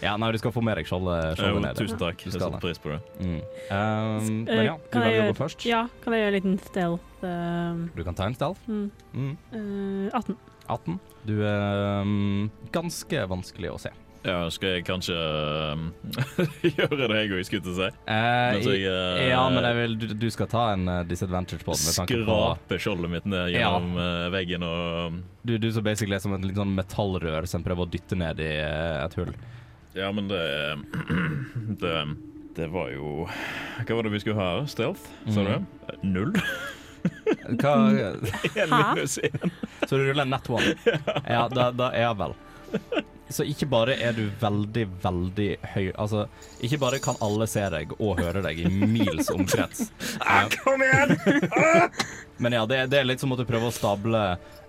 Ja, 0.03 0.15
nei, 0.17 0.31
du 0.31 0.37
skal 0.41 0.51
få 0.51 0.63
med 0.65 0.77
deg 0.79 0.87
skjoldet, 0.89 1.39
Jo, 1.39 1.59
ned. 1.63 1.75
tusen 1.79 1.97
takk. 2.01 2.19
Jeg 2.25 2.33
setter 2.35 2.59
pris 2.61 2.77
på 2.81 2.91
det. 2.93 2.99
Mm. 3.19 3.41
Um, 3.71 4.45
men 4.45 4.49
Eh, 4.59 4.63
ja, 4.67 4.75
du 4.77 4.89
kan 4.91 5.01
jeg 5.07 5.29
gå 5.31 5.35
først. 5.39 5.65
Ja, 5.69 5.87
kan 6.03 6.13
jeg 6.13 6.21
gjøre 6.25 6.33
en 6.33 6.39
liten 6.39 6.57
stealth? 6.65 7.03
eh, 7.23 7.83
Du 7.95 8.03
kan 8.03 8.13
ta 8.15 8.25
en 8.25 8.35
stealth. 8.35 8.59
mm, 8.67 8.91
Mm. 9.13 9.37
eh, 9.53 10.09
18. 10.13 10.37
18. 10.69 10.99
Du 11.25 11.41
er 11.45 12.01
um, 12.01 12.49
ganske 12.71 13.27
vanskelig 13.29 13.71
å 13.71 13.79
se. 13.79 13.89
Ja, 14.25 14.49
skal 14.49 14.69
jeg 14.79 14.85
kanskje 14.87 15.13
um, 15.13 15.93
gjøre 16.65 16.97
det 17.11 17.17
jeg 17.19 17.29
òg 17.35 17.43
skulle 17.45 17.61
til 17.61 17.73
å 17.75 17.77
si? 17.77 17.89
Eh, 18.09 18.55
jeg 18.57 18.87
eh, 18.89 19.27
ja, 19.29 19.43
men 19.53 19.61
jeg 19.67 19.75
vil, 19.77 19.93
du, 20.01 20.07
du 20.17 20.25
skal 20.33 20.47
ta 20.49 20.63
en 20.73 20.87
uh, 20.89 21.03
disadvantage 21.05 21.61
på 21.61 21.75
den. 21.77 21.83
Med 21.85 21.93
tanke 21.99 22.17
på 22.25 22.37
skrape 22.39 22.79
skjoldet 22.81 23.11
mitt 23.13 23.27
ned 23.29 23.53
gjennom 23.53 23.91
eh, 24.01 24.29
veggen 24.33 24.65
og 24.65 25.11
um, 25.13 25.19
du, 25.45 25.59
du 25.61 25.69
så 25.71 25.83
basically 25.85 26.15
er 26.17 26.23
som 26.25 26.33
et 26.33 26.41
litt 26.41 26.57
sånn 26.57 26.73
metallrør 26.73 27.45
som 27.45 27.61
prøver 27.61 27.85
å 27.85 27.91
dytte 27.93 28.17
ned 28.17 28.41
i 28.41 28.49
uh, 28.65 29.05
et 29.05 29.13
hull. 29.21 29.29
Ja, 29.95 30.11
men 30.11 30.27
det 30.27 30.41
Det, 31.79 32.15
det 32.55 32.67
var 32.67 32.89
jo 32.91 33.27
Hva 33.87 33.95
var 33.95 34.03
det 34.07 34.11
vi 34.15 34.19
skulle 34.23 34.39
ha? 34.39 34.65
Stealth, 34.67 35.07
sa 35.31 35.43
du? 35.43 35.53
Mhm. 35.55 35.65
Null? 36.13 36.33
Hva, 37.61 37.73
Hæ? 39.05 39.07
så 39.87 39.97
du 39.97 40.03
ruller 40.07 40.25
en 40.25 40.33
net 40.33 40.49
one? 40.49 40.73
Ja, 41.29 41.45
da, 41.51 41.69
da 41.71 41.91
er 41.93 42.15
vel. 42.17 42.33
Så 43.29 43.45
ikke 43.47 43.67
bare 43.69 43.95
er 44.01 44.13
du 44.13 44.27
veldig, 44.41 44.85
veldig 45.01 45.47
høy 45.73 45.87
Altså, 45.97 46.25
ikke 46.63 46.77
bare 46.83 46.99
kan 47.03 47.17
alle 47.25 47.47
se 47.49 47.63
deg 47.73 47.95
og 47.97 48.19
høre 48.21 48.43
deg 48.45 48.59
i 48.61 48.69
mils 48.69 49.31
omkrets. 49.33 49.87
Eh, 50.19 50.51
Kom 50.59 50.83
igjen! 50.85 51.15
Men 52.43 52.57
ja, 52.57 52.65
det, 52.69 52.83
det 52.91 52.99
er 52.99 53.07
litt 53.07 53.23
som 53.23 53.33
at 53.33 53.41
du 53.41 53.47
prøver 53.47 53.71
å 53.71 53.73
stable 53.73 54.21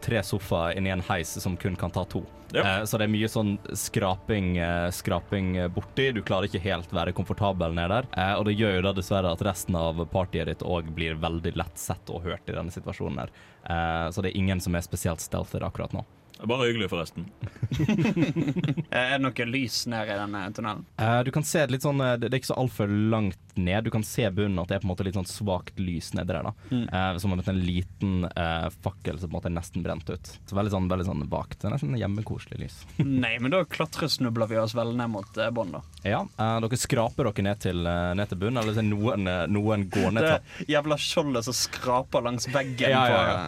tre 0.05 0.23
sofaer 0.25 0.79
inn 0.79 0.87
i 0.87 0.93
en 0.95 1.05
heis 1.09 1.33
som 1.43 1.57
kun 1.59 1.77
kan 1.77 1.93
ta 1.93 2.05
to. 2.09 2.23
Ja. 2.55 2.63
Eh, 2.63 2.85
så 2.87 2.99
det 2.99 3.09
er 3.09 3.13
mye 3.13 3.29
sånn 3.31 3.57
skraping, 3.75 4.53
eh, 4.63 4.89
skraping 4.95 5.57
eh, 5.59 5.71
borti. 5.73 6.09
Du 6.15 6.23
klarer 6.25 6.49
ikke 6.49 6.63
helt 6.63 6.93
være 6.95 7.15
komfortabel 7.17 7.75
ned 7.77 7.91
der. 7.93 8.09
Eh, 8.15 8.35
og 8.39 8.47
det 8.49 8.57
gjør 8.57 8.79
jo 8.79 8.85
da 8.87 8.95
dessverre 8.97 9.33
at 9.35 9.43
resten 9.45 9.77
av 9.79 10.05
partyet 10.13 10.49
ditt 10.53 10.65
òg 10.67 10.93
blir 10.97 11.19
veldig 11.21 11.57
lett 11.59 11.81
sett 11.81 12.13
og 12.15 12.25
hørt 12.29 12.47
i 12.49 12.57
denne 12.57 12.73
situasjonen 12.75 13.25
her. 13.25 13.35
Eh, 13.67 14.07
så 14.15 14.23
det 14.23 14.33
er 14.33 14.41
ingen 14.41 14.63
som 14.63 14.79
er 14.79 14.87
spesielt 14.87 15.25
stealthy 15.25 15.61
akkurat 15.67 15.97
nå. 15.97 16.07
Bare 16.45 16.67
hyggelig, 16.69 16.91
forresten. 16.93 17.25
Er 18.91 19.17
det 19.17 19.23
noe 19.25 19.47
lys 19.49 19.79
nede 19.89 20.13
i 20.13 20.19
denne 20.19 20.43
tunnelen? 20.55 20.85
Uh, 21.01 21.21
du 21.25 21.31
kan 21.35 21.45
se 21.47 21.63
litt 21.71 21.85
sånn 21.85 22.01
eh, 22.05 22.15
Det 22.21 22.29
er 22.29 22.37
ikke 22.39 22.51
så 22.53 22.59
altfor 22.61 22.91
langt 23.13 23.41
ned. 23.57 23.87
Du 23.87 23.91
kan 23.95 24.05
se 24.05 24.29
bunnen, 24.31 24.59
at 24.61 24.69
det 24.69 24.77
er 24.77 24.83
på 24.85 24.89
en 24.89 24.93
måte 24.93 25.07
litt 25.07 25.17
sånn 25.17 25.29
svakt 25.29 25.81
lys 25.81 26.13
nedi 26.17 26.35
der. 26.35 26.51
da 26.51 26.55
Mm. 26.67 26.87
uh, 26.91 27.19
Som 27.23 27.33
en 27.37 27.61
liten 27.63 28.25
uh, 28.27 28.69
fakkel 28.83 29.21
som 29.21 29.31
på 29.31 29.37
en 29.37 29.37
måte 29.39 29.51
er 29.51 29.55
nesten 29.57 29.85
brent 29.85 30.09
ut. 30.11 30.31
Så 30.49 30.57
veldig 30.59 30.73
sånn, 30.75 30.89
veldig 30.91 31.07
sånn 31.09 31.25
vagt. 31.31 31.61
Det 31.61 31.69
er 31.69 31.77
Nesten 31.77 31.97
hjemmekoselig 31.99 32.59
lys. 32.61 32.79
Nei, 33.25 33.37
men 33.41 33.55
da 33.55 33.63
klatresnubler 33.65 34.51
vi 34.51 34.59
oss 34.61 34.75
vel 34.77 34.93
ned 34.99 35.13
mot 35.15 35.41
uh, 35.41 35.49
bånn, 35.55 35.77
da. 35.79 35.83
Ja, 36.07 36.21
eh, 36.39 36.57
dere 36.63 36.79
skraper 36.81 37.31
dere 37.31 37.47
ned 37.47 37.63
til, 37.65 37.81
ned 37.87 38.31
til 38.31 38.41
bunnen, 38.41 38.61
eller 38.63 38.77
så 38.77 38.85
noen, 38.85 39.27
noen 39.51 39.87
går 39.91 40.13
ned 40.15 40.27
til 40.27 40.67
Det 40.67 40.69
jævla 40.77 40.99
skjoldet 41.01 41.47
som 41.49 41.57
skraper 41.57 42.27
langs 42.27 42.47
veggen 42.53 42.93
Ja, 42.93 43.03
ja, 43.11 43.23
ja. 43.31 43.39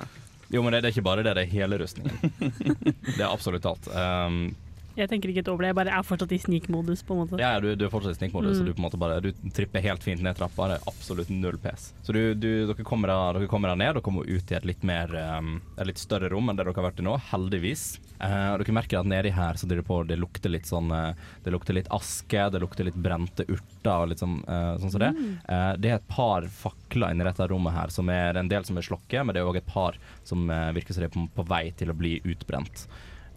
Jo, 0.49 0.63
men 0.63 0.73
det, 0.73 0.81
det 0.81 0.89
er 0.89 0.97
ikke 0.97 1.05
bare 1.05 1.25
det, 1.27 1.35
det 1.37 1.45
er 1.45 1.53
hele 1.53 1.79
rustningen. 1.83 2.33
det 3.17 3.21
er 3.21 3.29
absolutt 3.29 3.69
alt. 3.69 3.89
Um, 3.93 4.55
Jeg 4.99 5.11
tenker 5.13 5.31
ikke 5.31 5.45
et 5.45 5.49
over 5.53 5.63
det, 5.63 5.69
jeg 5.71 5.79
bare 5.79 5.93
er 5.95 6.07
fortsatt 6.07 6.33
i 6.35 6.41
snikmodus, 6.43 7.05
på 7.07 7.15
en 7.15 7.21
måte. 7.23 7.39
Ja, 7.39 7.53
du, 7.63 7.69
du 7.79 7.85
er 7.87 7.93
fortsatt 7.93 8.17
i 8.17 8.19
snikmodus, 8.19 8.57
så 8.59 8.65
Mm. 8.65 8.67
du 8.67 8.73
på 8.75 8.81
en 8.83 8.87
måte 8.89 8.99
bare 8.99 9.21
Du 9.23 9.31
tripper 9.55 9.81
helt 9.85 10.03
fint 10.03 10.23
ned 10.23 10.35
trappa. 10.37 10.69
Det 10.73 10.79
er 10.81 10.89
absolutt 10.91 11.31
null 11.31 11.59
pes. 11.63 11.93
Så 12.03 12.13
du, 12.13 12.35
du, 12.35 12.67
dere, 12.67 12.85
kommer 12.87 13.09
da, 13.13 13.19
dere 13.39 13.47
kommer 13.51 13.71
da 13.71 13.79
ned 13.79 13.97
og 14.01 14.03
kommer 14.03 14.27
ut 14.27 14.51
i 14.51 14.57
et 14.59 14.67
litt 14.67 14.83
mer 14.83 15.15
um, 15.39 15.61
Et 15.79 15.87
litt 15.87 15.99
større 16.03 16.29
rom 16.33 16.51
enn 16.51 16.59
det 16.59 16.67
dere 16.67 16.75
har 16.75 16.89
vært 16.91 17.01
i 17.01 17.07
nå, 17.07 17.15
heldigvis. 17.31 17.87
Uh, 18.19 18.57
dere 18.59 18.75
merker 18.75 18.99
at 18.99 19.07
nedi 19.07 19.31
her 19.31 19.55
så 19.55 19.69
det, 19.71 19.79
på, 19.87 20.01
det 20.09 20.19
lukter 20.19 20.51
litt 20.51 20.67
sånn 20.67 20.91
eh, 20.91 21.15
Det 21.45 21.53
lukter 21.55 21.77
litt 21.77 21.87
aske, 21.95 22.49
det 22.51 22.59
lukter 22.59 22.89
litt 22.89 22.99
brente 22.99 23.47
urter 23.47 24.03
og 24.03 24.09
litt 24.11 24.19
sånn, 24.19 24.41
uh, 24.49 24.75
sånn 24.83 24.91
som 24.91 25.05
det. 25.05 25.13
Eh, 25.47 25.73
det 25.79 25.93
er 25.93 26.01
et 26.01 26.09
par 26.11 26.43
fakler 26.51 27.15
inni 27.15 27.27
dette 27.29 27.47
rommet 27.47 27.77
her, 27.77 27.95
som 27.95 28.11
er 28.11 28.37
en 28.41 28.51
del 28.51 28.67
som 28.67 28.77
er 28.77 28.89
slokket, 28.89 29.23
men 29.23 29.37
det 29.37 29.45
er 29.45 29.49
òg 29.49 29.61
et 29.63 29.71
par 29.71 29.97
som 30.27 30.51
virker 30.75 30.97
som 30.97 31.05
de 31.05 31.09
er 31.09 31.15
på, 31.15 31.29
på 31.39 31.47
vei 31.47 31.69
til 31.79 31.95
å 31.95 31.97
bli 31.97 32.17
utbrent. 32.27 32.89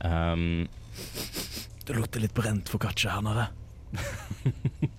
Um, 0.01 0.65
Det 1.85 1.97
lukter 1.97 2.23
litt 2.23 2.35
brent 2.37 2.69
foccaccia 2.69 3.17
her 3.17 3.25
nede. 3.25 3.47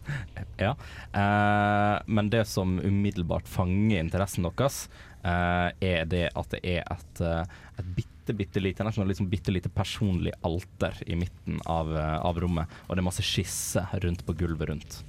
Ja. 0.62 0.76
Eh, 1.12 2.02
men 2.06 2.30
det 2.30 2.44
som 2.44 2.80
umiddelbart 2.80 3.48
fanger 3.48 4.00
interessen 4.00 4.46
deres, 4.46 4.88
eh, 5.24 5.68
er 5.80 6.04
det 6.06 6.28
at 6.38 6.50
det 6.54 6.60
er 6.62 6.84
et, 6.84 7.20
eh, 7.20 7.56
et 7.78 7.88
bitte, 7.96 8.36
bitte 8.36 8.62
lite 8.62 8.84
nesten 8.86 9.08
liksom 9.08 9.30
bitte 9.30 9.54
lite 9.54 9.72
personlig 9.72 10.34
alter 10.46 10.94
i 11.06 11.16
midten 11.18 11.60
av, 11.66 11.90
eh, 11.96 12.18
av 12.20 12.38
rommet. 12.38 12.68
Og 12.86 12.96
det 12.96 13.02
er 13.02 13.08
masse 13.10 13.26
skisser 13.26 13.88
rundt 14.04 14.24
på 14.26 14.36
gulvet 14.38 14.68
rundt. 14.68 15.02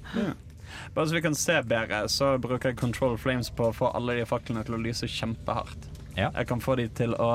Bare 0.95 1.05
så 1.05 1.13
vi 1.13 1.21
kan 1.21 1.35
se 1.35 1.61
bedre, 1.61 2.07
så 2.09 2.37
bruker 2.41 2.71
jeg 2.71 2.77
control 2.77 3.17
flames 3.17 3.51
på 3.53 3.69
å 3.69 3.75
få 3.75 3.91
alle 3.93 4.15
de 4.17 4.25
faklene 4.25 4.63
til 4.65 4.75
å 4.75 4.81
lyse 4.81 5.05
kjempehardt. 5.05 5.89
Ja. 6.15 6.29
Jeg 6.35 6.47
kan 6.49 6.61
få 6.61 6.75
de 6.79 6.87
til 6.93 7.15
å 7.17 7.29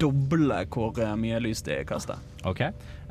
doble 0.00 0.62
hvor 0.72 0.96
eh, 1.02 1.14
mye 1.20 1.40
lys 1.44 1.62
de 1.66 1.80
kaster. 1.88 2.20
OK. 2.48 2.62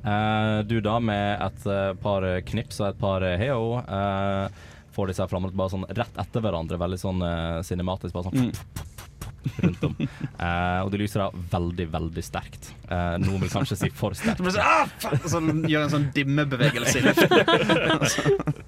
Uh, 0.03 0.59
du 0.67 0.79
da 0.83 0.97
med 0.99 1.39
et 1.45 1.67
eh, 1.71 1.93
par 2.03 2.25
knips 2.49 2.81
og 2.81 2.89
et 2.89 2.97
par 2.99 3.23
heo 3.39 3.77
uh, 3.79 4.49
får 4.91 5.13
disse 5.13 5.27
flammene 5.31 5.55
bare 5.55 5.71
sånn 5.71 5.85
rett 5.95 6.17
etter 6.19 6.43
hverandre, 6.43 6.79
veldig 6.81 6.99
sånn 6.99 7.23
uh, 7.23 7.61
cinematisk. 7.63 8.15
Bare 8.15 8.31
sånn 8.31 8.49
Mm. 8.49 8.91
rundt 9.63 9.81
om. 9.83 9.95
Og 10.85 10.89
de 10.93 10.99
lyser 11.01 11.19
da 11.19 11.25
veldig, 11.51 11.89
veldig 11.91 12.21
sterkt. 12.23 12.69
Eh, 12.93 13.15
noen 13.23 13.41
vil 13.43 13.51
kanskje 13.53 13.77
si 13.79 13.89
for 13.95 14.13
sterkt. 14.17 14.41
Så 14.41 14.45
blir 14.45 14.55
sånn, 14.55 14.67
ah! 14.67 15.23
Så 15.25 15.41
gjør 15.71 15.87
en 15.87 15.93
sånn 15.93 16.09
dimmebevegelse 16.15 16.99
i 16.99 17.05
luften. 17.07 17.33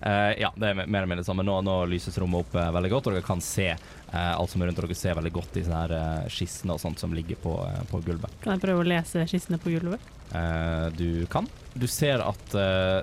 uh, 0.01 0.31
ja, 0.43 0.51
det 0.55 0.71
er 0.71 0.81
mer 0.81 1.03
eller 1.03 1.11
mindre 1.11 1.23
det 1.23 1.29
samme. 1.29 1.45
Nå, 1.45 1.59
nå 1.65 1.77
lyses 1.91 2.17
rommet 2.21 2.45
opp 2.45 2.57
uh, 2.57 2.71
veldig 2.75 2.93
godt, 2.95 3.11
og 3.11 3.17
dere 3.17 3.27
kan 3.27 3.43
se 3.43 3.69
eh, 4.15 4.39
alt 4.39 4.49
som 4.49 4.61
er 4.61 4.71
rundt. 4.71 4.81
Dere 4.81 4.97
ser 4.97 5.17
veldig 5.19 5.33
godt 5.35 5.55
disse 5.59 5.73
her 5.73 5.93
eh, 5.95 6.27
skissene 6.31 6.75
og 6.75 6.81
sånt 6.81 7.01
som 7.01 7.13
ligger 7.15 7.39
på, 7.41 7.55
på 7.91 8.01
gulvet. 8.05 8.41
Kan 8.43 8.55
jeg 8.55 8.65
prøve 8.65 8.83
å 8.83 8.87
lese 8.87 9.25
skissene 9.29 9.59
på 9.61 9.73
gulvet? 9.75 10.13
Eh, 10.35 10.87
du 10.97 11.25
kan. 11.31 11.47
Du 11.75 11.87
ser 11.91 12.23
at 12.23 12.53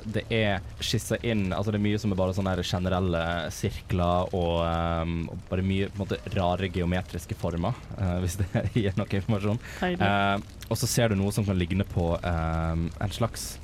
det 0.09 0.23
er 0.33 0.63
skissa 0.81 1.19
inn 1.21 1.51
Altså 1.53 1.75
det 1.75 1.77
er 1.77 1.85
mye 1.85 1.99
som 2.01 2.15
er 2.15 2.17
bare 2.17 2.33
sånne 2.33 2.55
her 2.55 2.63
generelle 2.65 3.21
sirkler 3.53 4.33
og, 4.33 4.63
um, 4.65 5.27
og 5.29 5.43
bare 5.51 5.65
mye 5.67 5.91
på 5.93 5.99
en 5.99 6.03
måte 6.07 6.19
rare 6.33 6.71
geometriske 6.73 7.37
former, 7.37 7.77
eh, 7.99 8.17
hvis 8.25 8.39
det 8.41 8.65
gir 8.81 8.97
noe 8.97 9.19
informasjon. 9.21 9.61
Eh, 9.93 10.63
og 10.73 10.81
så 10.81 10.89
ser 10.89 11.12
du 11.12 11.12
noe 11.19 11.33
som 11.35 11.47
kan 11.47 11.59
ligne 11.59 11.87
på 11.89 12.13
um, 12.17 12.87
en 13.01 13.15
slags 13.15 13.57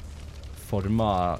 forma 0.69 1.39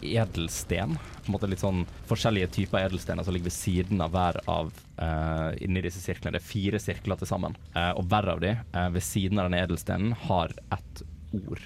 edelsten. 0.00 0.96
På 0.96 1.28
en 1.28 1.34
måte 1.36 1.50
litt 1.50 1.62
sånn 1.62 1.84
forskjellige 2.08 2.52
typer 2.56 2.86
edelstener 2.86 3.26
som 3.26 3.36
ligger 3.36 3.50
ved 3.50 3.56
siden 3.56 4.00
av 4.00 4.14
hver 4.14 4.40
av 4.50 4.72
uh, 5.00 5.50
inni 5.60 5.82
disse 5.84 6.00
sirklene. 6.02 6.38
Det 6.38 6.42
er 6.42 6.48
fire 6.48 6.80
sirkler 6.82 7.20
til 7.20 7.30
sammen. 7.30 7.58
uh, 7.76 7.92
og 7.92 8.08
hver 8.08 8.32
av 8.34 8.40
de 8.42 8.54
uh, 8.56 8.88
ved 8.94 9.04
siden 9.04 9.38
av 9.38 9.50
denne 9.50 9.62
edelstenen 9.66 10.16
har 10.26 10.56
ett 10.72 11.04
ord 11.36 11.60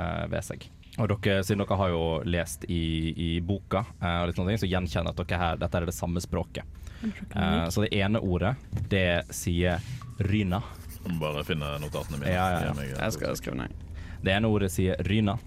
uh, 0.00 0.26
ved 0.32 0.42
seg. 0.44 0.66
Og 0.98 1.06
dere, 1.12 1.44
siden 1.46 1.62
dere 1.62 1.78
har 1.78 1.94
jo 1.94 2.04
lest 2.26 2.66
i, 2.68 2.82
i 3.14 3.30
boka, 3.40 3.86
uh, 4.02 4.20
og 4.20 4.30
litt 4.30 4.40
sånne 4.40 4.52
ting, 4.52 4.64
så 4.64 4.72
gjenkjenner 4.74 5.14
at 5.14 5.22
dere 5.22 5.42
her, 5.44 5.62
dette 5.62 5.80
er 5.80 5.88
det 5.88 5.96
samme 5.96 6.22
språket. 6.24 6.76
Eh, 7.34 7.68
så 7.68 7.80
det 7.80 7.94
ene 7.96 8.20
ordet, 8.20 8.54
det 8.88 9.22
sier 9.32 9.80
ryna. 10.18 10.62
Jeg 11.04 11.14
må 11.14 11.20
bare 11.22 11.44
finne 11.48 11.70
notatene 11.80 12.20
mine. 12.20 12.32
Ja, 12.34 12.46
ja, 12.60 12.72
ja. 12.76 12.96
Jeg 12.96 13.16
skal 13.16 13.36
skrive 13.38 13.62
ned. 13.62 13.76
Det 14.20 14.32
ene 14.34 14.50
ordet 14.52 14.70
sier 14.72 15.00
ryna. 15.08 15.38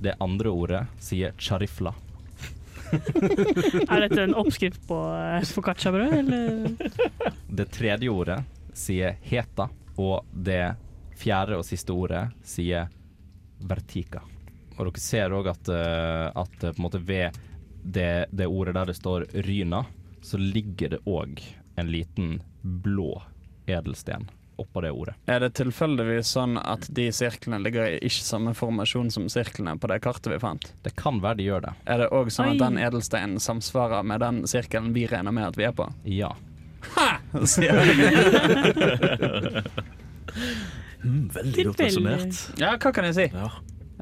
Det 0.00 0.14
andre 0.24 0.52
ordet 0.54 0.84
sier 1.02 1.34
charifla. 1.36 1.92
Er 3.92 4.06
dette 4.06 4.22
en 4.22 4.36
oppskrift 4.38 4.86
på 4.88 4.98
foccacciabrød, 5.52 6.14
eller? 6.22 6.94
Det 7.58 7.68
tredje 7.74 8.08
ordet 8.08 8.38
sier 8.76 9.18
heta. 9.28 9.68
Og 9.98 10.24
det 10.32 10.76
fjerde 11.18 11.58
og 11.58 11.66
siste 11.66 11.92
ordet 11.92 12.28
sier 12.46 12.86
vertika. 13.68 14.22
Og 14.78 14.86
dere 14.86 15.02
ser 15.02 15.34
òg 15.34 15.50
at, 15.50 15.68
eh, 15.74 16.26
at 16.30 16.62
eh, 16.62 16.70
på 16.70 16.78
en 16.78 16.84
måte 16.86 17.02
ved 17.02 17.36
det, 17.82 18.28
det 18.30 18.46
ordet 18.46 18.76
der 18.78 18.92
det 18.92 18.96
står 18.96 19.26
ryna, 19.44 19.82
så 20.22 20.38
ligger 20.38 20.94
det 20.94 21.02
òg 21.10 21.42
en 21.78 21.90
liten 21.90 22.38
blå 22.62 23.16
edelsten 23.66 24.28
oppå 24.58 24.82
det 24.84 24.90
ordet. 24.94 25.14
Er 25.30 25.40
det 25.44 25.52
tilfeldigvis 25.58 26.32
sånn 26.34 26.58
at 26.60 26.86
de 26.94 27.06
sirklene 27.14 27.60
ligger 27.62 27.86
i 27.94 28.00
ikke 28.08 28.24
samme 28.26 28.54
formasjon 28.58 29.10
som 29.14 29.28
sirklene 29.32 29.76
på 29.80 29.90
det 29.90 30.00
kartet 30.04 30.32
vi 30.34 30.40
fant? 30.42 30.72
Det 30.84 30.94
kan 30.98 31.20
være 31.24 31.40
de 31.40 31.48
gjør 31.48 31.66
det. 31.68 31.72
Er 31.86 32.02
det 32.04 32.10
òg 32.14 32.30
sånn 32.34 32.52
Oi. 32.52 32.56
at 32.56 32.64
den 32.66 32.80
edelsteinen 32.82 33.40
samsvarer 33.42 34.02
med 34.06 34.22
den 34.24 34.42
sirkelen 34.50 34.92
vi 34.96 35.06
regner 35.10 35.34
med 35.34 35.50
at 35.50 35.58
vi 35.60 35.68
er 35.68 35.74
på? 35.78 35.88
Ja. 36.04 36.32
Sier 37.44 37.74
jeg. 37.82 39.64
Mm, 40.98 41.28
veldig 41.30 41.64
godt 41.68 41.80
resonnert. 41.84 42.38
Ja, 42.58 42.72
hva 42.74 42.90
kan 42.90 43.06
jeg 43.06 43.14
si? 43.14 43.26
Ja. 43.30 43.48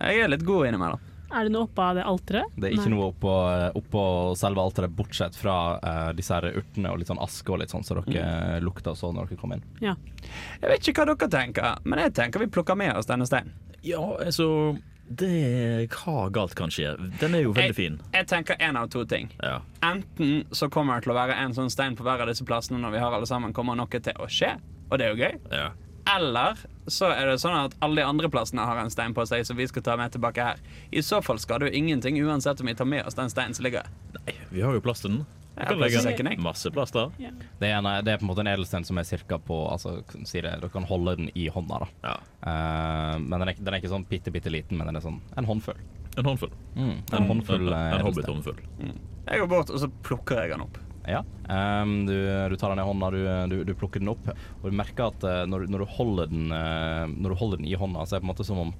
Jeg 0.00 0.22
er 0.24 0.30
litt 0.32 0.44
god 0.48 0.70
innimellom. 0.70 1.02
Er 1.30 1.46
det 1.46 1.52
noe 1.54 1.66
oppå 1.66 1.86
det 1.96 2.04
alteret? 2.06 2.54
Det 2.56 2.68
er 2.68 2.74
ikke 2.76 2.88
Nei. 2.88 2.94
noe 2.94 3.10
oppå, 3.10 3.34
oppå 3.80 4.02
selve 4.38 4.62
alteret, 4.62 4.92
bortsett 4.96 5.38
fra 5.38 5.56
uh, 5.82 6.10
disse 6.16 6.34
her 6.34 6.58
urtene 6.60 6.92
og 6.92 7.00
litt 7.00 7.10
sånn 7.10 7.22
aske 7.22 7.52
og 7.52 7.62
litt 7.62 7.72
sånn 7.74 7.86
så 7.86 7.98
dere 7.98 8.26
mm. 8.26 8.66
lukta 8.66 8.94
så 8.98 9.10
når 9.14 9.30
dere 9.30 9.40
kom 9.40 9.56
inn. 9.56 9.64
Jeg 9.82 10.70
vet 10.70 10.90
ikke 10.90 11.02
hva 11.04 11.14
dere 11.14 11.30
tenker, 11.32 11.80
men 11.84 12.04
jeg 12.06 12.14
tenker 12.18 12.42
vi 12.42 12.50
plukker 12.52 12.78
med 12.78 12.94
oss 12.96 13.10
denne 13.10 13.26
steinen. 13.28 13.54
ja, 13.82 14.02
altså 14.18 14.76
Det 15.06 15.86
Hva 15.94 16.28
galt 16.34 16.56
kan 16.58 16.72
skje? 16.72 16.96
Den 17.20 17.36
er 17.38 17.44
jo 17.44 17.52
veldig 17.54 17.76
fin. 17.76 17.98
Jeg 18.14 18.26
tenker 18.26 18.58
én 18.58 18.78
av 18.78 18.88
to 18.90 19.04
ting. 19.06 19.30
Ja. 19.38 19.60
Enten 19.86 20.44
så 20.50 20.70
kommer 20.70 20.98
det 20.98 21.06
til 21.06 21.14
å 21.14 21.18
være 21.18 21.38
en 21.38 21.54
sånn 21.54 21.70
stein 21.70 21.94
på 21.98 22.06
hver 22.06 22.24
av 22.24 22.30
disse 22.30 22.46
plassene 22.46 22.82
når 22.82 22.96
vi 22.96 23.02
har 23.04 23.14
alle 23.14 23.28
sammen, 23.30 23.54
kommer 23.54 23.78
noe 23.78 23.90
til 24.02 24.18
å 24.18 24.26
skje, 24.30 24.56
og 24.90 24.98
det 24.98 25.06
er 25.06 25.14
jo 25.14 25.26
gøy. 25.26 25.42
ja. 25.54 25.72
Eller 26.06 26.60
så 26.86 27.08
er 27.10 27.26
det 27.26 27.40
sånn 27.42 27.56
at 27.58 27.72
alle 27.82 28.00
de 28.02 28.06
andre 28.06 28.28
plassene 28.30 28.62
har 28.62 28.78
en 28.78 28.92
stein 28.92 29.14
på 29.14 29.24
seg 29.26 29.42
som 29.46 29.58
vi 29.58 29.66
skal 29.66 29.82
ta 29.86 29.96
med 29.98 30.14
tilbake 30.14 30.44
her. 30.52 30.60
I 30.94 31.02
så 31.02 31.18
fall 31.24 31.40
skader 31.42 31.66
jo 31.66 31.80
ingenting 31.80 32.20
uansett 32.22 32.62
om 32.62 32.70
vi 32.70 32.76
tar 32.78 32.86
med 32.86 33.06
oss 33.06 33.18
den 33.18 33.32
steinen 33.32 33.56
som 33.58 33.66
ligger 33.66 33.82
her. 33.82 34.20
Nei, 34.20 34.36
vi 34.52 34.62
har 34.62 34.76
jo 34.76 34.84
plass 34.84 35.02
til 35.02 35.16
den. 35.16 35.26
Jeg 35.56 35.70
Kan 35.70 35.80
legge 35.80 36.00
sekken. 36.04 36.28
Masse 36.44 36.70
plass 36.70 36.92
der. 36.92 37.12
Ja. 37.18 37.30
Det 37.58 37.70
er, 37.70 37.78
en, 37.78 37.88
det 38.04 38.12
er 38.12 38.20
på 38.20 38.26
en 38.26 38.30
måte 38.30 38.44
en 38.44 38.50
edelstein 38.50 38.84
som 38.84 39.00
er 39.00 39.06
cirka 39.08 39.38
på 39.40 39.56
altså, 39.72 39.98
si 40.28 40.42
det, 40.44 40.52
Dere 40.60 40.72
kan 40.72 40.84
holde 40.88 41.16
den 41.16 41.30
i 41.34 41.46
hånda. 41.52 41.80
da. 41.86 41.88
Ja. 42.04 42.16
Uh, 42.44 43.14
men 43.24 43.40
den 43.40 43.48
er, 43.48 43.58
den 43.58 43.72
er 43.72 43.80
ikke 43.80 43.92
sånn 43.94 44.04
bitte, 44.10 44.34
bitte 44.34 44.52
liten, 44.52 44.76
men 44.76 44.90
den 44.90 45.00
er 45.00 45.04
sånn 45.04 45.22
en 45.34 45.48
håndfull. 45.48 45.80
En 46.16 46.28
håndfull. 46.28 46.52
Mm, 46.76 46.98
en 47.12 47.30
håndfull 47.30 47.66
En, 47.66 47.72
eh, 47.76 47.94
en 47.98 48.06
edelsten. 48.06 48.62
Mm. 48.80 49.00
Jeg 49.26 49.40
går 49.42 49.48
bort, 49.50 49.72
og 49.72 49.80
så 49.82 49.88
plukker 50.04 50.44
jeg 50.44 50.54
den 50.54 50.64
opp. 50.64 50.78
Ja. 51.06 51.22
Um, 51.46 52.00
du, 52.08 52.16
du 52.50 52.56
tar 52.58 52.72
den 52.72 52.82
i 52.82 52.86
hånda, 52.86 53.10
du, 53.14 53.20
du, 53.52 53.56
du 53.64 53.74
plukker 53.78 54.02
den 54.02 54.10
opp, 54.10 54.26
og 54.32 54.66
du 54.66 54.76
merker 54.76 55.12
at 55.12 55.26
uh, 55.26 55.44
når, 55.46 55.68
når, 55.70 55.86
den, 56.26 56.50
uh, 56.50 57.06
når 57.06 57.32
du 57.32 57.38
holder 57.38 57.62
den 57.62 57.70
i 57.70 57.78
hånda, 57.78 58.06
så 58.06 58.16
er 58.16 58.18
det 58.18 58.26
på 58.26 58.30
en 58.30 58.34
måte 58.34 58.48
som 58.48 58.64
om 58.66 58.74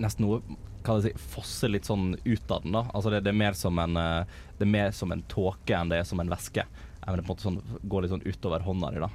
nesten 0.00 0.26
noe 0.26 1.00
si, 1.04 1.12
fosser 1.34 1.72
litt 1.72 1.88
sånn 1.88 2.14
ut 2.24 2.52
av 2.52 2.64
den. 2.64 2.76
da 2.76 2.82
Altså 2.88 3.12
det, 3.12 3.24
det 3.26 3.32
er 3.32 3.42
mer 3.42 3.54
som 3.58 3.74
en 3.80 3.94
uh, 4.00 4.38
Det 4.56 4.64
er 4.64 4.76
mer 4.76 4.90
som 4.96 5.12
en 5.12 5.24
tåke 5.28 5.76
enn 5.76 5.92
det 5.92 6.00
er 6.00 6.08
som 6.08 6.20
en 6.22 6.32
væske. 6.32 6.64
Men 7.06 7.16
det 7.16 7.24
på 7.24 7.32
en 7.32 7.34
måte 7.34 7.46
sånn, 7.46 7.78
går 7.88 8.04
litt 8.04 8.12
sånn 8.12 8.28
utover 8.28 8.60
hånda 8.60 8.90
di. 8.92 9.00
da 9.00 9.08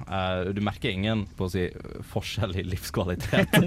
Du 0.52 0.60
merker 0.64 0.90
ingen 0.90 1.22
på 1.38 1.46
å 1.46 1.52
si, 1.52 1.68
forskjell 2.10 2.56
i 2.58 2.64
livskvalitet 2.66 3.54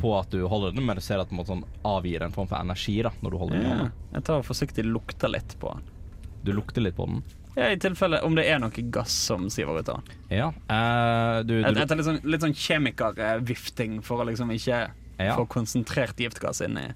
på 0.00 0.12
at 0.14 0.30
du 0.30 0.46
holder 0.46 0.76
den, 0.76 0.86
men 0.86 0.96
du 0.96 1.02
ser 1.04 1.20
at 1.20 1.32
den 1.32 1.44
sånn 1.44 1.64
avgir 1.82 2.22
en 2.22 2.34
form 2.34 2.48
for 2.50 2.62
energi 2.62 3.02
da 3.02 3.10
når 3.18 3.34
du 3.34 3.38
holder 3.42 3.58
den 3.58 3.66
i 3.66 3.72
hånda. 3.72 3.90
Jeg 4.14 4.26
tar 4.30 4.46
forsiktig 4.46 4.86
lukter 4.86 5.34
litt 5.34 5.58
på 5.60 5.74
den. 5.74 5.90
Du 6.42 6.52
lukter 6.56 6.84
litt 6.84 6.96
på 6.96 7.06
den. 7.06 7.22
Ja, 7.56 7.70
I 7.70 7.78
tilfelle 7.82 8.20
om 8.24 8.36
det 8.38 8.46
er 8.48 8.60
noe 8.62 8.84
gass 8.94 9.12
som 9.26 9.48
siver 9.50 9.80
ut 9.80 9.88
av 9.90 10.00
den. 10.00 10.18
Ja. 10.38 10.48
eh, 10.70 11.40
du, 11.44 11.56
du, 11.60 11.68
Etter 11.68 11.98
litt 11.98 12.06
sånn, 12.06 12.20
litt 12.24 12.44
sånn 12.46 12.56
kjemikervifting 12.56 13.98
for 14.06 14.22
å 14.22 14.28
liksom 14.30 14.52
ikke 14.54 14.80
ja. 15.20 15.34
få 15.34 15.46
konsentrert 15.50 16.20
giftgass 16.20 16.62
inni. 16.64 16.90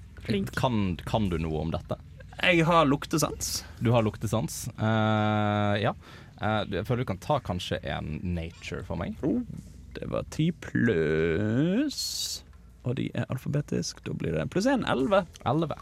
Kan, 0.55 0.95
kan 1.05 1.29
du 1.29 1.37
noe 1.41 1.59
om 1.61 1.73
dette? 1.75 1.99
Jeg 2.41 2.65
har 2.67 2.87
luktesans. 2.87 3.59
Du 3.79 3.91
har 3.93 4.03
luktesans. 4.05 4.65
Eh, 4.73 5.75
ja. 5.83 5.93
Eh, 6.41 6.61
jeg 6.71 6.87
føler 6.87 7.03
du 7.03 7.11
kan 7.13 7.21
ta 7.21 7.39
kanskje 7.43 7.79
en 7.85 8.17
nature 8.23 8.83
for 8.87 8.99
meg. 8.99 9.19
Det 9.95 10.09
var 10.11 10.25
ti 10.33 10.49
pluss 10.51 12.01
Og 12.83 12.97
de 12.99 13.07
er 13.15 13.29
alfabetisk. 13.31 14.01
Da 14.05 14.15
blir 14.17 14.35
det 14.35 14.49
pluss 14.53 14.67
én. 14.69 14.83
Elleve. 14.91 15.23
11. 15.45 15.77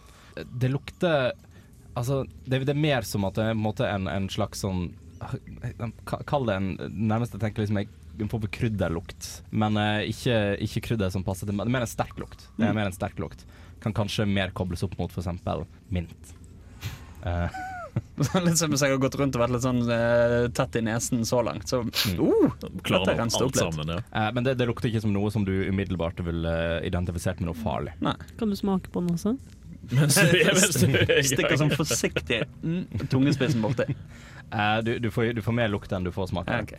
Det 0.62 0.70
lukter 0.72 1.32
Altså, 1.96 2.24
det, 2.50 2.64
det 2.66 2.74
er 2.74 2.80
mer 2.82 3.06
som 3.06 3.26
at 3.28 3.36
det 3.38 3.44
er 3.46 3.52
en, 3.54 3.62
måte 3.62 3.86
en, 3.88 4.08
en 4.10 4.30
slags 4.34 4.64
sånn 4.66 4.88
ka- 6.10 6.24
Kall 6.28 6.48
det 6.50 6.56
en 6.58 6.72
Nærmest 7.08 7.36
jeg 7.36 7.42
tenker 7.44 7.64
liksom 7.64 7.78
jeg, 7.84 7.90
en 8.22 8.30
form 8.30 8.44
for 8.46 8.52
krydderlukt, 8.54 9.28
men 9.52 9.78
eh, 9.82 10.04
ikke, 10.12 10.34
ikke 10.68 10.82
krydder 10.90 11.10
som 11.14 11.24
passer 11.26 11.48
til 11.50 11.58
Det 11.58 11.66
er 11.66 11.72
mer 11.74 11.86
en 11.86 11.90
sterk 11.90 12.18
lukt. 12.22 12.48
Det 12.58 12.66
er 12.68 12.74
Mm. 12.74 12.78
mer 12.82 12.90
en 12.92 12.94
sterk 12.98 13.18
lukt. 13.22 13.46
Kan 13.82 13.94
kanskje 13.98 14.28
mer 14.30 14.52
kobles 14.54 14.84
opp 14.86 14.94
mot 15.00 15.10
f.eks. 15.12 15.32
mint. 15.90 16.34
Eh, 17.26 17.50
litt 18.46 18.58
som 18.58 18.70
hvis 18.74 18.82
jeg 18.86 18.94
har 18.94 19.02
gått 19.02 19.16
rundt 19.20 19.36
og 19.38 19.42
vært 19.44 19.54
litt 19.56 19.66
sånn 19.66 19.82
eh, 19.90 20.48
tett 20.54 20.78
i 20.78 20.84
nesen 20.86 21.26
så 21.26 21.42
langt. 21.46 21.66
Så 21.70 21.82
uh, 21.82 22.54
Klarer 22.86 23.18
man 23.18 23.30
alt 23.34 23.42
litt. 23.50 23.60
sammen, 23.62 23.92
ja. 23.96 24.00
eh, 24.14 24.30
men 24.34 24.46
det, 24.46 24.56
det 24.62 24.68
lukter 24.70 24.90
ikke 24.90 25.02
som 25.06 25.14
noe 25.14 25.30
som 25.34 25.46
du 25.46 25.52
umiddelbart 25.70 26.22
ville 26.26 26.54
identifisert 26.86 27.42
med 27.42 27.50
noe 27.50 27.58
farlig. 27.64 27.94
nei. 28.02 28.14
Kan 28.40 28.50
du 28.54 28.58
smake 28.60 28.90
på 28.94 29.02
den 29.06 29.14
også? 29.18 29.36
Mens 29.92 30.16
du, 30.16 30.32
mens 30.48 30.78
du 30.80 30.88
er 30.96 31.18
i 31.20 31.24
Stikker 31.28 31.50
gang. 31.56 31.60
sånn 31.66 31.74
forsiktig 31.76 32.44
mm, 32.64 33.08
tungespissen 33.12 33.62
borti. 33.66 33.90
Eh, 34.54 34.78
du, 34.86 34.94
du, 35.04 35.10
får, 35.12 35.34
du 35.36 35.42
får 35.44 35.54
mer 35.60 35.68
lukt 35.74 35.92
enn 35.92 36.06
du 36.08 36.12
får 36.16 36.30
smak. 36.32 36.48
Ja, 36.48 36.62
ok. 36.64 36.78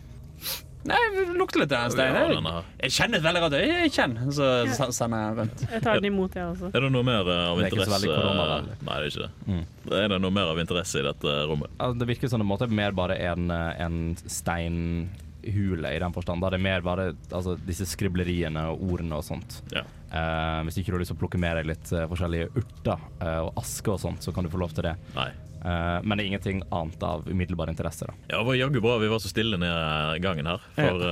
Nei, 0.84 0.98
det 1.14 1.22
lukter 1.40 1.62
litt 1.62 1.72
av 1.72 1.86
den 1.94 1.96
Ja, 1.96 2.12
steinen. 2.28 2.48
Jeg 2.82 2.92
kjenner 2.92 3.16
et 3.16 3.24
veldig 3.24 3.40
rart 3.46 3.54
øye. 3.56 3.76
Jeg 3.86 3.92
kjenner, 3.94 4.26
så 4.36 4.48
sa- 4.76 4.90
sender 4.92 5.22
jeg 5.22 5.36
rundt. 5.38 5.62
Jeg 5.72 5.80
tar 5.86 5.96
den 6.00 6.08
imot, 6.10 6.34
jeg 6.36 6.44
også. 6.50 6.68
Er 6.76 6.84
det 6.84 6.90
noe 6.92 7.06
mer 7.08 7.30
eh, 7.32 7.38
av 7.48 7.56
Det 7.56 7.64
er 7.64 7.70
ikke 7.70 7.78
så 7.78 7.86
interesse 7.86 7.94
veldig 7.94 8.10
koronavennlig. 8.18 8.76
Nei, 8.84 8.96
det 8.98 9.06
er 9.06 9.14
ikke 9.14 9.22
det. 9.24 9.30
Mm. 9.54 9.94
Er 10.02 10.08
det 10.12 10.18
noe 10.26 10.34
mer 10.36 10.50
av 10.52 10.60
interesse 10.60 11.00
i 11.00 11.06
dette 11.06 11.36
rommet? 11.48 11.72
Altså, 11.78 11.98
det 12.02 12.08
virker 12.12 12.32
som 12.34 12.44
det 12.44 12.48
måtte 12.50 12.68
mer 12.68 12.92
bare 13.00 13.16
en, 13.30 13.46
eh, 13.56 13.80
en 13.86 13.96
steinhule 14.28 15.94
i 15.96 15.98
den 16.04 16.12
forstand. 16.16 16.44
Da 16.44 16.50
det 16.52 16.60
er 16.60 16.66
mer 16.68 16.84
bare 16.84 17.08
altså, 17.32 17.56
disse 17.68 17.86
skribleriene 17.88 18.66
og 18.74 18.84
ordene 18.92 19.18
og 19.20 19.24
sånt. 19.26 19.62
Ja. 19.72 19.84
Eh, 20.14 20.60
hvis 20.66 20.78
ikke 20.78 20.92
du 20.92 20.98
har 20.98 21.02
lyst 21.02 21.10
til 21.14 21.18
å 21.18 21.22
plukke 21.24 21.40
med 21.42 21.56
deg 21.58 21.72
litt 21.72 21.90
uh, 21.94 22.04
forskjellige 22.10 22.52
urter 22.54 23.00
uh, 23.24 23.40
og 23.48 23.64
aske 23.64 23.90
og 23.90 23.98
sånt, 24.02 24.22
så 24.22 24.34
kan 24.34 24.46
du 24.46 24.52
få 24.52 24.60
lov 24.62 24.76
til 24.76 24.86
det. 24.86 24.94
Nei. 25.16 25.32
Eh, 25.64 25.98
men 26.04 26.18
det 26.18 26.26
er 26.26 26.28
ingenting 26.28 26.58
annet 26.76 27.02
av 27.08 27.22
umiddelbar 27.24 27.70
interesse. 27.72 28.04
da. 28.04 28.12
Ja, 28.28 28.42
det 28.42 28.44
var 28.50 28.56
jaggu 28.58 28.82
bra 28.84 28.98
vi 29.00 29.08
var 29.08 29.22
så 29.24 29.30
stille 29.32 29.56
ned 29.56 30.18
gangen 30.20 30.44
her, 30.50 30.66
for 30.76 31.04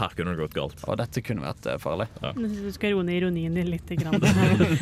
her 0.00 0.16
kunne 0.18 0.32
det 0.34 0.40
gått 0.40 0.56
galt. 0.58 0.82
Og 0.90 0.98
dette 0.98 1.22
kunne 1.22 1.44
vært 1.44 1.68
farlig. 1.78 2.08
Jeg 2.18 2.34
synes 2.34 2.64
du 2.66 2.72
skal 2.74 2.96
roe 2.96 3.06
ned 3.06 3.20
ironien 3.20 3.54
din 3.54 3.70
litt. 3.70 3.92
Grann. 4.00 4.18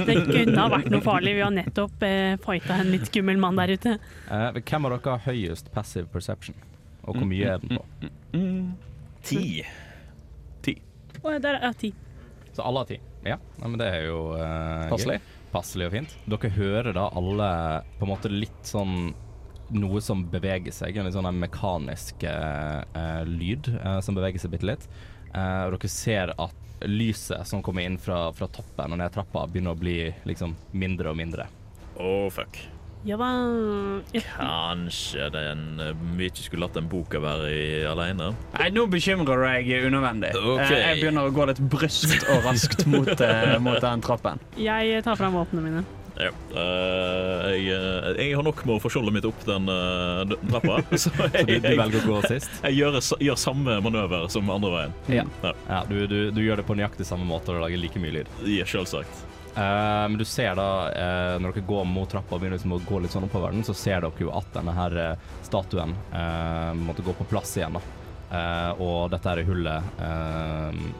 Det 0.08 0.16
kunne 0.24 0.56
ha 0.56 0.70
vært 0.72 0.88
noe 0.94 1.04
farlig. 1.04 1.36
Vi 1.36 1.44
har 1.44 1.52
nettopp 1.52 2.08
fighta 2.46 2.80
en 2.80 2.94
litt 2.94 3.04
skummel 3.12 3.36
mann 3.44 3.60
der 3.60 3.74
ute. 3.76 3.98
Eh, 4.32 4.62
hvem 4.62 4.88
av 4.88 4.96
dere 4.96 5.18
har 5.18 5.26
høyest 5.28 5.68
passive 5.76 6.08
perception? 6.14 6.56
Og 7.04 7.20
hvor 7.20 7.28
mye 7.28 7.58
er 7.58 7.60
den 7.60 7.76
på? 7.76 8.10
Mm. 8.32 8.72
Ti. 9.28 9.44
Å, 11.18 11.38
der 11.42 11.60
er 11.60 11.76
ti. 11.76 11.92
Så 12.54 12.64
alle 12.64 12.82
har 12.82 12.88
ti? 12.88 12.98
Ja, 13.34 13.38
Nei, 13.60 13.68
men 13.70 13.78
det 13.80 13.88
er 13.92 14.06
jo 14.08 14.20
eh, 14.36 14.84
gøy. 14.86 14.92
Passelig. 14.92 15.18
Passelig 15.52 15.88
og 15.88 15.94
fint. 15.96 16.14
Dere 16.28 16.52
hører 16.58 16.92
da 16.96 17.08
alle 17.16 17.48
på 17.98 18.06
en 18.06 18.12
måte 18.12 18.30
litt 18.32 18.62
sånn 18.68 19.10
noe 19.68 20.00
som 20.00 20.22
beveger 20.32 20.72
seg, 20.72 20.96
en 20.96 21.08
litt 21.08 21.16
sånn 21.16 21.28
mekanisk 21.36 22.24
eh, 22.24 22.80
eh, 22.96 23.22
lyd 23.28 23.68
eh, 23.74 23.98
som 24.04 24.16
beveger 24.16 24.40
seg 24.40 24.54
bitte 24.54 24.68
litt. 24.70 24.88
Eh, 25.34 25.66
og 25.66 25.76
dere 25.76 25.92
ser 25.92 26.32
at 26.40 26.86
lyset 26.88 27.44
som 27.48 27.62
kommer 27.64 27.84
inn 27.84 27.98
fra, 28.00 28.28
fra 28.32 28.48
toppen 28.54 28.94
og 28.94 29.00
ned 29.00 29.12
trappa, 29.12 29.44
begynner 29.50 29.74
å 29.74 29.80
bli 29.80 29.98
liksom 30.28 30.54
mindre 30.78 31.12
og 31.12 31.18
mindre. 31.20 31.48
Å, 31.98 32.12
fuck. 32.32 32.60
Ja. 33.06 33.18
Ja, 34.12 34.22
Kanskje 34.38 35.28
den 35.34 35.80
eh, 35.82 35.92
vi 36.18 36.30
ikke 36.30 36.44
skulle 36.46 36.66
latt 36.66 36.78
den 36.78 36.88
boka 36.90 37.20
være 37.22 37.52
i 37.52 37.68
alene. 37.88 38.32
Nei, 38.56 38.70
nå 38.74 38.86
bekymrer 38.90 39.38
du 39.38 39.46
deg 39.46 39.86
unødvendig. 39.88 40.32
Ok. 40.38 40.64
Eh, 40.66 40.74
Jeg 40.88 41.02
begynner 41.02 41.28
å 41.28 41.34
gå 41.34 41.46
litt 41.50 41.62
bryskt 41.70 42.26
og 42.28 42.42
raskt 42.48 42.86
mot, 42.90 43.14
eh, 43.14 43.54
mot 43.62 43.80
den 43.84 44.04
trappen. 44.04 44.42
jeg 44.58 45.04
tar 45.06 45.16
fram 45.20 45.38
våpnene 45.38 45.64
mine. 45.68 45.86
Ja. 46.18 46.32
Uh, 46.50 47.46
jeg, 47.54 47.68
eh, 47.70 48.08
jeg 48.18 48.34
har 48.34 48.42
nok 48.42 48.64
med 48.66 48.74
å 48.74 48.80
få 48.82 48.90
skjoldet 48.90 49.14
mitt 49.14 49.26
opp 49.28 49.38
den, 49.46 49.68
uh, 49.70 50.24
trappa, 50.50 50.80
så 51.02 51.12
jeg, 51.28 51.44
du, 51.46 51.54
du 51.62 51.68
velger 51.78 52.00
å 52.02 52.08
gå 52.08 52.18
sist? 52.26 52.50
jeg 52.64 52.78
gjør, 52.80 52.98
gjør 53.22 53.38
samme 53.38 53.78
manøver 53.84 54.26
som 54.32 54.50
andre 54.50 54.72
veien. 54.74 54.96
Ja. 55.20 55.26
Ja. 55.46 55.54
Ja, 55.68 55.80
du, 55.88 56.00
du, 56.10 56.18
du 56.34 56.42
gjør 56.42 56.58
det 56.62 56.66
på 56.68 56.74
nøyaktig 56.78 57.06
samme 57.06 57.28
måte 57.28 57.54
og 57.54 57.62
lager 57.62 57.78
like 57.78 58.02
mye 58.02 58.18
lyd. 58.18 58.32
Ja, 58.50 58.66
selvsagt. 58.66 59.27
Eh, 59.58 60.08
men 60.08 60.18
du 60.18 60.24
ser 60.24 60.54
da, 60.54 60.68
uh, 60.86 61.36
når 61.42 61.56
dere 61.56 61.66
går 61.66 61.86
mot 61.90 62.10
trappa 62.10 62.36
og 62.36 62.42
begynner 62.42 62.58
liksom 62.60 62.76
å 62.76 62.82
gå 62.86 63.00
litt 63.02 63.14
sånn 63.14 63.26
oppover 63.26 63.54
den, 63.56 63.66
så 63.66 63.74
ser 63.74 64.04
dere 64.04 64.22
jo 64.22 64.30
at 64.38 64.52
denne 64.54 64.74
her 64.76 64.94
eh, 65.02 65.28
statuen 65.46 65.96
måtte 66.78 67.02
gå 67.02 67.14
på 67.16 67.26
plass 67.30 67.56
igjen. 67.58 67.78
da. 67.78 67.82
Og 68.84 69.08
dette 69.08 69.30
her 69.30 69.40
hullet 69.48 70.00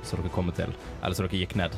som 0.09 0.21
dere 0.21 0.31
kommer 0.33 0.57
til, 0.57 0.73
eller 1.03 1.17
som 1.17 1.27
dere 1.27 1.43
gikk 1.43 1.59
ned, 1.61 1.75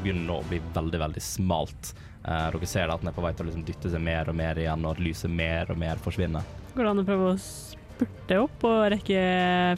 begynner 0.00 0.24
nå 0.24 0.38
å 0.40 0.46
bli 0.48 0.62
veldig, 0.72 1.00
veldig 1.02 1.22
smalt. 1.22 1.92
Dere 2.24 2.70
ser 2.70 2.88
da 2.88 2.96
at 2.96 3.04
den 3.04 3.10
er 3.12 3.18
på 3.18 3.24
vei 3.24 3.34
til 3.36 3.44
å 3.44 3.50
liksom 3.50 3.66
dytte 3.68 3.92
seg 3.92 4.02
mer 4.04 4.32
og 4.32 4.38
mer 4.40 4.58
igjen, 4.62 4.86
og 4.86 4.96
at 4.96 5.02
lyset 5.04 5.34
mer 5.34 5.70
og 5.74 5.82
mer 5.82 6.00
forsvinner. 6.00 6.56
Går 6.72 6.86
det 6.86 6.94
an 6.94 7.02
å 7.04 7.06
prøve 7.10 7.34
å 7.34 7.40
spurte 7.42 8.40
opp 8.46 8.64
og 8.70 8.78
rekke 8.94 9.26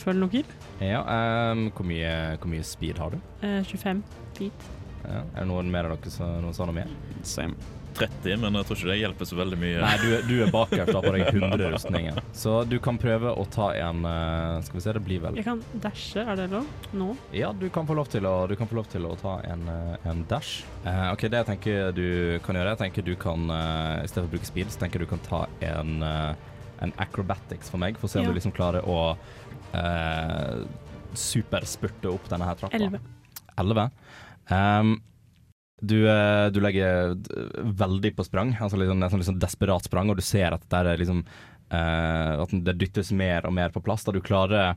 følge 0.05 0.20
noe? 0.22 0.44
Ja, 0.78 1.02
eh, 1.02 1.66
hvor, 1.74 1.88
mye, 1.88 2.14
hvor 2.38 2.55
mye 2.55 2.68
speed 2.68 3.02
har 3.02 3.16
du? 3.16 3.18
Eh, 3.42 3.61
25 3.66 4.07
feet. 4.38 4.70
Ja. 5.05 5.23
Er 5.35 5.41
det 5.45 5.49
noen 5.51 5.71
mer 5.73 5.91
av 5.91 5.97
dere 6.01 6.11
som 6.15 6.37
noen 6.43 6.55
sa 6.57 6.67
noe 6.69 6.77
mer? 6.83 6.91
Same. 7.27 7.55
30, 7.93 8.38
men 8.41 8.55
jeg 8.57 8.65
tror 8.65 8.79
ikke 8.79 8.88
det 8.88 8.95
hjelper 9.03 9.29
så 9.29 9.37
veldig 9.37 9.57
mye. 9.61 9.81
Nei, 9.83 9.97
du, 10.01 10.12
du 10.25 10.38
er 10.47 10.49
bakerst, 10.55 10.95
har 10.97 11.03
på 11.05 11.11
deg 11.12 11.27
100 11.35 11.67
rustninger. 11.75 12.21
Så 12.33 12.55
du 12.65 12.79
kan 12.81 12.97
prøve 12.97 13.35
å 13.37 13.45
ta 13.53 13.67
en 13.77 14.01
eh, 14.09 14.62
Skal 14.65 14.79
vi 14.79 14.85
se, 14.87 14.95
det 14.97 15.03
blir 15.05 15.21
vel 15.21 15.37
Jeg 15.37 15.45
kan 15.45 15.61
dashe, 15.83 16.25
er 16.25 16.38
det 16.41 16.47
lov? 16.55 16.71
Nå? 16.97 17.11
Ja, 17.37 17.51
du 17.53 17.67
kan 17.75 17.85
få 17.91 17.93
lov 17.99 18.09
til 18.09 18.25
å, 18.25 18.33
du 18.49 18.55
kan 18.57 18.71
få 18.71 18.79
lov 18.81 18.88
til 18.95 19.05
å 19.05 19.12
ta 19.21 19.35
en, 19.45 19.67
eh, 19.69 20.09
en 20.09 20.25
dash. 20.31 20.62
Uh, 20.87 21.11
OK, 21.12 21.27
det 21.29 21.43
jeg 21.43 21.51
tenker 21.51 21.93
du 21.99 22.07
kan 22.47 22.57
gjøre, 22.57 22.73
jeg 22.73 22.81
tenker 22.87 23.07
du 23.11 23.12
kan 23.21 23.45
uh, 23.53 24.01
I 24.01 24.09
stedet 24.09 24.25
for 24.25 24.31
å 24.31 24.35
bruke 24.38 24.49
speed, 24.49 24.73
så 24.73 24.81
tenker 24.87 25.03
jeg 25.03 25.11
du 25.11 25.12
kan 25.12 25.25
ta 25.29 25.43
en, 25.75 25.93
uh, 26.01 26.33
en 26.88 26.97
acrobatics 27.05 27.69
for 27.69 27.83
meg, 27.85 28.01
for 28.01 28.09
å 28.09 28.15
se 28.15 28.23
om 28.23 28.25
Ja. 28.25 28.33
du 28.33 28.41
liksom 28.41 28.57
klarer 28.57 28.88
å 28.88 28.99
uh, 29.77 30.65
superspurte 31.12 32.09
opp 32.09 32.25
denne 32.33 32.49
her 32.49 32.57
trappa. 32.57 32.81
11. 32.81 33.05
11. 33.61 33.91
Ehm, 34.50 34.96
du, 35.83 36.11
eh, 36.11 36.46
du 36.55 36.61
legger 36.62 37.14
veldig 37.62 38.14
på 38.16 38.24
sprang, 38.24 38.57
altså 38.61 38.78
liksom, 38.78 39.00
nesten 39.02 39.22
liksom 39.22 39.38
desperat 39.42 39.87
sprang, 39.88 40.11
og 40.11 40.18
du 40.18 40.24
ser 40.24 40.55
at 40.55 40.66
det 40.70 40.98
liksom 41.02 41.24
uh, 41.72 42.42
At 42.44 42.52
det 42.52 42.76
dyttes 42.78 43.11
mer 43.16 43.46
og 43.48 43.55
mer 43.57 43.72
på 43.74 43.83
plass. 43.83 44.05
Da 44.05 44.12
du 44.12 44.20
klarer 44.20 44.76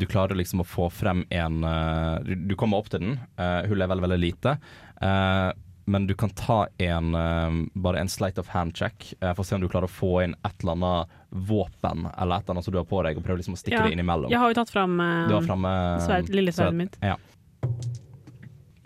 du 0.00 0.06
klarer 0.08 0.34
liksom 0.34 0.64
å 0.64 0.66
få 0.66 0.88
frem 0.90 1.26
en 1.30 1.60
uh, 1.62 2.18
du, 2.24 2.34
du 2.34 2.56
kommer 2.58 2.80
opp 2.80 2.88
til 2.90 3.04
den. 3.04 3.20
Uh, 3.38 3.68
hullet 3.68 3.84
er 3.84 3.92
veldig, 3.92 4.06
veldig 4.08 4.22
lite. 4.22 4.56
Uh, 4.98 5.52
men 5.84 6.06
du 6.06 6.14
kan 6.14 6.30
ta 6.30 6.68
en 6.78 7.14
eh, 7.14 7.50
bare 7.74 7.98
en 7.98 8.08
sleight 8.08 8.38
of 8.38 8.48
hand-check 8.48 9.14
eh, 9.20 9.34
for 9.34 9.42
å 9.42 9.46
se 9.46 9.56
om 9.56 9.62
du 9.62 9.68
klarer 9.68 9.88
å 9.88 9.92
få 9.92 10.12
inn 10.24 10.36
et 10.46 10.62
eller 10.62 10.76
annet 10.76 11.16
våpen 11.28 12.06
eller 12.06 12.36
et 12.36 12.44
eller 12.44 12.54
annet 12.54 12.64
som 12.64 12.74
du 12.74 12.78
har 12.78 12.88
på 12.88 13.02
deg, 13.02 13.18
og 13.18 13.26
prøve 13.26 13.42
liksom 13.42 13.56
å 13.56 13.60
stikke 13.60 13.80
Ja, 13.80 13.86
det 13.88 13.96
innimellom. 13.96 14.30
Jeg 14.30 14.40
har 14.42 14.52
jo 14.52 14.58
tatt 14.60 14.70
fram 14.70 14.94
uh, 15.00 15.26
Du 15.30 15.36
har 15.36 15.46
framme 15.46 15.72
sverd, 16.04 16.30
lille 16.34 16.54
sverdet 16.54 16.78
mitt. 16.78 16.98
Ja. 17.02 17.16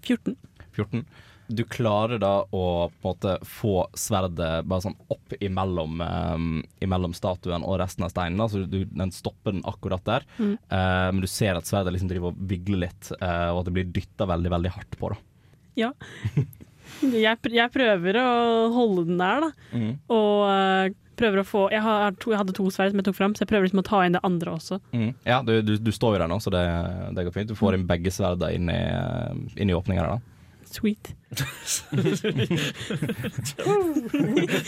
14. 0.06 0.36
14. 0.76 1.06
Du 1.46 1.62
klarer 1.70 2.18
da 2.18 2.40
å 2.42 2.62
på 2.90 3.06
en 3.06 3.12
måte 3.12 3.36
få 3.46 3.74
sverdet 3.94 4.64
bare 4.66 4.82
sånn 4.82 4.96
opp 5.14 5.36
imellom, 5.38 6.00
um, 6.02 6.48
imellom 6.82 7.14
statuen 7.14 7.62
og 7.62 7.78
resten 7.78 8.02
av 8.02 8.10
steinen. 8.10 8.40
Altså, 8.42 8.64
Så 8.64 8.70
du, 8.72 8.80
den 8.90 9.14
stopper 9.14 9.54
den 9.54 9.62
akkurat 9.68 10.02
der. 10.08 10.26
Mm. 10.40 10.56
uh, 10.72 11.08
men 11.14 11.22
du 11.22 11.28
ser 11.30 11.54
at 11.54 11.68
sverdet 11.70 11.94
liksom 11.94 12.10
driver 12.10 12.32
og 12.32 12.42
vigler 12.50 12.88
litt, 12.88 13.12
uh, 13.20 13.52
og 13.54 13.62
at 13.62 13.70
det 13.70 13.76
blir 13.78 13.92
dytta 13.94 14.26
veldig, 14.26 14.52
veldig 14.56 14.74
hardt 14.74 14.98
på. 14.98 15.12
da. 15.14 15.22
Ja. 15.86 15.92
Jeg, 17.02 17.38
jeg 17.50 17.72
prøver 17.74 18.16
å 18.20 18.28
holde 18.72 19.02
den 19.08 19.18
der, 19.20 19.42
da. 19.42 19.48
Mm. 19.74 19.88
Og 20.14 20.42
eh, 20.48 20.92
prøver 21.18 21.42
å 21.42 21.46
få 21.46 21.66
jeg, 21.74 21.82
har 21.84 22.14
to, 22.20 22.32
jeg 22.34 22.40
hadde 22.42 22.54
to 22.56 22.68
sverd 22.72 22.92
som 22.92 23.02
jeg 23.02 23.08
tok 23.08 23.18
fram, 23.18 23.34
så 23.36 23.44
jeg 23.44 23.50
prøver 23.52 23.68
liksom 23.68 23.82
å 23.82 23.88
ta 23.88 24.04
inn 24.06 24.16
det 24.16 24.24
andre 24.26 24.54
også. 24.56 24.80
Mm. 24.92 25.10
Ja, 25.26 25.42
du, 25.46 25.58
du, 25.64 25.76
du 25.80 25.92
står 25.94 26.16
jo 26.16 26.22
der 26.22 26.30
nå, 26.32 26.38
så 26.44 26.52
det, 26.54 26.64
det 27.16 27.26
går 27.26 27.36
fint. 27.36 27.50
Du 27.50 27.58
får 27.58 27.78
inn 27.78 27.86
begge 27.88 28.12
sverdene 28.14 28.52
inn 28.56 28.72
i, 28.72 28.80
inn 29.62 29.72
i 29.72 29.76
åpninga 29.76 30.04
der, 30.04 30.16
da. 30.16 30.32
Sweet. 30.66 31.14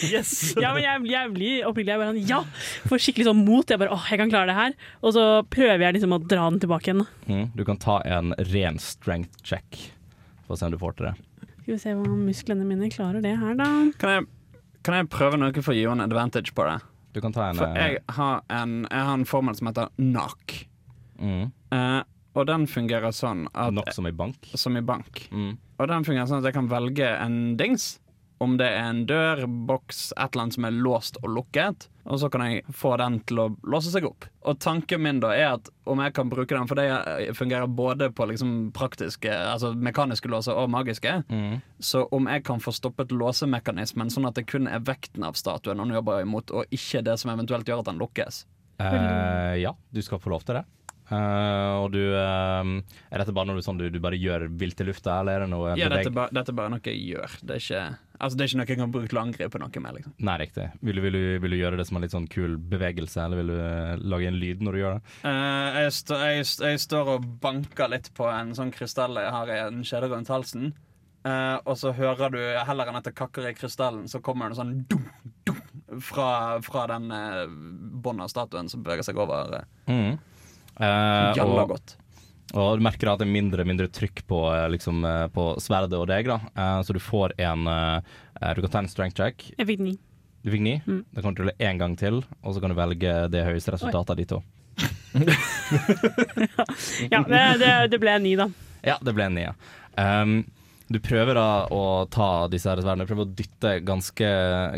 Yes! 0.08 0.54
Ja, 0.62 0.72
men 0.74 0.82
jeg, 0.82 1.02
jeg 1.10 1.32
blir 1.34 1.66
oppriktig 1.68 1.92
jeg 1.92 2.00
bare 2.00 2.12
sånn, 2.12 2.22
ja! 2.28 2.40
Får 2.88 3.02
skikkelig 3.02 3.28
sånn 3.28 3.44
mot. 3.44 3.68
Jeg 3.68 3.80
bare 3.82 3.94
åh, 3.94 4.04
jeg 4.10 4.20
kan 4.22 4.32
klare 4.32 4.50
det 4.50 4.56
her. 4.58 4.76
Og 5.02 5.14
så 5.16 5.24
prøver 5.50 5.84
jeg 5.86 5.98
liksom 5.98 6.16
å 6.16 6.20
dra 6.22 6.48
den 6.50 6.60
tilbake 6.62 6.92
igjen. 6.92 7.04
Mm. 7.28 7.46
Du 7.58 7.64
kan 7.68 7.80
ta 7.82 8.00
en 8.06 8.34
ren 8.52 8.78
strength 8.82 9.42
check 9.46 9.68
for 10.46 10.56
å 10.56 10.60
se 10.60 10.68
om 10.68 10.74
du 10.74 10.80
får 10.80 10.98
til 10.98 11.10
det. 11.10 11.14
Skal 11.60 11.74
vi 11.74 11.80
se 11.82 11.94
hva 11.98 12.16
musklene 12.16 12.64
mine 12.64 12.88
klarer 12.92 13.20
det 13.24 13.34
her, 13.36 13.54
da. 13.58 13.68
Kan 14.00 14.14
jeg, 14.14 14.28
kan 14.86 14.94
jeg 14.98 15.08
prøve 15.12 15.38
noe 15.40 15.52
for 15.62 15.74
å 15.74 15.76
gi 15.76 15.86
henne 15.88 16.06
advantage 16.08 16.54
på 16.56 16.66
det? 16.68 16.78
Du 17.16 17.20
kan 17.24 17.34
ta 17.34 17.48
en 17.50 17.58
For 17.58 17.72
eh, 17.74 17.96
jeg 17.96 18.02
har 18.18 18.42
en, 18.52 18.82
jeg 18.86 19.06
har 19.08 19.16
en 19.16 19.26
formel 19.28 19.56
som 19.58 19.70
heter 19.70 19.90
knock. 19.96 20.60
mm. 21.18 21.50
Eh, 21.74 22.00
og 22.38 22.46
den 22.46 22.68
fungerer 22.70 23.10
sånn 23.10 23.46
at 23.50 23.72
Knock 23.72 23.88
som 23.96 24.06
i 24.06 24.12
bank. 24.14 24.50
Som 24.54 24.76
i 24.78 24.82
bank. 24.84 25.24
Mm. 25.34 25.56
Og 25.80 25.88
den 25.90 26.04
fungerer 26.06 26.28
sånn 26.30 26.38
at 26.38 26.46
jeg 26.46 26.54
kan 26.54 26.68
velge 26.70 27.08
en 27.18 27.56
dings. 27.58 27.96
Om 28.38 28.56
det 28.60 28.68
er 28.70 28.84
en 28.92 29.00
dør, 29.08 29.40
boks, 29.66 30.12
et 30.14 30.28
eller 30.30 30.44
annet 30.44 30.54
som 30.54 30.66
er 30.68 30.76
låst 30.78 31.16
og 31.24 31.32
lukket. 31.34 31.88
Og 32.08 32.20
så 32.22 32.28
kan 32.32 32.44
jeg 32.46 32.62
få 32.72 32.92
den 33.00 33.18
til 33.28 33.40
å 33.42 33.46
låse 33.68 33.90
seg 33.92 34.06
opp. 34.08 34.24
Og 34.48 34.60
tanken 34.62 35.02
min 35.04 35.18
da 35.20 35.32
er 35.34 35.48
at 35.56 35.68
om 35.90 35.98
jeg 36.00 36.14
kan 36.16 36.30
bruke 36.30 36.54
den, 36.54 36.68
for 36.70 36.78
det 36.78 37.34
fungerer 37.36 37.66
både 37.68 38.08
på 38.14 38.28
liksom 38.30 38.52
praktiske, 38.76 39.28
altså 39.28 39.74
mekaniske 39.74 40.30
låser 40.32 40.56
og 40.56 40.70
magiske, 40.72 41.18
Mm. 41.28 41.60
så 41.80 42.06
om 42.14 42.30
jeg 42.30 42.44
kan 42.46 42.62
få 42.62 42.72
stoppet 42.72 43.10
låsemekanismen 43.12 44.08
sånn 44.14 44.28
at 44.30 44.38
det 44.38 44.46
kun 44.46 44.68
er 44.70 44.80
vekten 44.80 45.24
av 45.26 45.34
statuen 45.36 45.78
hun 45.82 45.92
jobber 45.98 46.22
imot, 46.22 46.50
og 46.54 46.64
ikke 46.70 47.02
det 47.04 47.18
som 47.18 47.34
eventuelt 47.34 47.66
gjør 47.68 47.82
at 47.82 47.90
den 47.90 47.98
lukkes. 48.00 48.44
Uh, 48.80 49.58
ja, 49.58 49.74
du 49.92 50.00
skal 50.06 50.20
få 50.22 50.30
lov 50.30 50.44
til 50.46 50.60
det. 50.60 50.64
Uh, 51.08 51.80
og 51.82 51.92
du 51.94 52.02
uh, 52.12 52.60
Er 53.08 53.22
dette 53.22 53.32
bare 53.32 53.48
noe 53.48 53.62
sånn 53.64 53.78
du, 53.80 53.86
du 53.88 53.96
bare 54.04 54.18
gjør 54.20 54.44
vilt 54.60 54.80
i 54.82 54.84
lufta, 54.84 55.14
eller 55.22 55.38
er 55.38 55.44
det 55.46 55.52
noe 55.54 55.72
Ja, 55.80 55.88
dette, 55.88 56.12
ba, 56.12 56.26
dette 56.36 56.52
er 56.52 56.58
bare 56.58 56.72
noe 56.74 56.84
jeg 56.84 57.00
gjør. 57.14 57.38
Det 57.48 57.56
er 57.56 57.62
ikke, 57.64 57.84
altså, 58.18 58.36
det 58.38 58.44
er 58.44 58.48
ikke 58.50 58.58
noe 58.60 58.66
jeg 58.68 58.78
kan 58.80 58.92
bruke 58.94 59.08
til 59.12 59.18
å 59.18 59.22
angripe 59.22 59.60
noe 59.62 59.82
med. 59.84 59.94
Liksom. 59.98 60.14
Nei, 60.28 60.36
riktig. 60.42 60.66
Vil 60.84 60.98
du, 60.98 61.02
vil, 61.06 61.16
du, 61.18 61.24
vil 61.44 61.54
du 61.54 61.58
gjøre 61.60 61.78
det 61.80 61.86
som 61.88 61.96
en 61.98 62.04
litt 62.04 62.14
sånn 62.14 62.26
kul 62.32 62.56
bevegelse, 62.72 63.22
eller 63.24 63.40
vil 63.42 63.52
du 63.54 63.56
eh, 63.62 63.94
lage 64.14 64.28
en 64.30 64.38
lyd 64.42 64.62
når 64.66 64.72
du 64.76 64.80
gjør 64.82 64.98
det? 64.98 65.14
Uh, 65.22 65.78
jeg, 65.82 65.94
st 65.98 66.18
jeg, 66.22 66.44
st- 66.50 66.66
jeg 66.72 66.82
står 66.84 67.12
og 67.16 67.26
banker 67.42 67.90
litt 67.94 68.10
på 68.18 68.28
en 68.32 68.54
sånn 68.58 68.70
krystall 68.74 69.16
jeg 69.22 69.32
har 69.34 69.50
i 69.54 69.58
en 69.68 69.80
kjede 69.86 70.10
rundt 70.12 70.30
halsen. 70.34 70.70
Uh, 71.26 71.58
og 71.66 71.74
så 71.76 71.90
hører 71.92 72.30
du, 72.32 72.38
heller 72.68 72.88
enn 72.88 72.96
at 73.00 73.08
det 73.10 73.16
kakker 73.18 73.48
i 73.50 73.54
krystallen, 73.58 74.06
så 74.08 74.20
kommer 74.24 74.48
det 74.52 74.56
sånn 74.60 74.76
dum, 74.88 75.02
dum, 75.48 75.58
fra, 76.04 76.28
fra 76.64 76.84
den 76.92 77.10
uh, 77.10 77.42
båndet 77.48 78.28
av 78.28 78.32
statuen 78.32 78.70
som 78.70 78.84
beveger 78.86 79.06
seg 79.10 79.18
over. 79.20 79.58
Uh, 79.88 80.18
Mm. 80.78 81.34
Jalla 81.34 81.64
godt. 81.66 81.96
Og 82.56 82.78
du 82.78 82.84
merker 82.84 83.10
at 83.10 83.20
det 83.20 83.26
er 83.26 83.34
mindre 83.34 83.64
mindre 83.68 83.88
trykk 83.92 84.22
på, 84.28 84.38
eh, 84.54 84.68
liksom, 84.72 85.02
eh, 85.04 85.26
på 85.28 85.50
sverdet 85.60 85.98
og 85.98 86.06
deg, 86.08 86.30
da. 86.30 86.38
Eh, 86.56 86.80
så 86.82 86.96
du 86.96 87.00
får 87.02 87.36
en 87.38 87.64
Du 88.38 88.60
kan 88.62 88.70
ta 88.70 88.78
en 88.78 88.88
strength 88.88 89.16
check. 89.16 89.50
Jeg 89.58 89.66
fikk 89.66 89.80
ni. 89.82 89.98
Du 90.44 90.50
fikk 90.52 90.62
ni. 90.62 90.76
Mm. 90.86 91.04
Da 91.12 91.22
kan 91.22 91.34
du 91.34 91.42
rulle 91.42 91.56
én 91.58 91.78
gang 91.78 91.96
til, 91.98 92.22
og 92.42 92.54
så 92.54 92.60
kan 92.60 92.70
du 92.70 92.76
velge 92.78 93.28
det 93.32 93.44
høyeste 93.44 93.72
resultatet 93.74 94.10
av 94.10 94.16
de 94.16 94.24
to. 94.24 94.42
Ja, 97.10 97.24
det, 97.26 97.58
det, 97.58 97.72
det 97.90 97.98
ble 97.98 98.14
ni, 98.22 98.36
da. 98.38 98.46
Ja, 98.86 98.94
det 99.02 99.14
ble 99.16 99.26
ni, 99.34 99.42
ja. 99.42 99.54
Um, 99.98 100.44
du 100.88 100.98
prøver 101.04 101.36
da 101.36 101.66
å 101.74 102.06
ta 102.10 102.48
disse 102.48 102.68
her 102.70 102.80
sverdene, 102.80 103.06
prøver 103.08 103.26
å 103.26 103.36
dytte 103.36 103.74
ganske, 103.84 104.28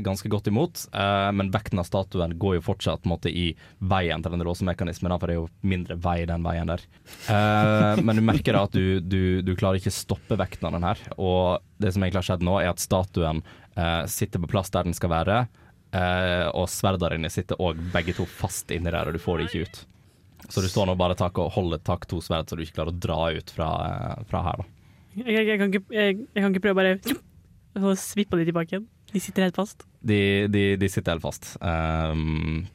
ganske 0.03 0.31
godt 0.33 0.51
imot, 0.51 0.83
eh, 0.91 1.29
men 1.37 1.53
vekten 1.55 1.79
av 1.79 1.87
statuen 1.87 2.35
går 2.41 2.57
jo 2.59 2.65
fortsatt 2.67 3.07
måte, 3.09 3.31
i 3.31 3.53
veien 3.79 4.23
til 4.23 4.35
den 4.35 4.43
låsemekanismen, 4.47 5.15
for 5.15 5.31
det 5.31 5.37
er 5.37 5.41
jo 5.41 5.49
mindre 5.63 5.97
vei 6.03 6.19
den 6.27 6.43
veien 6.47 6.73
der. 6.73 6.83
Eh, 7.31 8.03
men 8.03 8.19
du 8.19 8.25
merker 8.27 8.59
da 8.59 8.65
at 8.67 8.75
du, 8.75 8.99
du, 8.99 9.41
du 9.47 9.55
klarer 9.55 9.79
ikke 9.79 9.95
stoppe 9.95 10.39
vekten 10.41 10.67
av 10.67 10.75
den 10.77 10.89
her, 10.89 11.05
og 11.17 11.63
det 11.79 11.95
som 11.95 12.03
egentlig 12.03 12.25
har 12.25 12.31
skjedd 12.33 12.47
nå, 12.47 12.59
er 12.59 12.73
at 12.73 12.83
statuen 12.83 13.45
eh, 13.77 14.03
sitter 14.11 14.43
på 14.43 14.51
plass 14.57 14.75
der 14.75 14.91
den 14.91 14.99
skal 14.99 15.15
være, 15.15 15.45
eh, 15.95 16.49
og 16.51 16.67
sverdene 16.75 17.21
dine 17.21 17.33
sitter 17.33 17.63
òg 17.63 17.79
begge 17.95 18.17
to 18.19 18.27
fast 18.27 18.75
inni 18.75 18.91
der, 18.91 19.07
og 19.07 19.15
du 19.15 19.23
får 19.23 19.39
de 19.39 19.49
ikke 19.49 19.63
ut. 19.69 19.81
Så 20.51 20.65
du 20.65 20.69
står 20.73 20.89
nå 20.89 20.99
bare 20.99 21.15
tak 21.15 21.39
og 21.39 21.53
holder 21.55 21.83
tak 21.87 22.07
to 22.11 22.19
sverd, 22.25 22.49
så 22.49 22.59
du 22.59 22.65
ikke 22.65 22.81
klarer 22.81 22.95
å 22.95 23.01
dra 23.07 23.23
ut 23.37 23.55
fra, 23.55 23.71
eh, 23.87 24.29
fra 24.31 24.45
her. 24.49 24.63
da. 24.65 24.80
Jeg, 25.19 25.47
jeg, 25.47 25.59
kan, 25.59 25.73
ikke, 25.73 25.95
jeg, 25.95 26.19
jeg 26.35 26.43
kan 26.45 26.55
ikke 26.55 26.65
prøve 26.69 26.77
å 26.77 26.81
bare 26.81 27.21
å 27.91 27.95
svippe 27.99 28.39
de 28.39 28.47
tilbake 28.49 28.77
igjen. 28.77 28.89
De 29.11 29.23
sitter 29.23 29.49
helt 29.49 29.59
fast. 29.59 29.87
De, 30.07 30.47
de, 30.53 30.65
de 30.79 30.89
sitter 30.91 31.17
helt 31.17 31.25
fast. 31.25 31.57
Um, 31.61 32.67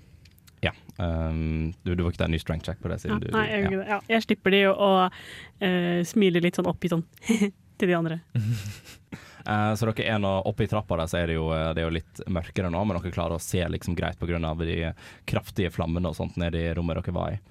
ja. 0.65 0.74
Um, 0.98 1.74
du, 1.84 1.95
du 1.95 2.04
var 2.04 2.12
ikke 2.12 2.24
der 2.26 2.34
ny 2.34 2.39
strength 2.41 2.67
check 2.67 2.82
på 2.84 2.91
det? 2.91 3.00
Ja, 3.08 3.19
du, 3.21 3.30
nei, 3.34 3.45
jeg, 3.52 3.71
ja. 3.71 3.86
ja, 3.95 4.00
jeg 4.15 4.26
slipper 4.28 4.56
de 4.56 4.62
og, 4.71 4.80
og 4.80 5.63
eh, 5.63 6.02
smiler 6.08 6.43
litt 6.43 6.60
sånn 6.60 6.69
oppi 6.71 6.91
sånn 6.91 7.06
til 7.80 7.91
de 7.91 7.98
andre. 7.98 8.19
uh, 8.36 9.71
så 9.78 9.91
dere 9.91 10.08
er 10.15 10.21
nå 10.24 10.34
oppe 10.50 10.65
i 10.65 10.71
trappa 10.71 11.00
der, 11.00 11.12
så 11.12 11.21
er 11.21 11.32
det 11.32 11.39
jo, 11.39 11.50
det 11.52 11.84
er 11.84 11.88
jo 11.88 11.98
litt 11.98 12.24
mørkere 12.28 12.71
nå, 12.74 12.84
men 12.84 13.00
dere 13.00 13.15
klarer 13.15 13.39
å 13.39 13.43
se 13.43 13.63
liksom 13.63 13.98
greit 13.98 14.19
pga. 14.19 14.56
de 14.63 14.80
kraftige 15.26 15.71
flammene 15.71 16.12
og 16.12 16.17
sånt 16.17 16.39
nede 16.41 16.63
i 16.63 16.74
rommet 16.76 17.00
dere 17.00 17.15
var 17.15 17.36
i. 17.36 17.41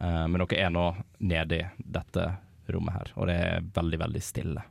Uh, 0.00 0.24
men 0.28 0.40
dere 0.42 0.66
er 0.66 0.74
nå 0.74 0.88
nedi 1.24 1.62
dette 1.78 2.32
rommet 2.72 2.94
her, 2.96 3.12
og 3.16 3.28
det 3.28 3.36
er 3.36 3.64
veldig, 3.76 3.98
veldig 4.06 4.22
stille. 4.24 4.62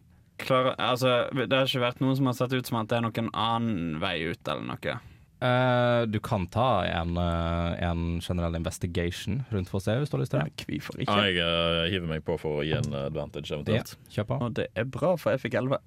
Klar, 0.42 0.74
altså, 0.82 1.30
det 1.32 1.54
har 1.54 1.68
ikke 1.70 1.84
vært 1.86 2.02
noen 2.04 2.16
som 2.18 2.26
har 2.28 2.34
sett 2.40 2.54
ut 2.58 2.68
som 2.68 2.80
at 2.82 2.90
det 2.90 2.98
er 2.98 3.06
noen 3.06 3.30
annen 3.38 4.00
vei 4.02 4.16
ut 4.32 4.48
eller 4.50 4.66
noe. 4.74 4.96
Uh, 5.44 6.06
du 6.08 6.20
kan 6.24 6.46
ta 6.48 6.86
en, 6.88 7.18
uh, 7.20 7.76
en 7.84 8.22
generell 8.24 8.56
investigation 8.56 9.42
rundt 9.52 9.68
for 9.70 9.82
å 9.82 9.84
se, 9.84 9.98
hvis 10.00 10.10
du 10.12 10.16
har 10.16 10.22
lyst 10.24 10.32
til 10.32 10.40
det. 10.40 10.66
Hvorfor 10.70 10.94
Ja, 10.96 11.04
ikke? 11.04 11.18
jeg 11.28 11.36
uh, 11.44 11.84
hiver 11.92 12.08
meg 12.14 12.24
på 12.24 12.38
for 12.40 12.62
å 12.62 12.64
gi 12.64 12.74
en 12.78 12.96
advantage 12.96 13.52
Ja, 13.52 13.58
eventuelt. 13.60 13.98
kjør 14.16 14.30
på. 14.30 14.38
Og 14.48 14.56
det 14.62 14.70
er 14.80 14.88
bra, 14.88 15.14
for 15.20 15.36
jeg 15.36 15.44
fikk 15.44 15.60
11. 15.60 15.84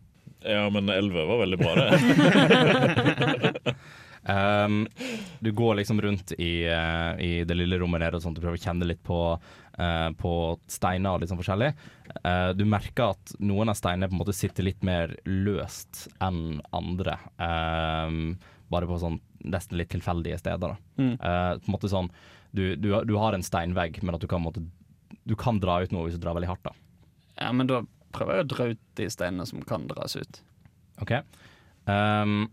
Ja, 0.47 0.66
men 0.71 0.92
11 0.92 1.25
var 1.31 1.40
veldig 1.40 1.59
bra, 1.62 1.73
det. 1.81 1.88
Um, 4.27 4.88
du 5.38 5.53
går 5.53 5.75
liksom 5.79 6.01
rundt 6.03 6.33
i, 6.33 6.66
uh, 6.66 7.14
i 7.23 7.45
det 7.47 7.55
lille 7.55 7.79
rommet 7.79 8.03
nede 8.03 8.19
og 8.19 8.25
sånt, 8.25 8.35
du 8.35 8.42
prøver 8.42 8.59
å 8.59 8.62
kjenne 8.64 8.88
litt 8.88 8.99
på, 9.07 9.19
eh, 9.78 10.10
på 10.18 10.32
steiner 10.70 11.14
og 11.14 11.22
litt 11.22 11.32
sånn 11.32 11.40
forskjellig. 11.40 11.70
Eh, 12.22 12.50
du 12.56 12.64
merker 12.68 13.14
at 13.14 13.34
noen 13.38 13.72
av 13.72 13.78
steinene 13.78 14.10
på 14.10 14.16
en 14.16 14.22
måte 14.22 14.36
sitter 14.36 14.66
litt 14.66 14.84
mer 14.86 15.16
løst 15.28 16.06
enn 16.24 16.60
andre. 16.76 17.18
Um, 17.38 18.36
bare 18.72 18.88
på 18.88 18.98
sånn 19.00 19.20
nesten 19.46 19.78
litt 19.78 19.92
tilfeldige 19.94 20.38
steder. 20.40 20.74
Da. 20.74 21.02
Mm. 21.02 21.12
Eh, 21.14 21.52
på 21.60 21.70
en 21.70 21.76
måte 21.76 21.92
sånn, 21.92 22.10
du, 22.56 22.74
du, 22.80 22.90
du 23.06 23.14
har 23.20 23.36
en 23.36 23.44
steinvegg, 23.46 24.00
men 24.02 24.16
at 24.16 24.24
du 24.24 24.28
kan, 24.30 24.42
måte, 24.42 24.64
du 25.24 25.36
kan 25.38 25.60
dra 25.62 25.80
ut 25.82 25.94
noe 25.94 26.08
hvis 26.08 26.18
du 26.18 26.24
drar 26.24 26.36
veldig 26.38 26.50
hardt. 26.50 26.66
da. 26.66 26.74
Ja, 27.36 27.52
men 27.52 27.70
da 27.70 27.82
prøver 28.16 28.40
jeg 28.40 28.46
å 28.46 28.52
dra 28.54 28.68
ut 28.72 28.84
de 28.98 29.08
steinene 29.12 29.46
som 29.48 29.64
kan 29.66 29.86
dras 29.90 30.16
ut. 30.16 30.40
OK? 31.04 31.18
Um, 31.86 32.46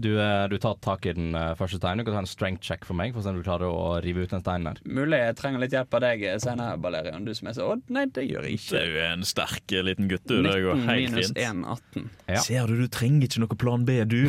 du, 0.00 0.10
eh, 0.20 0.48
du 0.48 0.56
tar 0.58 0.74
tak 0.82 1.06
i 1.06 1.12
den 1.16 1.34
eh, 1.34 1.52
første 1.58 1.78
steinen. 1.80 2.02
Du 2.02 2.08
kan 2.08 2.16
ta 2.18 2.22
en 2.24 2.28
strength 2.30 2.64
check 2.64 2.86
for 2.88 2.96
meg, 2.98 3.12
for 3.14 3.22
å 3.22 3.24
se 3.26 3.32
om 3.32 3.38
du 3.40 3.44
klarer 3.46 3.68
å 3.68 4.00
rive 4.04 4.24
ut 4.24 4.32
den 4.34 4.42
steinen 4.42 4.70
der. 4.70 4.80
Mulig 4.88 5.20
jeg 5.20 5.36
trenger 5.38 5.62
litt 5.64 5.76
hjelp 5.76 5.96
av 5.98 6.04
deg 6.06 6.24
senere, 6.42 6.78
Balerion. 6.80 7.26
Du 7.26 7.32
som 7.36 7.50
er 7.50 7.56
så 7.56 7.68
Å, 7.70 7.76
nei, 7.92 8.06
det 8.10 8.24
gjør 8.26 8.48
jeg 8.48 8.58
Du 8.58 8.64
ikke. 8.64 8.80
er 8.80 8.90
jo 8.90 9.02
en 9.10 9.26
sterk 9.28 9.74
eh, 9.76 9.84
liten 9.86 10.10
gutt, 10.10 10.26
du. 10.26 10.40
Det 10.46 10.56
går 10.64 10.80
19 10.80 10.88
helt 10.90 11.14
minus 11.14 11.32
fint. 11.32 11.42
1, 11.44 11.64
18. 11.76 12.10
Ja. 12.34 12.44
Ser 12.46 12.70
du, 12.70 12.76
du 12.80 12.88
trenger 12.92 13.28
ikke 13.28 13.44
noe 13.44 13.60
plan 13.64 13.84
B, 13.88 13.98
du. 14.10 14.20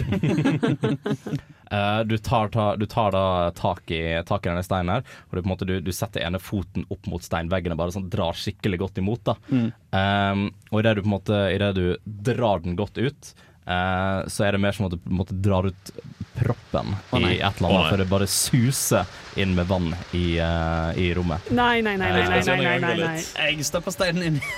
uh, 1.72 2.02
du, 2.12 2.18
tar, 2.18 2.52
ta, 2.54 2.66
du 2.76 2.86
tar 2.90 3.16
da 3.16 3.26
tak 3.58 3.92
i, 3.92 4.02
tak 4.28 4.46
i 4.46 4.52
denne 4.52 4.66
steinen 4.66 4.98
her, 4.98 5.06
og 5.30 5.36
du, 5.36 5.42
på 5.42 5.46
en 5.46 5.54
måte, 5.54 5.70
du, 5.70 5.78
du 5.84 5.94
setter 5.96 6.26
ene 6.26 6.42
foten 6.42 6.86
opp 6.94 7.08
mot 7.12 7.24
steinveggen 7.26 7.76
og 7.76 7.82
bare 7.84 7.96
sånn 7.96 8.10
drar 8.12 8.38
skikkelig 8.38 8.82
godt 8.84 9.02
imot. 9.04 9.24
da. 9.32 9.38
Mm. 9.52 9.70
Um, 9.92 10.44
og 10.72 10.84
idet 10.84 10.98
du, 10.98 11.06
på 11.06 11.10
en 11.10 11.16
måte, 11.18 11.40
i 11.52 11.62
det 11.62 11.72
du 11.78 11.86
drar 12.32 12.64
den 12.66 12.78
godt 12.80 13.00
ut, 13.02 13.34
eh, 13.72 14.30
så 14.32 14.48
er 14.48 14.58
det 14.58 14.62
mer 14.64 14.76
som 14.76 14.88
at 14.90 14.96
du 14.96 15.12
måtte 15.12 15.38
dra 15.38 15.62
ut 15.68 15.94
proppen 16.42 16.96
oh, 17.12 17.20
i 17.20 17.38
et 17.38 17.60
eller 17.60 17.70
annet, 17.70 17.84
oh, 17.84 17.90
for 17.90 18.02
det 18.02 18.10
bare 18.10 18.28
suser 18.30 19.40
inn 19.40 19.54
med 19.58 19.70
vann 19.70 19.92
i, 20.18 20.40
uh, 20.42 20.90
i 20.98 21.12
rommet. 21.16 21.52
Nei, 21.54 21.84
nei, 21.86 21.98
nei. 22.02 22.12
nei, 22.18 22.28
nei, 22.28 22.42
nei, 22.48 22.60
nei, 22.66 22.76
nei, 22.82 22.98
nei. 23.06 23.24
Jeg 23.52 23.68
stapper 23.68 23.96
steinen 23.96 24.30
inn. 24.32 24.44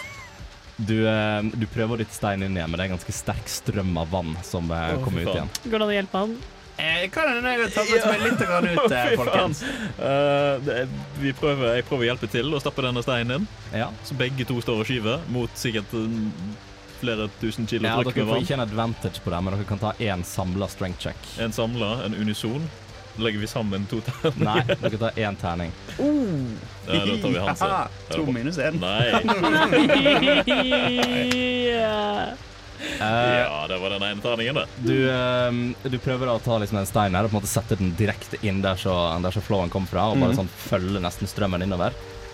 Du, 0.73 0.95
eh, 1.06 1.43
du 1.54 1.67
prøver 1.69 1.93
å 1.93 1.97
dytte 2.02 2.15
steinen 2.17 2.47
inn 2.47 2.56
igjen, 2.58 2.71
men 2.71 2.80
det 2.80 2.82
er 2.82 2.89
en 2.89 2.95
ganske 2.95 3.13
sterk 3.13 3.45
strøm 3.52 3.91
av 4.02 4.10
vann 4.10 4.32
som 4.41 4.71
oh, 4.73 4.95
kommer 5.04 5.21
ut 5.21 5.30
igjen. 5.36 5.52
Går 5.67 5.76
det 5.76 5.86
an 5.86 5.91
å 5.91 5.93
hjelpe 5.93 6.23
han? 6.23 6.34
Eh, 6.78 7.10
kan 7.13 7.30
hende 7.30 7.52
jeg 7.54 7.69
har 7.76 7.86
med 7.86 8.08
meg 8.10 8.23
litt 8.26 8.39
grann 8.41 8.67
ut, 8.67 8.91
eh, 8.97 9.12
folkens. 9.19 9.62
Uh, 9.99 10.88
vi 11.21 11.34
prøver, 11.38 11.76
jeg 11.78 11.86
prøver 11.86 12.08
å 12.08 12.08
hjelpe 12.08 12.30
til 12.34 12.49
å 12.49 12.62
stappe 12.63 12.86
denne 12.86 13.04
steinen 13.06 13.36
inn. 13.38 13.47
Ja. 13.76 13.91
Så 14.08 14.17
begge 14.17 14.47
to 14.49 14.58
står 14.63 14.82
og 14.82 14.89
skyver 14.89 15.21
mot 15.34 15.54
sikkert 15.60 15.93
mm, 15.93 16.32
flere 17.03 17.23
tusen 17.41 17.67
kilo 17.69 17.83
Ja, 17.87 17.95
trykk 18.01 18.15
dere 18.21 18.29
får 18.31 18.39
ikke 18.45 18.57
en 18.57 18.65
advantage 18.67 19.17
på 19.23 19.29
det, 19.33 19.39
men 19.43 19.49
dere 19.57 19.67
kan 19.69 19.79
ta 19.83 19.91
én 19.99 20.21
samla 20.25 20.67
strength 20.71 20.99
check. 21.03 21.19
En 21.43 21.51
samla, 21.55 21.89
en 22.07 22.13
unison. 22.15 22.63
Legger 23.21 23.39
vi 23.43 23.47
sammen 23.47 23.83
to 23.85 23.99
terninger. 24.01 24.41
Nei, 24.41 24.63
dere 24.81 24.97
tar 24.97 25.11
én 25.21 25.35
terning. 25.37 25.69
Ja, 26.87 27.03
da 27.05 27.17
tar 27.21 27.29
vi 27.29 27.37
hans. 27.43 27.61
Ja, 27.61 27.83
to 28.09 28.25
minus 28.33 28.57
én. 28.57 28.79
Nei. 28.81 29.13
Ja. 31.73 32.27
Eh, 32.99 33.39
Ja, 33.39 33.65
det 33.69 33.77
var 33.79 33.89
den 33.93 34.03
ene 34.03 34.21
terningen, 34.21 34.55
det. 34.55 34.65
du, 34.83 35.09
eh, 35.09 35.51
du 35.91 35.97
prøver 36.03 36.25
da 36.27 36.33
å 36.35 36.39
ta 36.43 36.57
liksom 36.59 36.77
en 36.81 36.85
stein 36.89 37.15
her 37.15 37.23
og 37.23 37.29
på 37.31 37.35
en 37.37 37.41
måte 37.41 37.47
sette 37.51 37.75
den 37.79 37.93
direkte 37.99 38.37
inn 38.43 38.59
der 38.63 38.75
så, 38.81 38.91
der 39.23 39.31
så 39.31 39.41
flowen 39.45 39.69
kom 39.71 39.85
fra, 39.87 40.09
og 40.11 40.17
bare 40.19 40.31
Mhm. 40.33 40.37
sånn 40.41 40.49
følge 40.49 40.99
nesten 40.99 41.27
strømmen 41.29 41.61
innover. 41.63 41.91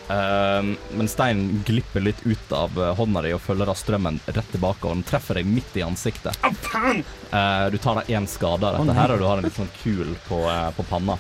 Eh, 0.09 0.63
men 0.97 1.07
steinen 1.07 1.63
glipper 1.65 2.01
litt 2.01 2.25
ut 2.25 2.51
av 2.51 2.81
eh, 2.81 2.95
hånda 2.97 3.21
di 3.21 3.33
og 3.35 3.43
følger 3.45 3.69
av 3.69 3.77
strømmen 3.77 4.19
rett 4.25 4.51
tilbake, 4.51 4.87
og 4.87 4.95
den 4.95 5.05
treffer 5.05 5.37
deg 5.37 5.49
midt 5.49 5.77
i 5.77 5.85
ansiktet. 5.85 6.39
Oh! 6.41 6.87
Eh, 6.89 7.65
du 7.69 7.77
tar 7.77 7.99
da 7.99 8.05
én 8.09 8.25
skade 8.27 8.65
av 8.65 8.79
dette 8.79 8.89
oh, 8.89 8.97
her, 8.97 9.13
og 9.13 9.21
du 9.21 9.27
har 9.29 9.37
en 9.37 9.45
litt 9.45 9.59
sånn 9.59 9.69
kul 9.83 10.15
på, 10.25 10.41
uh, 10.49 10.71
på 10.73 10.85
panna. 10.89 11.19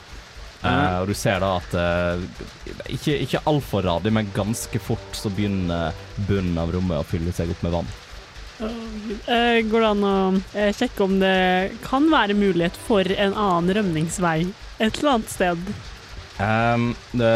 Eh, 0.59 0.95
og 0.99 1.05
du 1.07 1.13
ser 1.15 1.37
da 1.39 1.53
at 1.61 1.75
ikke, 2.91 3.13
ikke 3.23 3.39
altfor 3.47 3.85
radig, 3.85 4.11
men 4.11 4.33
ganske 4.35 4.81
fort 4.83 5.13
så 5.15 5.29
begynner 5.31 5.93
bunnen 6.27 6.57
av 6.59 6.73
rommet 6.73 6.99
å 6.99 7.05
fylle 7.07 7.31
seg 7.31 7.53
opp 7.53 7.61
med 7.63 7.77
vann. 7.77 7.93
Eh, 8.59 9.61
går 9.69 9.85
det 9.85 9.91
an 9.93 10.03
å 10.03 10.17
sjekke 10.75 11.05
om 11.05 11.15
det 11.21 11.77
kan 11.85 12.09
være 12.11 12.35
mulighet 12.35 12.75
for 12.89 13.07
en 13.07 13.37
annen 13.37 13.71
rømningsvei 13.77 14.49
et 14.79 14.99
eller 14.99 15.13
annet 15.13 15.31
sted? 15.31 15.71
Um, 16.39 16.93
det, 17.11 17.33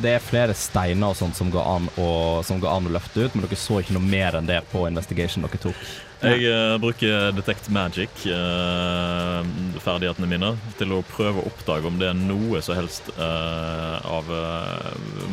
det 0.00 0.14
er 0.16 0.24
flere 0.24 0.56
steiner 0.56 1.12
og 1.12 1.18
sånt 1.18 1.36
som 1.36 1.50
går, 1.52 1.66
an 1.76 1.90
å, 2.00 2.08
som 2.46 2.62
går 2.62 2.72
an 2.72 2.88
å 2.88 2.94
løfte 2.96 3.26
ut, 3.26 3.36
men 3.36 3.44
dere 3.44 3.60
så 3.60 3.82
ikke 3.82 3.98
noe 3.98 4.08
mer 4.08 4.38
enn 4.38 4.48
det 4.48 4.62
på 4.72 4.86
investigation 4.88 5.44
dere 5.44 5.60
tok. 5.60 5.86
Jeg 6.24 6.46
uh, 6.48 6.78
bruker 6.80 7.34
Detect 7.36 7.66
Magic, 7.74 8.22
eh, 8.32 10.14
mine, 10.24 10.52
til 10.78 10.94
å 10.96 11.02
prøve 11.04 11.42
å 11.42 11.50
oppdage 11.50 11.90
om 11.90 11.98
det 12.00 12.06
er 12.08 12.16
noe 12.16 12.62
som 12.64 12.78
helst 12.78 13.10
uh, 13.18 14.00
av 14.08 14.30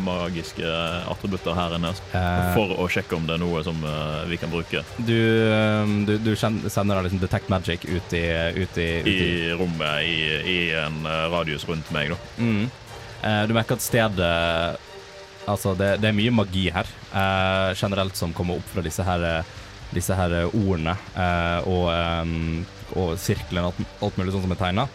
magiske 0.03 0.67
attributter 1.07 1.55
her 1.55 1.77
inne. 1.77 1.93
For 2.57 2.75
å 2.75 2.89
sjekke 2.91 3.15
om 3.15 3.29
det 3.29 3.37
er 3.37 3.43
noe 3.45 3.63
som 3.63 3.79
vi 4.27 4.39
kan 4.41 4.51
bruke 4.51 4.83
du, 4.97 5.15
um, 5.47 6.01
du, 6.07 6.17
du 6.19 6.33
sender 6.35 6.91
da 6.91 7.05
liksom 7.05 7.21
detect 7.23 7.47
magic 7.53 7.85
ut 7.87 8.15
i, 8.17 8.25
ut 8.57 8.81
i, 8.81 8.89
ut 8.99 9.07
i 9.07 9.17
i 9.21 9.55
rommet 9.55 10.03
i, 10.03 10.17
i 10.51 10.59
en 10.75 11.05
radius 11.31 11.63
rundt 11.69 11.87
meg. 11.95 12.11
da. 12.11 12.19
mm. 12.41 12.80
Eh, 13.23 13.43
Du 13.47 13.53
merker 13.53 13.77
at 13.77 13.85
stedet 13.85 14.31
Altså, 15.49 15.73
det, 15.73 15.95
det 16.01 16.11
er 16.11 16.13
mye 16.13 16.31
magi 16.31 16.67
her, 16.69 16.85
uh, 17.15 17.73
generelt 17.73 18.15
som 18.15 18.29
kommer 18.31 18.59
opp 18.59 18.67
fra 18.69 18.83
disse 18.85 19.01
her 19.01 19.23
disse 19.91 20.13
her 20.15 20.35
ordene 20.45 20.93
uh, 21.17 21.65
og, 21.65 21.87
um, 21.89 22.61
og 22.93 23.15
sirklene 23.19 23.71
og 23.71 23.81
alt, 24.05 24.19
mulig 24.21 24.35
sånn 24.35 24.45
som 24.45 24.53
er 24.53 24.59
tegna. 24.61 24.85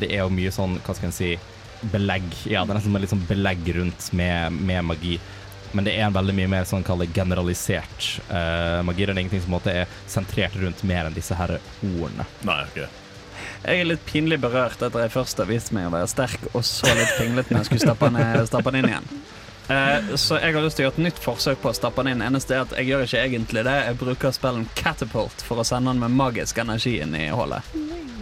det 0.00 0.08
er 0.08 0.24
jo 0.24 0.32
mye 0.32 0.50
sånn, 0.50 0.78
hva 0.80 0.96
skal 0.96 1.10
en 1.10 1.14
si, 1.14 1.28
belegg. 1.92 2.24
Ja, 2.48 2.64
det 2.64 2.72
er 2.72 2.80
nesten 2.80 2.98
litt 3.04 3.12
sånn 3.12 3.28
belegg 3.28 3.68
rundt 3.76 4.08
med, 4.16 4.56
med 4.56 4.88
magi. 4.88 5.20
Men 5.76 5.84
det 5.84 5.96
er 5.96 6.06
en 6.06 6.16
veldig 6.16 6.34
mye 6.40 6.50
mer 6.56 6.68
sånn 6.68 6.84
kallet 6.86 7.12
generalisert 7.14 8.12
uh, 8.30 8.80
magi. 8.86 9.04
Det 9.04 9.12
er 9.12 9.20
ingenting 9.26 9.44
som 9.44 9.50
på 9.50 9.52
en 9.52 9.58
måte 9.58 9.80
er 9.82 9.98
sentrert 10.08 10.56
rundt 10.62 10.84
mer 10.88 11.04
enn 11.08 11.16
disse 11.16 11.36
her 11.36 11.58
ordene. 11.58 12.26
Nei, 12.48 12.62
ok. 12.64 13.05
Jeg 13.64 13.80
er 13.80 13.88
litt 13.88 14.04
pinlig 14.06 14.38
berørt 14.42 14.82
etter 14.82 15.06
jeg 15.06 15.14
først 15.14 15.40
har 15.42 15.48
vist 15.50 15.72
meg 15.74 15.88
å 15.88 15.94
være 15.94 16.10
sterk, 16.10 16.44
og 16.52 16.62
så 16.66 16.92
litt 16.94 17.16
pinglete 17.18 17.54
når 17.54 17.64
jeg 17.64 17.70
skulle 17.70 17.86
stappe 17.88 18.10
den, 18.12 18.46
stappe 18.50 18.72
den 18.74 18.84
inn 18.84 18.92
igjen. 18.92 19.08
Eh, 19.68 20.14
så 20.14 20.38
jeg 20.38 20.54
har 20.54 20.62
lyst 20.62 20.78
til 20.78 20.84
å 20.84 20.86
gjøre 20.86 20.94
et 20.94 21.04
nytt 21.08 21.18
forsøk 21.24 21.58
på 21.62 21.72
å 21.72 21.74
stappe 21.74 22.04
den 22.04 22.14
inn. 22.14 22.22
Eneste 22.28 22.54
er 22.54 22.66
at 22.66 22.76
jeg 22.78 22.86
gjør 22.90 23.06
ikke 23.08 23.24
egentlig 23.24 23.64
det. 23.66 23.74
Jeg 23.88 23.98
bruker 24.02 24.36
spillen 24.36 24.68
Catapult 24.78 25.42
for 25.46 25.62
å 25.62 25.66
sende 25.66 25.90
den 25.90 26.04
med 26.04 26.14
magisk 26.14 26.60
energi 26.62 27.00
inn 27.02 27.16
i 27.18 27.26
hullet. 27.34 27.74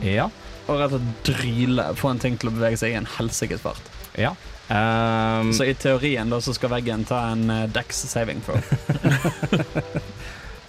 Ja. 0.04 0.30
Og 0.64 0.80
rett 0.80 0.96
og 0.96 1.02
slett 1.02 1.28
dryle, 1.28 1.90
få 2.00 2.14
en 2.14 2.22
ting 2.22 2.38
til 2.40 2.48
å 2.48 2.56
bevege 2.56 2.80
seg 2.80 2.94
i 2.94 2.98
en 3.02 3.10
helsikes 3.18 3.64
fart. 3.64 3.94
ja. 4.16 4.32
Um, 4.64 5.50
Så 5.52 5.66
i 5.68 5.74
teorien 5.76 6.30
da 6.32 6.38
så 6.40 6.54
skal 6.56 6.70
veggen 6.72 7.02
ta 7.04 7.18
en 7.34 7.50
uh, 7.50 7.66
Dex 7.68 7.98
saving 8.08 8.40
throw. 8.40 8.56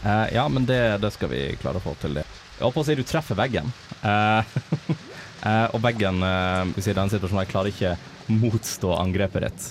uh, 0.03 0.27
ja, 0.35 0.43
men 0.51 0.65
det, 0.67 0.97
det 0.99 1.13
skal 1.15 1.31
vi 1.31 1.55
klare 1.61 1.79
å 1.79 1.85
få 1.85 1.93
til. 2.01 2.19
det. 2.19 2.25
Jeg 2.55 2.63
holdt 2.63 2.77
på 2.77 2.83
å 2.83 2.87
si 2.87 2.95
du 2.95 3.03
treffer 3.03 3.35
veggen. 3.35 3.71
Eh, 3.99 4.53
eh, 5.47 5.65
og 5.75 5.81
veggen 5.83 6.23
uh, 6.23 6.63
i 6.71 6.95
den 6.95 7.11
situasjonen 7.11 7.43
jeg 7.43 7.51
klarer 7.51 7.73
ikke 7.73 7.95
motstå 8.31 8.93
angrepet 8.95 9.43
ditt. 9.47 9.65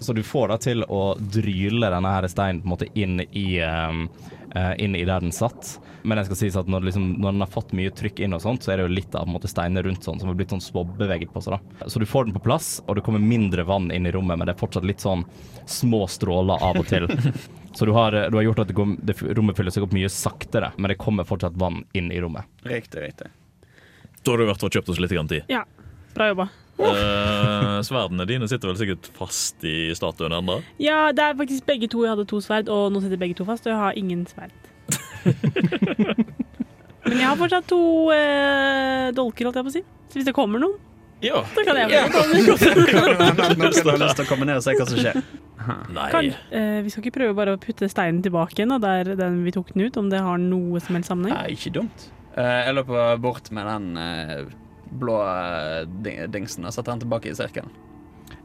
Så 0.00 0.12
du 0.12 0.22
får 0.22 0.52
da 0.52 0.58
til 0.60 0.84
å 0.84 1.16
dryle 1.16 1.88
denne 1.92 2.12
her 2.12 2.28
steinen 2.28 2.60
på 2.60 2.68
en 2.68 2.74
måte 2.74 2.90
inn 2.92 3.22
i, 3.24 3.46
eh, 3.64 4.02
eh, 4.04 4.35
inn 4.82 4.96
i 4.96 5.04
der 5.04 5.24
den 5.24 5.34
satt. 5.34 5.76
Men 6.06 6.18
det 6.20 6.26
skal 6.28 6.38
sies 6.38 6.56
at 6.58 6.68
når, 6.70 6.84
liksom, 6.86 7.06
når 7.18 7.34
den 7.34 7.42
har 7.42 7.50
fått 7.50 7.72
mye 7.74 7.90
trykk 7.90 8.20
inn, 8.22 8.36
og 8.36 8.42
sånt, 8.44 8.62
så 8.62 8.72
er 8.72 8.78
det 8.78 8.86
jo 8.86 8.94
litt 8.94 9.16
av 9.18 9.26
måte, 9.30 9.50
steiner 9.50 9.82
rundt 9.82 10.06
sånn 10.06 10.20
som 10.22 10.30
har 10.30 10.36
blitt 10.38 10.54
sånn 10.54 10.62
småbeveget 10.62 11.32
på 11.34 11.42
seg. 11.42 11.56
da. 11.56 11.88
Så 11.90 11.98
du 11.98 12.06
får 12.06 12.28
den 12.28 12.36
på 12.36 12.44
plass, 12.44 12.76
og 12.86 12.98
det 12.98 13.04
kommer 13.06 13.22
mindre 13.22 13.66
vann 13.66 13.90
inn 13.90 14.06
i 14.06 14.12
rommet, 14.14 14.38
men 14.38 14.46
det 14.46 14.54
er 14.54 14.60
fortsatt 14.60 14.86
litt 14.86 15.02
sånn 15.02 15.24
små 15.66 16.04
stråler 16.10 16.62
av 16.62 16.78
og 16.78 16.86
til. 16.90 17.10
Så 17.76 17.84
du 17.84 17.90
har, 17.92 18.14
du 18.30 18.38
har 18.38 18.44
gjort 18.46 18.62
at 18.62 18.70
det 18.70 18.76
går, 18.78 18.92
det, 19.04 19.14
rommet 19.36 19.58
fyller 19.58 19.74
seg 19.74 19.84
opp 19.84 19.92
mye 19.92 20.08
saktere, 20.08 20.70
men 20.78 20.94
det 20.94 20.96
kommer 20.96 21.26
fortsatt 21.28 21.58
vann 21.60 21.82
inn 21.92 22.08
i 22.08 22.22
rommet. 22.22 22.48
Riktig, 22.64 23.02
riktig. 23.02 23.28
Da 24.22 24.32
har 24.32 24.40
du 24.40 24.46
vært 24.48 24.64
og 24.64 24.78
kjøpt 24.78 24.94
oss 24.94 25.02
litt 25.02 25.12
tid. 25.12 25.42
Ja, 25.52 25.66
bra 26.14 26.30
jobba. 26.30 26.48
Eh, 26.78 27.78
sverdene 27.86 28.26
dine 28.28 28.48
sitter 28.50 28.68
vel 28.68 28.76
sikkert 28.80 29.08
fast 29.16 29.64
i 29.64 29.90
statuen 29.96 30.34
ennå? 30.36 30.58
Ja, 30.82 31.10
det 31.16 31.24
er 31.24 31.38
faktisk 31.38 31.64
begge 31.68 31.88
to. 31.88 32.02
Jeg 32.04 32.12
hadde 32.14 32.26
to 32.28 32.40
sverd, 32.44 32.68
og 32.72 32.90
nå 32.92 33.00
sitter 33.04 33.20
begge 33.20 33.36
to 33.38 33.46
fast, 33.48 33.66
og 33.66 33.72
jeg 33.72 33.80
har 33.80 33.96
ingen 33.96 34.26
sverd. 34.28 34.52
Men 37.06 37.20
jeg 37.22 37.28
har 37.28 37.38
fortsatt 37.38 37.68
to 37.70 37.78
eh, 38.14 39.08
dolker, 39.14 39.46
holdt 39.48 39.60
jeg 39.60 39.66
på 39.68 39.72
å 39.72 39.76
si. 39.76 39.82
Så 40.10 40.18
hvis 40.20 40.26
det 40.28 40.34
kommer 40.36 40.62
noen, 40.62 40.76
Ja. 41.24 41.40
så 41.54 41.62
kan 41.64 41.76
jeg 41.80 41.90
Ja. 41.94 42.02
få 42.12 42.20
Kan 43.36 43.56
har 43.56 44.00
lyst 44.02 44.16
til 44.18 44.24
å 44.26 44.28
komme 44.28 44.44
ned 44.44 44.58
og 44.58 44.64
se 44.66 44.74
hva 44.76 44.86
som 44.90 44.98
skjer? 45.00 45.22
Nei. 45.96 46.10
Kan, 46.12 46.28
eh, 46.52 46.82
vi 46.84 46.90
skal 46.92 47.02
ikke 47.02 47.14
prøve 47.16 47.34
bare 47.38 47.54
å 47.56 47.60
putte 47.62 47.88
steinen 47.90 48.20
tilbake 48.22 48.58
igjen, 48.58 48.74
da, 48.74 48.78
der 48.78 49.16
den 49.16 49.40
vi 49.46 49.50
tok 49.54 49.72
den 49.72 49.86
ut, 49.88 49.96
om 49.96 50.10
det 50.12 50.20
har 50.22 50.36
noe 50.38 50.78
som 50.84 50.94
helst 50.98 51.08
sammenheng? 51.10 51.34
Nei, 51.34 51.54
ikke 51.56 51.72
dumt. 51.78 52.10
Eh, 52.36 52.66
jeg 52.68 52.74
løper 52.76 53.16
bort 53.22 53.50
med 53.50 53.64
den 53.66 53.96
eh, 53.96 54.44
blå 54.90 55.18
eh, 55.22 56.26
dingsen 56.32 56.66
og 56.66 56.74
setter 56.74 56.92
den 56.94 57.04
tilbake 57.06 57.32
i 57.32 57.36
sirkelen. 57.36 57.72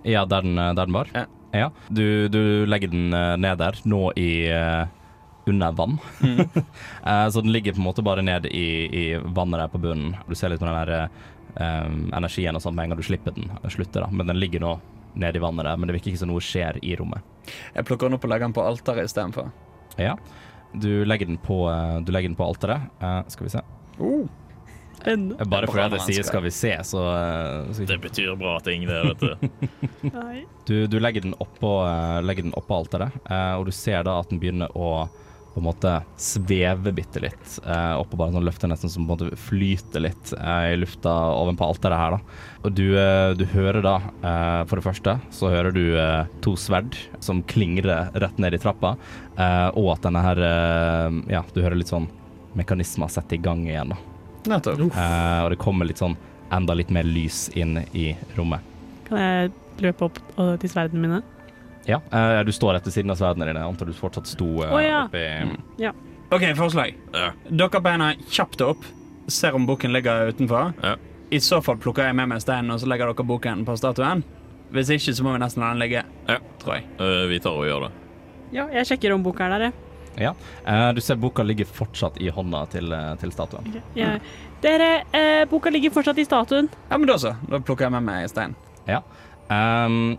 Ja, 0.07 0.25
der 0.25 0.41
den, 0.41 0.55
der 0.57 0.85
den 0.85 0.95
var? 0.95 1.09
Ja. 1.51 1.69
Du, 1.89 2.27
du 2.31 2.65
legger 2.65 2.91
den 2.91 3.13
eh, 3.13 3.35
ned 3.37 3.59
der, 3.61 3.77
nå 3.85 4.11
i 4.19 4.31
eh, 4.49 4.85
under 5.45 5.71
vann. 5.71 5.97
Eh, 7.05 7.29
så 7.29 7.41
den 7.41 7.51
ligger 7.51 7.73
på 7.73 7.81
en 7.81 7.83
måte 7.83 8.03
bare 8.05 8.21
ned 8.21 8.45
i, 8.45 8.85
i 8.85 9.17
vannet 9.17 9.59
der 9.59 9.71
på 9.73 9.81
bunnen. 9.81 10.15
Du 10.27 10.35
ser 10.35 10.51
litt 10.53 10.61
på 10.61 10.67
den 10.69 10.77
der 10.77 10.91
eh, 11.01 11.87
energien 12.13 12.55
og 12.55 12.61
sånn 12.61 12.75
med 12.77 12.85
en 12.85 12.93
gang 12.93 13.01
du 13.01 13.07
slipper 13.07 13.33
den. 13.33 13.49
Slutter, 13.65 14.05
da. 14.05 14.09
Men 14.13 14.29
den 14.29 14.37
ligger 14.39 14.61
nå 14.61 14.75
nede 15.17 15.39
i 15.39 15.43
vannet 15.43 15.65
der, 15.65 15.79
men 15.81 15.89
det 15.89 15.97
virker 15.97 16.13
ikke 16.13 16.21
som 16.21 16.29
noe 16.31 16.43
skjer 16.45 16.77
i 16.85 16.93
rommet. 16.99 17.25
Jeg 17.73 17.87
plukker 17.89 18.07
den 18.07 18.19
opp 18.19 18.27
og 18.27 18.31
legger 18.31 18.47
den 18.47 18.55
på 18.55 18.65
alteret 18.65 19.09
istedenfor. 19.09 19.49
Ja. 19.99 20.13
Du 20.77 21.03
legger 21.09 21.27
den 21.27 21.41
på, 21.41 21.63
eh, 21.71 21.97
du 22.05 22.13
legger 22.13 22.29
den 22.29 22.37
på 22.39 22.47
alteret. 22.47 22.93
Eh, 23.01 23.19
skal 23.33 23.49
vi 23.49 23.55
se. 23.57 23.65
Spennende. 25.01 25.45
Bare 25.49 25.65
Det 25.65 25.73
fordi 25.73 25.97
jeg 25.97 26.15
sier 26.15 26.23
'skal 26.29 26.43
vi 26.43 26.51
se', 26.51 26.77
så, 26.83 27.01
eh, 27.11 27.73
så 27.73 27.87
Det 27.87 28.01
betyr 28.01 28.37
bra 28.37 28.59
ting, 28.59 28.85
det, 28.85 29.01
vet 29.03 29.19
du. 29.19 29.35
Du, 30.65 30.87
du 30.87 30.99
legger 30.99 31.21
den 31.21 31.33
oppå, 31.33 31.81
opp 31.83 32.23
legger 32.25 32.43
den 32.43 32.53
alteret, 32.53 33.11
eh, 33.29 33.53
og 33.57 33.65
du 33.65 33.71
ser 33.71 34.03
da 34.03 34.19
at 34.19 34.29
den 34.29 34.39
begynner 34.39 34.69
å 34.77 35.09
på 35.51 35.59
en 35.59 35.65
måte 35.65 35.91
sveve 36.15 36.93
bitte 36.95 37.19
litt 37.19 37.57
eh, 37.67 37.93
oppå 37.99 38.15
bare 38.15 38.31
sånn 38.31 38.45
løfter 38.47 38.69
nesten 38.71 38.91
som 38.91 39.03
på 39.03 39.17
en 39.17 39.19
måte 39.19 39.39
flyter 39.49 39.99
litt 40.05 40.31
eh, 40.37 40.71
i 40.71 40.77
lufta 40.79 41.11
ovenpå 41.11 41.67
alteret 41.67 41.99
her 41.99 42.15
da. 42.15 42.19
Og 42.63 42.75
du, 42.77 42.85
eh, 42.95 43.33
du 43.35 43.43
hører 43.51 43.81
da, 43.83 43.95
eh, 44.23 44.61
for 44.69 44.79
det 44.79 44.85
første, 44.85 45.17
så 45.35 45.51
hører 45.51 45.75
du 45.75 45.83
eh, 45.99 46.23
to 46.45 46.55
sverd 46.59 46.95
som 47.19 47.43
klingrer 47.43 48.13
rett 48.15 48.39
ned 48.39 48.55
i 48.55 48.61
trappa, 48.63 48.95
eh, 49.35 49.67
og 49.75 49.91
at 49.97 50.07
denne 50.07 50.23
her, 50.23 50.39
eh, 50.39 51.19
ja, 51.35 51.43
du 51.51 51.59
hører 51.65 51.75
litt 51.81 51.91
sånn 51.91 52.07
mekanismer 52.55 53.11
sette 53.11 53.35
i 53.35 53.43
gang 53.43 53.65
igjen 53.67 53.91
da. 53.91 53.99
Nettopp. 54.49 54.79
Uh, 54.95 55.43
og 55.45 55.51
det 55.53 55.59
kommer 55.61 55.85
litt 55.89 56.01
sånn 56.01 56.15
enda 56.51 56.75
litt 56.75 56.91
mer 56.91 57.07
lys 57.07 57.49
inn 57.55 57.77
i 57.93 58.11
rommet. 58.37 58.65
Kan 59.07 59.21
jeg 59.21 59.51
løpe 59.83 60.07
opp 60.09 60.19
og- 60.37 60.59
til 60.59 60.69
sverdene 60.69 61.01
mine? 61.01 61.21
Ja, 61.85 62.01
uh, 62.13 62.43
du 62.43 62.51
står 62.51 62.77
etter 62.77 62.91
siden 62.93 63.11
av 63.11 63.17
sverdene 63.17 63.47
dine. 63.47 63.59
Jeg 63.59 63.73
antar 63.73 63.85
du 63.89 63.93
fortsatt 63.93 64.27
sto 64.29 64.49
uh, 64.61 64.73
oh, 64.73 64.81
ja. 64.81 65.05
oppi 65.07 65.91
OK, 66.31 66.45
forslag. 66.55 66.95
Ja. 67.11 67.31
Dere 67.49 67.81
beina 67.83 68.13
kjapt 68.31 68.61
opp, 68.63 68.85
ser 69.27 69.55
om 69.57 69.65
boken 69.67 69.91
ligger 69.91 70.29
utenfor. 70.31 70.71
Ja. 70.81 70.95
I 71.31 71.39
så 71.43 71.61
fall 71.63 71.77
plukker 71.77 72.07
jeg 72.07 72.15
med 72.15 72.29
meg 72.31 72.39
steinen, 72.43 72.71
og 72.71 72.79
så 72.79 72.87
legger 72.87 73.11
dere 73.11 73.25
boken 73.27 73.65
på 73.67 73.75
statuen. 73.79 74.23
Hvis 74.71 74.93
ikke, 74.95 75.11
så 75.15 75.25
må 75.25 75.33
vi 75.35 75.41
nesten 75.43 75.63
la 75.63 75.73
den 75.73 75.83
ligge. 75.83 76.05
Ja. 76.29 76.37
Tror 76.63 76.77
jeg. 76.77 76.87
Uh, 77.01 77.27
vi 77.27 77.39
tar 77.43 77.57
og 77.59 77.67
gjør 77.67 77.87
det. 77.87 77.91
Ja, 78.55 78.69
jeg 78.71 78.87
sjekker 78.87 79.15
om 79.15 79.23
boka 79.23 79.43
er 79.47 79.57
der, 79.57 79.65
jeg. 79.67 79.90
Ja. 80.19 80.33
Uh, 80.67 80.89
du 80.95 81.01
ser 81.01 81.19
boka 81.21 81.43
ligger 81.43 81.69
fortsatt 81.69 82.19
i 82.21 82.27
hånda 82.33 82.65
til, 82.73 82.91
eh, 82.91 83.13
til 83.21 83.31
statuen. 83.31 83.67
Okay. 83.69 83.83
Yeah. 83.95 84.17
Mm. 84.17 84.57
Dere, 84.61 84.89
uh, 85.13 85.45
boka 85.49 85.71
ligger 85.71 85.93
fortsatt 85.95 86.19
i 86.19 86.25
statuen. 86.27 86.67
Ja, 86.89 86.97
men 86.97 87.07
da 87.07 87.17
så. 87.21 87.35
Da 87.47 87.61
plukker 87.63 87.87
jeg 87.87 87.95
med 87.95 88.05
meg 88.09 88.27
steinen. 88.31 88.57
Ehm, 89.51 90.17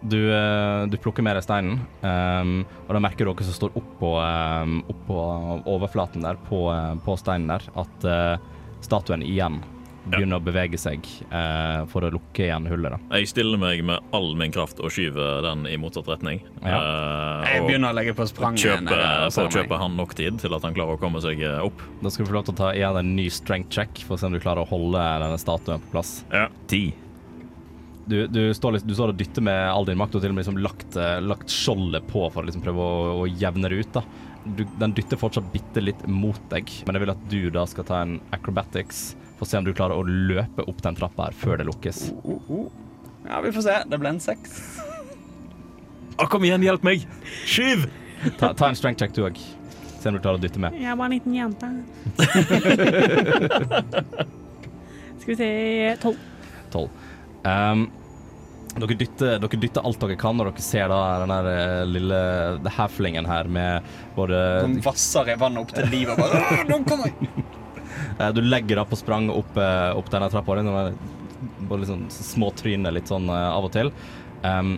du, 0.00 0.34
eh, 0.34 0.86
du 0.86 0.96
plukker 1.00 1.24
med 1.24 1.38
deg 1.38 1.44
steinen, 1.46 1.78
um, 2.04 2.58
og 2.84 2.90
da 2.92 3.00
merker 3.00 3.24
dere 3.28 3.46
som 3.46 3.56
står 3.56 3.78
oppå, 3.80 4.10
um, 4.20 4.82
oppå 4.92 5.20
overflaten 5.72 6.26
der, 6.26 6.36
på, 6.50 6.66
på 7.06 7.16
steinen 7.20 7.54
der, 7.54 7.64
at 7.80 8.04
uh, 8.04 8.50
statuen 8.84 9.24
igjen 9.24 9.62
begynner 10.10 10.36
å 10.40 10.44
bevege 10.44 10.78
seg 10.80 11.04
eh, 11.30 11.84
for 11.90 12.04
å 12.06 12.10
lukke 12.12 12.44
igjen 12.46 12.66
hullet. 12.70 12.94
da. 12.96 13.18
Jeg 13.18 13.30
stiller 13.32 13.60
meg 13.60 13.82
med 13.88 14.00
all 14.16 14.34
min 14.38 14.52
kraft 14.54 14.80
og 14.84 14.92
skyver 14.92 15.42
den 15.46 15.66
i 15.70 15.76
motsatt 15.80 16.08
retning. 16.10 16.42
Ja. 16.62 16.80
Eh, 17.44 17.54
Jeg 17.54 17.66
begynner 17.68 17.94
å 17.94 17.96
legge 17.96 18.14
på 18.18 18.26
spranget. 18.28 18.64
kjøpe, 18.66 18.84
nede 18.90 19.30
for 19.34 19.48
å 19.48 19.54
kjøpe 19.54 19.78
han 19.80 19.96
nok 19.96 20.14
tid 20.18 20.38
til 20.42 20.54
at 20.58 20.62
han 20.68 20.74
klarer 20.76 20.98
å 20.98 21.00
komme 21.00 21.22
seg 21.24 21.40
eh, 21.42 21.60
opp. 21.64 21.80
Da 22.02 22.10
skal 22.12 22.26
du 22.26 22.30
få 22.32 22.38
lov 22.40 22.44
til 22.50 22.56
å 22.56 22.60
ta 22.64 22.72
igjen 22.76 23.00
en 23.00 23.14
ny 23.16 23.28
strength 23.32 23.70
check 23.74 24.04
for 24.06 24.16
å 24.16 24.20
se 24.20 24.26
om 24.28 24.36
du 24.36 24.40
klarer 24.44 24.64
å 24.64 24.68
holde 24.68 25.00
denne 25.24 25.40
statuen 25.40 25.80
på 25.86 25.94
plass. 25.96 26.18
Ja, 26.32 26.48
ti. 26.70 26.84
Du, 28.06 28.26
du, 28.28 28.40
står, 28.54 28.72
litt- 28.76 28.84
du 28.86 28.92
står 28.94 29.08
og 29.14 29.16
dytter 29.16 29.40
med 29.46 29.60
all 29.72 29.86
din 29.88 29.96
makt 29.96 30.14
og 30.18 30.22
til 30.24 30.28
og 30.32 30.36
med 30.36 30.42
liksom 30.44 30.58
lagt, 30.60 30.96
eh, 31.00 31.20
lagt 31.24 31.48
skjoldet 31.52 32.04
på 32.10 32.26
for 32.34 32.42
å 32.42 32.46
liksom 32.48 32.60
prøve 32.64 32.84
å, 32.84 32.96
å 33.22 33.24
jevne 33.30 33.68
det 33.72 33.78
ut. 33.80 33.92
da. 33.96 34.02
Du, 34.44 34.60
den 34.82 34.92
dytter 34.92 35.16
fortsatt 35.16 35.46
bitte 35.54 35.80
litt 35.80 36.02
mot 36.06 36.40
deg, 36.52 36.68
men 36.84 36.94
jeg 36.98 37.04
vil 37.06 37.14
at 37.14 37.22
du 37.32 37.38
da 37.54 37.62
skal 37.70 37.86
ta 37.88 38.02
en 38.04 38.18
acrobatics 38.36 39.14
for 39.38 39.46
å 39.46 39.48
se 39.48 39.56
om 39.56 39.64
du 39.64 39.72
klarer 39.72 39.96
å 39.96 40.04
løpe 40.04 40.66
opp 40.68 40.82
den 40.84 40.98
trappa 40.98 41.30
her 41.30 41.38
før 41.40 41.56
det 41.62 41.66
lukkes. 41.70 42.02
Ja, 43.24 43.40
vi 43.40 43.54
får 43.56 43.64
se. 43.70 43.78
Det 43.88 43.96
ble 44.02 44.12
en 44.12 44.20
seks. 44.20 44.58
Å, 46.20 46.28
kom 46.30 46.44
igjen, 46.46 46.62
hjelp 46.62 46.84
meg! 46.86 47.06
Skyv! 47.48 47.88
Ta, 48.38 48.52
ta 48.54 48.68
en 48.68 48.76
strength 48.78 49.00
check 49.00 49.16
du 49.16 49.24
òg. 49.26 49.40
Se 49.98 50.12
om 50.12 50.18
du 50.18 50.20
klarer 50.20 50.36
å 50.36 50.42
dytte 50.44 50.60
med. 50.60 50.76
Jeg 50.76 50.92
er 50.92 50.96
bare 51.00 51.08
en 51.08 51.16
liten 51.16 51.32
jente. 51.34 51.66
Skal 55.18 55.32
vi 55.32 55.36
se 55.40 55.48
Tolv. 56.02 56.18
Tolv. 56.72 56.90
Um, 57.44 57.86
dere, 58.74 58.96
dytter, 58.98 59.36
dere 59.38 59.58
dytter 59.60 59.84
alt 59.86 60.00
dere 60.02 60.16
kan, 60.18 60.40
og 60.40 60.48
dere 60.48 60.64
ser 60.64 60.88
da 60.90 61.00
den 61.22 61.34
eh, 61.50 61.82
lille 61.86 62.20
halflingen 62.74 63.28
her 63.28 63.46
med 63.46 63.84
både 64.16 64.40
Som 64.64 64.78
vasser 64.82 65.30
i 65.30 65.36
vannet 65.38 65.62
opp 65.62 65.74
til 65.76 65.86
livet. 65.92 66.16
og 66.18 66.24
Bare, 66.24 66.64
nå 66.70 66.80
kommer 66.88 67.12
jeg!» 67.12 67.28
Eh, 68.18 68.30
Du 68.34 68.40
legger 68.42 68.78
opp 68.82 68.92
og 68.94 68.98
sprang 68.98 69.28
opp, 69.30 69.56
eh, 69.58 69.90
opp 69.98 70.08
denne 70.10 70.26
trappa. 70.30 70.54
Bare 70.54 71.78
litt 71.80 71.88
sånn 71.90 72.04
små 72.10 72.50
tryner 72.58 72.94
litt 72.94 73.10
sånn 73.10 73.26
av 73.30 73.64
og 73.66 73.72
til. 73.74 73.90
Um, 74.42 74.76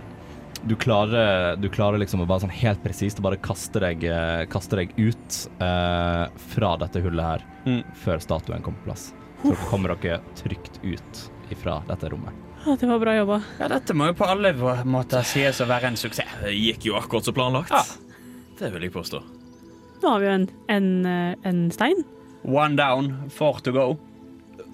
du 0.66 0.72
klarer, 0.80 1.56
du 1.60 1.68
klarer 1.72 2.00
liksom 2.00 2.22
å 2.24 2.26
bare 2.28 2.44
sånn 2.44 2.52
helt 2.56 2.80
presist 2.84 3.20
bare 3.24 3.36
kaste 3.40 3.80
deg, 3.82 4.04
kaste 4.52 4.78
deg 4.80 4.92
ut 4.96 5.36
uh, 5.60 6.26
fra 6.52 6.72
dette 6.80 7.02
hullet 7.04 7.28
her 7.28 7.44
Mm. 7.66 7.82
før 7.98 8.20
statuen 8.22 8.62
kommer 8.64 8.78
på 8.84 8.88
plass. 8.92 9.08
Så 9.42 9.54
kommer 9.68 9.96
dere 9.96 10.20
trygt 10.38 10.80
ut 10.84 11.22
ifra 11.52 11.80
dette 11.88 12.08
rommet. 12.12 12.45
Det 12.66 12.86
var 12.86 12.98
bra 12.98 13.12
jobba. 13.14 13.36
Ja, 13.60 13.68
dette 13.70 13.94
må 13.94 14.08
jo 14.10 14.14
på 14.18 14.26
alle 14.26 14.50
måter 14.90 15.22
sies 15.26 15.60
å 15.62 15.68
være 15.70 15.92
en 15.92 15.98
suksess. 16.00 16.40
Det 16.42 16.50
gikk 16.50 16.88
jo 16.88 16.96
akkurat 16.98 17.28
som 17.28 17.36
planlagt. 17.36 17.70
Ja. 17.70 17.84
Det 18.58 18.72
vil 18.74 18.88
jeg 18.88 18.94
påstå. 18.94 19.20
Nå 20.02 20.10
har 20.10 20.18
vi 20.22 20.26
jo 20.26 20.32
en, 20.32 20.48
en, 20.72 20.88
eh, 21.06 21.36
en 21.46 21.60
stein. 21.70 22.02
One 22.42 22.74
down, 22.78 23.12
four 23.30 23.62
to 23.62 23.72
go. 23.74 23.86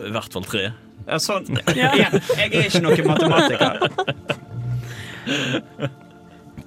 I 0.00 0.12
hvert 0.14 0.32
fall 0.32 0.48
tre. 0.48 0.70
Ja, 1.04 1.20
sånn. 1.20 1.50
Igjen, 1.76 2.18
jeg 2.38 2.48
er 2.48 2.68
ikke 2.70 2.82
noen 2.86 3.12
matematiker. 3.12 3.78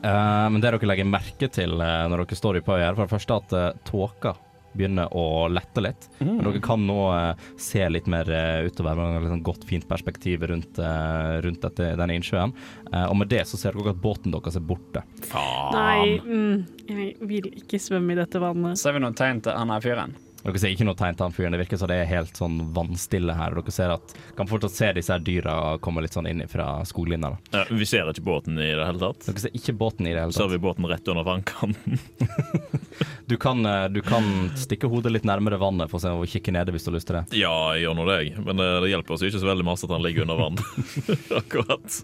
uh, 0.06 0.46
men 0.54 0.62
det 0.62 0.70
dere 0.70 0.92
legger 0.94 1.10
merke 1.10 1.50
til 1.50 1.80
eh, 1.82 2.02
når 2.12 2.26
dere 2.26 2.38
står 2.38 2.62
i 2.62 2.66
på 2.70 2.78
er 2.78 2.94
for 2.94 3.08
det 3.08 3.16
første 3.18 3.40
at 3.42 3.56
uh, 3.58 3.70
tåka 3.88 4.38
begynner 4.78 5.12
å 5.16 5.48
lette 5.52 5.84
litt. 5.84 6.10
Men 6.20 6.44
dere 6.46 6.62
kan 6.64 6.84
nå 6.88 7.00
eh, 7.16 7.48
se 7.62 7.84
litt 7.92 8.10
mer 8.12 8.30
eh, 8.32 8.66
utover 8.68 9.00
med 9.00 9.18
et 9.20 9.26
liksom 9.28 9.44
godt, 9.46 9.66
fint 9.70 9.88
perspektiv 9.90 10.46
rundt, 10.52 10.80
eh, 10.80 11.36
rundt 11.46 11.64
dette, 11.66 11.94
denne 12.00 12.20
innsjøen. 12.20 12.54
Eh, 12.92 13.06
og 13.06 13.18
med 13.22 13.32
det 13.34 13.46
så 13.50 13.60
ser 13.60 13.78
dere 13.78 13.96
at 13.96 14.04
båten 14.04 14.36
deres 14.36 14.60
er 14.60 14.66
borte. 14.66 15.06
Faen. 15.30 15.76
Nei, 15.76 16.20
mm, 16.22 16.86
jeg 16.92 17.18
vil 17.30 17.52
ikke 17.64 17.82
svømme 17.82 18.16
i 18.16 18.22
dette 18.22 18.42
vannet. 18.42 18.80
Ser 18.82 18.98
vi 18.98 19.04
noen 19.04 19.18
tegn 19.18 19.44
til 19.46 19.58
han 19.58 19.74
her 19.74 19.84
fyren? 19.84 20.16
Dere 20.46 20.62
ser 20.62 20.74
ikke 20.76 20.86
noe 20.86 20.98
tegn 20.98 21.18
til 21.18 21.26
han 21.26 21.34
fyren. 21.34 21.56
Det 21.56 21.62
virker 21.64 21.80
som 21.82 21.90
det 21.90 21.98
er 22.04 22.10
helt 22.10 22.38
sånn 22.38 22.60
vannstille 22.76 23.34
her. 23.34 23.56
Dere 23.58 23.74
ser 23.74 23.96
at, 23.96 24.16
kan 24.38 24.50
fortsatt 24.50 24.76
se 24.76 24.92
disse 25.00 25.14
her 25.14 25.24
dyra 25.26 25.56
komme 25.82 26.04
litt 26.06 26.14
sånn 26.14 26.30
inn 26.30 26.44
fra 26.52 26.84
skoglinja. 26.86 27.34
Ja, 27.56 27.66
vi 27.72 27.88
ser 27.90 28.12
ikke 28.12 28.28
båten 28.28 28.60
i 28.62 28.70
det 28.76 28.86
hele 28.86 29.02
tatt. 29.02 29.26
Dere 29.26 29.46
ser 29.48 29.58
ikke 29.58 29.74
båten 29.80 30.06
i 30.06 30.14
det 30.14 30.22
hele 30.22 30.36
Så 30.36 30.46
Ser 30.46 30.54
vi 30.54 30.62
båten 30.62 30.86
rett 30.92 31.08
under 31.10 31.26
vannkanten. 31.26 32.00
Du 33.26 33.38
kan, 33.38 33.66
eh, 33.66 33.88
du 33.90 34.02
kan 34.06 34.52
stikke 34.56 34.88
hodet 34.88 35.12
litt 35.12 35.26
nærmere 35.26 35.58
vannet 35.58 35.90
for 35.92 36.04
å 36.06 36.28
kikke 36.30 36.54
nede 36.54 36.72
hvis 36.72 36.86
du 36.86 36.92
har 36.92 36.96
lyst 37.00 37.10
til 37.10 37.18
det. 37.18 37.24
Ja, 37.42 37.54
jeg 37.74 37.88
gjør 37.88 37.98
nå 37.98 38.06
det, 38.08 38.18
jeg. 38.22 38.44
Men 38.46 38.62
eh, 38.62 38.78
det 38.84 38.92
hjelper 38.92 39.16
oss 39.16 39.26
ikke 39.26 39.42
så 39.42 39.50
veldig 39.50 39.66
masse 39.68 39.88
at 39.88 39.96
han 39.96 40.06
ligger 40.06 40.28
under 40.28 40.38
vann. 40.40 40.62
Akkurat. 41.42 41.98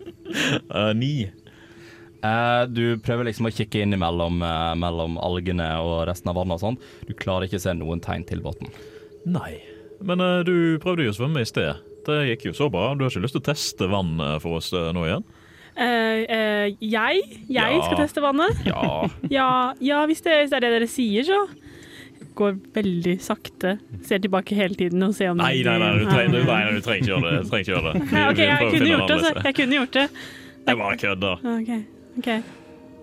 Uh, 0.74 0.92
ni. 0.98 1.30
Eh, 2.22 2.64
du 2.70 2.98
prøver 3.02 3.26
liksom 3.30 3.48
å 3.50 3.54
kikke 3.56 3.82
inn 3.82 3.96
mellom, 3.98 4.42
eh, 4.46 4.74
mellom 4.78 5.18
algene 5.18 5.68
og 5.82 6.08
resten 6.10 6.30
av 6.30 6.36
vannet 6.38 6.60
og 6.60 6.64
sånn. 6.66 6.78
Du 7.08 7.14
klarer 7.18 7.48
ikke 7.48 7.58
å 7.58 7.66
se 7.66 7.74
noen 7.74 8.02
tegn 8.04 8.26
til 8.30 8.42
båten. 8.46 8.70
Nei. 9.26 9.60
Men 10.02 10.22
eh, 10.22 10.44
du 10.46 10.78
prøvde 10.82 11.06
jo 11.08 11.14
å 11.14 11.18
svømme 11.18 11.42
i 11.42 11.50
sted. 11.50 11.76
Det 12.06 12.20
gikk 12.32 12.48
jo 12.50 12.54
så 12.58 12.70
bra. 12.74 12.92
Du 12.98 13.04
har 13.06 13.12
ikke 13.14 13.22
lyst 13.26 13.38
til 13.38 13.42
å 13.44 13.50
teste 13.52 13.90
vannet 13.90 14.42
for 14.42 14.58
oss 14.58 14.72
nå 14.74 15.04
igjen? 15.06 15.24
Eh, 15.78 16.26
eh, 16.28 16.66
jeg? 16.82 17.22
Jeg 17.48 17.76
Ja. 17.78 17.82
skal 17.86 17.98
teste 18.04 18.22
vannet? 18.22 18.58
Ja. 18.66 19.08
Ja, 19.32 19.50
ja 19.80 20.06
hvis, 20.10 20.22
det, 20.26 20.34
hvis 20.44 20.50
det 20.54 20.58
er 20.62 20.66
det 20.68 20.72
dere 20.80 20.90
sier, 20.90 21.24
så. 21.26 21.46
Går 22.38 22.58
veldig 22.74 23.16
sakte. 23.22 23.78
Ser 24.08 24.20
tilbake 24.24 24.56
hele 24.56 24.76
tiden 24.78 25.02
og 25.04 25.14
ser 25.18 25.32
om 25.34 25.38
Nei, 25.42 25.62
nei, 25.66 25.78
nei, 25.82 25.90
du 26.00 26.06
trenger, 26.06 26.78
ikke 26.78 27.10
gjøre 27.10 27.26
det. 27.26 27.42
Du 27.44 27.50
trenger 27.50 27.66
ikke 27.66 27.74
gjøre 27.76 27.94
det. 27.94 28.04
Vi- 28.12 28.18
Ja, 28.18 28.28
OK, 28.30 28.38
vi 28.38 28.46
jeg 28.50 28.70
kunne 28.76 28.92
gjort 28.94 29.08
det. 29.10 29.18
Så. 29.26 29.34
Jeg 29.46 29.56
kunne 29.62 29.80
gjort 29.82 29.98
det. 29.98 30.06
Jeg 30.68 30.78
bare 30.78 30.98
kødder. 31.02 31.50
OK. 31.58 31.72
Ok. 32.18 32.32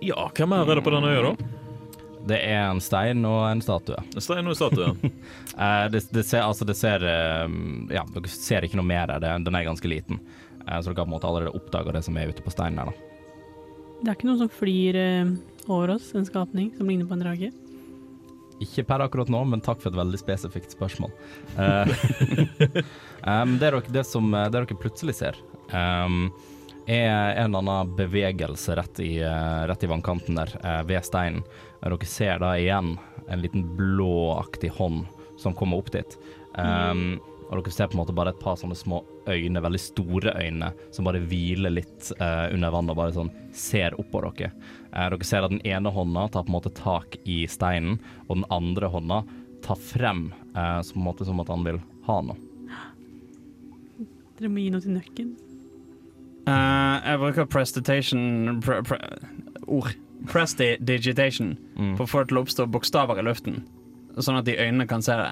Ja, 0.05 0.29
hvem 0.35 0.53
er 0.55 0.75
det 0.75 0.83
på 0.85 0.93
denne 0.93 1.11
øya, 1.11 1.31
da? 1.31 1.55
Det 2.29 2.37
er 2.45 2.65
en 2.67 2.81
stein 2.83 3.23
og 3.25 3.45
en 3.47 3.61
statue. 3.63 3.99
En 4.13 4.23
Stein 4.23 4.45
og 4.45 4.53
en 4.53 4.59
statue. 4.59 5.11
ja. 5.55 5.87
det, 5.93 6.03
det 6.13 6.23
ser, 6.27 6.43
altså 6.43 6.67
det 6.67 6.75
ser 6.77 7.03
eh, 7.07 7.45
Ja, 7.95 8.03
dere 8.13 8.31
ser 8.31 8.67
ikke 8.67 8.79
noe 8.79 8.87
mer 8.87 9.15
av 9.15 9.23
det. 9.23 9.31
Den 9.47 9.55
er 9.57 9.67
ganske 9.67 9.89
liten. 9.89 10.19
Eh, 10.67 10.79
så 10.81 10.91
dere 10.91 10.99
har 10.99 11.05
på 11.05 11.07
en 11.07 11.15
måte 11.15 11.29
allerede 11.29 11.55
oppdaga 11.55 11.95
det 11.95 12.03
som 12.05 12.19
er 12.19 12.33
ute 12.33 12.43
på 12.45 12.53
steinen 12.53 12.81
her, 12.81 12.91
da. 12.91 13.07
Det 13.99 14.11
er 14.11 14.15
ikke 14.15 14.29
noen 14.29 14.43
som 14.43 14.51
flyr 14.59 14.99
eh, 14.99 15.31
over 15.67 15.95
oss, 15.95 16.11
en 16.15 16.27
skapning 16.27 16.69
som 16.77 16.91
ligner 16.91 17.07
på 17.09 17.17
en 17.17 17.25
drage. 17.25 17.51
Ikke 18.59 18.83
per 18.87 19.05
akkurat 19.05 19.31
nå, 19.31 19.41
men 19.47 19.63
takk 19.63 19.79
for 19.79 19.91
et 19.91 19.99
veldig 19.99 20.19
spesifikt 20.19 20.75
spørsmål. 20.75 21.11
Eh, 21.55 21.91
det, 22.75 23.59
dere, 23.63 23.83
det, 23.87 24.05
som, 24.07 24.31
det 24.35 24.51
dere 24.55 24.79
plutselig 24.79 25.17
ser, 25.21 25.39
em, 25.71 26.27
er 26.89 27.37
en 27.37 27.51
eller 27.51 27.61
annen 27.61 27.95
bevegelse 27.95 28.75
rett 28.75 28.99
i, 28.99 29.21
eh, 29.21 29.61
rett 29.69 29.83
i 29.83 29.87
vannkanten 29.87 30.35
der, 30.35 30.51
eh, 30.63 30.83
ved 30.83 31.05
steinen. 31.05 31.43
Dere 31.81 32.05
ser 32.05 32.39
da 32.39 32.53
igjen 32.57 32.97
en 33.29 33.41
liten 33.41 33.75
blåaktig 33.77 34.71
hånd 34.71 35.05
som 35.37 35.53
kommer 35.53 35.77
opp 35.77 35.91
dit. 35.91 36.17
Um, 36.57 37.19
og 37.49 37.63
dere 37.63 37.71
ser 37.71 37.87
på 37.87 37.95
en 37.95 38.01
måte 38.01 38.15
bare 38.15 38.33
et 38.33 38.39
par 38.41 38.57
sånne 38.59 38.75
små 38.75 39.03
øyne, 39.29 39.61
veldig 39.61 39.79
store 39.79 40.33
øyne, 40.41 40.73
som 40.91 41.05
bare 41.05 41.21
hviler 41.21 41.71
litt 41.71 42.11
uh, 42.19 42.49
under 42.53 42.73
vannet 42.73 42.93
og 42.93 42.99
bare 42.99 43.15
sånn 43.15 43.31
ser 43.53 43.95
opp 43.99 44.11
på 44.11 44.21
dere. 44.25 44.51
Uh, 44.93 45.09
dere 45.13 45.23
ser 45.29 45.45
at 45.45 45.53
den 45.53 45.63
ene 45.65 45.93
hånda 45.93 46.27
tar 46.33 46.43
på 46.43 46.51
en 46.51 46.57
måte 46.57 46.73
tak 46.73 47.15
i 47.25 47.45
steinen, 47.47 47.99
og 48.27 48.41
den 48.41 48.49
andre 48.51 48.89
hånda 48.91 49.23
tar 49.65 49.79
frem 49.79 50.33
uh, 50.55 50.81
som, 50.81 50.97
på 50.97 51.03
en 51.03 51.09
måte, 51.11 51.29
som 51.29 51.39
at 51.39 51.53
han 51.53 51.65
vil 51.65 51.81
ha 52.09 52.19
noe. 52.25 52.49
Dere 54.39 54.51
må 54.51 54.61
gi 54.61 54.73
noe 54.73 54.83
til 54.83 54.97
nøkken. 54.97 55.37
Eh, 56.47 56.95
jeg 57.05 57.19
bruker 57.21 57.49
prestitation 57.49 58.59
pre, 58.63 58.81
pre, 58.87 58.99
Ord. 59.67 59.93
Prestidigitation. 60.29 61.53
Mm. 61.77 61.93
For 61.97 62.05
å 62.05 62.09
få 62.09 62.23
det 62.23 62.31
til 62.31 62.39
å 62.39 62.43
oppstå 62.43 62.65
bokstaver 62.73 63.21
i 63.21 63.25
luften, 63.27 63.61
sånn 64.19 64.39
at 64.39 64.47
de 64.49 64.57
øynene 64.59 64.87
kan 64.89 65.03
se 65.05 65.15
det. 65.15 65.31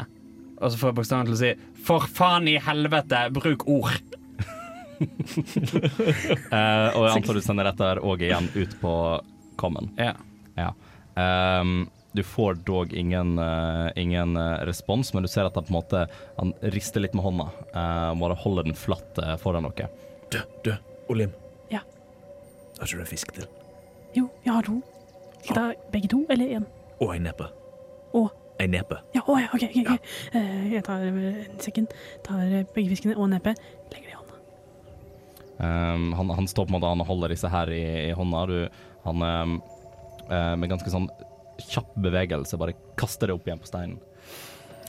Og 0.57 0.71
så 0.71 0.79
får 0.79 0.89
jeg 0.89 0.97
bokstavene 0.99 1.27
til 1.27 1.35
å 1.35 1.41
si 1.41 1.51
'for 1.83 2.07
faen 2.07 2.47
i 2.47 2.57
helvete, 2.57 3.27
bruk 3.33 3.67
ord'. 3.67 4.15
uh, 4.97 6.89
og 6.95 7.03
jeg 7.05 7.13
antar 7.13 7.37
du 7.37 7.41
sender 7.45 7.69
dette 7.69 7.91
òg 8.01 8.23
igjen 8.25 8.49
ut 8.55 8.73
på 8.81 8.93
Common. 9.57 9.91
Ja. 9.97 10.15
Ja. 10.55 10.71
Um, 11.17 11.89
du 12.13 12.23
får 12.23 12.63
dog 12.65 12.93
ingen, 12.93 13.37
uh, 13.37 13.91
ingen 13.95 14.37
respons, 14.65 15.13
men 15.13 15.23
du 15.23 15.29
ser 15.29 15.45
at 15.45 15.55
han 15.55 15.67
på 15.67 15.69
en 15.69 15.77
måte 15.77 16.07
Han 16.37 16.53
rister 16.61 17.01
litt 17.01 17.13
med 17.13 17.25
hånda. 17.25 17.51
Uh, 17.75 18.15
bare 18.17 18.33
holder 18.33 18.63
den 18.63 18.77
flatt 18.77 19.19
foran 19.41 19.69
dere. 19.69 19.89
Død, 20.31 20.47
du, 20.63 20.73
Olim. 21.09 21.31
Ja. 21.71 21.83
Har 22.79 22.87
ikke 22.87 22.97
du 22.97 23.03
en 23.05 23.09
fisk 23.09 23.31
til? 23.35 23.47
Jo, 24.15 24.27
jeg 24.45 24.53
har 24.53 24.65
to. 24.67 24.81
Skal 25.43 25.55
jeg 25.55 25.55
ta 25.55 25.91
begge 25.93 26.09
to, 26.11 26.25
eller 26.29 26.59
én? 26.59 26.67
Og 26.99 27.15
en 27.15 27.27
nepe. 27.27 27.47
Og? 28.13 28.29
En 28.59 28.73
nepe. 28.73 28.97
Ja, 29.13 29.21
å, 29.27 29.37
ja, 29.37 29.51
OK. 29.53 29.63
ok, 29.69 29.77
ok. 29.83 30.11
Eh, 30.33 30.73
jeg 30.73 30.83
tar 30.87 31.05
eh, 31.05 31.43
en 31.45 31.59
sekken, 31.61 31.87
tar 32.25 32.45
eh, 32.47 32.65
begge 32.73 32.95
fiskene 32.95 33.17
og 33.17 33.29
neppet, 33.29 33.59
legger 33.93 34.09
det 34.09 34.15
i 34.15 34.17
hånda. 34.17 34.39
Um, 35.57 36.11
han, 36.17 36.33
han 36.39 36.49
står 36.49 36.67
på 36.67 36.69
en 36.69 36.75
måte 36.75 36.89
Han 36.91 37.01
holder 37.01 37.31
disse 37.33 37.49
her 37.49 37.69
i, 37.73 37.83
i 38.09 38.11
hånda. 38.17 38.43
Du, 38.49 38.57
han 39.05 39.23
um, 39.23 39.55
eh, 40.29 40.53
med 40.57 40.73
ganske 40.73 40.91
sånn 40.93 41.09
kjapp 41.57 41.95
bevegelse 41.97 42.59
bare 42.61 42.75
kaster 42.99 43.29
det 43.29 43.37
opp 43.37 43.47
igjen 43.47 43.61
på 43.61 43.69
steinen. 43.69 43.97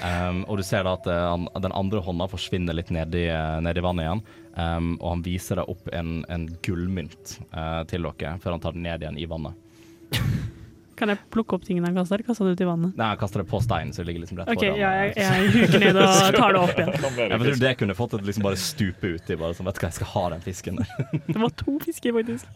Ehm, 0.04 0.44
og 0.46 0.60
du 0.60 0.64
ser 0.66 0.84
da 0.86 0.94
at 0.98 1.06
eh, 1.10 1.24
han, 1.32 1.48
den 1.62 1.74
andre 1.74 2.02
hånda 2.04 2.28
forsvinner 2.30 2.76
litt 2.76 2.92
ned 2.94 3.14
i, 3.18 3.26
eh, 3.32 3.58
ned 3.64 3.80
vannet 3.82 4.06
igjen. 4.06 4.26
Um, 4.58 4.94
og 4.96 5.12
han 5.12 5.20
viser 5.22 5.60
deg 5.60 5.68
opp 5.70 5.90
en, 5.94 6.24
en 6.26 6.48
gullmynt 6.66 7.36
uh, 7.52 7.84
til 7.86 8.08
dere 8.08 8.32
før 8.42 8.56
han 8.56 8.62
tar 8.64 8.74
den 8.74 8.82
ned 8.88 9.04
igjen 9.04 9.20
i 9.20 9.28
vannet. 9.30 9.54
Kan 10.98 11.12
jeg 11.12 11.20
plukke 11.30 11.54
opp 11.54 11.64
tingene 11.66 11.86
han 11.86 11.98
kaster? 11.98 12.22
Kasta 12.26 12.46
det 12.46 12.56
ut 12.56 12.62
i 12.64 12.66
vannet? 12.66 12.94
Nei, 12.98 13.10
jeg 13.12 13.20
kaster 13.20 13.42
det 13.44 13.48
på 13.50 13.60
steinen, 13.62 13.92
så 13.94 14.02
det 14.02 14.08
ligger 14.08 14.24
liksom 14.24 14.40
rett 14.40 14.50
okay, 14.50 14.72
foran. 14.72 14.80
ja, 14.80 14.90
jeg, 14.98 15.12
jeg 15.22 15.52
huker 15.54 15.82
ned 15.84 16.00
og 16.02 16.22
tar 16.40 16.56
det 16.56 16.62
opp 16.62 16.72
igjen. 16.74 16.94
Jeg 17.28 17.40
tror 17.42 17.60
det 17.62 17.72
kunne 17.78 17.94
fått 17.98 18.14
det 18.16 18.20
liksom 18.26 18.46
bare 18.46 18.58
stupe 18.60 19.12
uti. 19.14 19.36
Bare 19.38 19.54
sånn, 19.54 19.68
vet 19.68 19.78
du 19.78 19.82
hva, 19.82 19.90
jeg 19.90 19.98
skal 19.98 20.10
ha 20.12 20.22
den 20.34 20.42
fisken 20.44 20.80
der. 20.80 20.90
Det 21.28 21.36
var 21.38 21.52
to 21.60 21.76
fisker, 21.82 22.14
faktisk. 22.16 22.48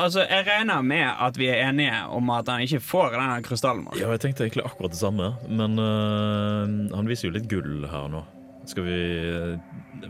Altså, 0.00 0.24
jeg 0.24 0.44
regner 0.48 0.84
med 0.84 1.06
at 1.08 1.38
vi 1.40 1.48
er 1.52 1.62
enige 1.68 2.02
om 2.16 2.30
at 2.34 2.48
han 2.52 2.64
ikke 2.64 2.82
får 2.84 3.16
denne 3.16 3.40
krystallen 3.46 3.86
vår. 3.88 3.98
Ja, 4.00 4.10
jeg 4.16 4.24
tenkte 4.24 4.46
egentlig 4.46 4.66
akkurat 4.66 4.94
det 4.94 5.00
samme, 5.00 5.32
men 5.48 5.80
øh, 5.80 6.76
han 6.96 7.10
viser 7.10 7.28
jo 7.28 7.34
litt 7.36 7.48
gull 7.50 7.86
her 7.90 8.08
nå. 8.12 8.24
Skal 8.68 8.84
vi 8.86 9.00
øh, 9.30 10.08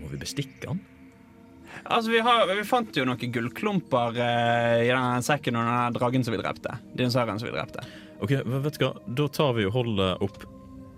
Må 0.00 0.10
vi 0.10 0.20
bestikke 0.20 0.70
han? 0.72 0.82
Altså, 1.90 2.10
vi, 2.10 2.20
har, 2.20 2.46
vi 2.50 2.64
fant 2.66 2.96
jo 2.96 3.04
noen 3.06 3.32
gullklumper 3.32 4.18
eh, 4.18 4.82
i 4.86 4.90
den 4.90 5.24
sekken 5.24 5.56
under 5.58 5.86
den 5.86 5.96
dragen 5.98 6.26
som 6.26 6.34
vi 6.34 6.42
drepte. 6.42 6.76
Dinosauren 6.96 7.40
som 7.40 7.48
vi 7.50 7.54
drepte. 7.54 7.84
Ok, 8.20 8.32
vet 8.44 8.78
du 8.78 8.84
hva? 8.86 8.92
Da 9.06 9.28
tar 9.28 9.56
vi 9.58 9.66
og 9.68 9.74
holder 9.76 10.22
opp 10.24 10.44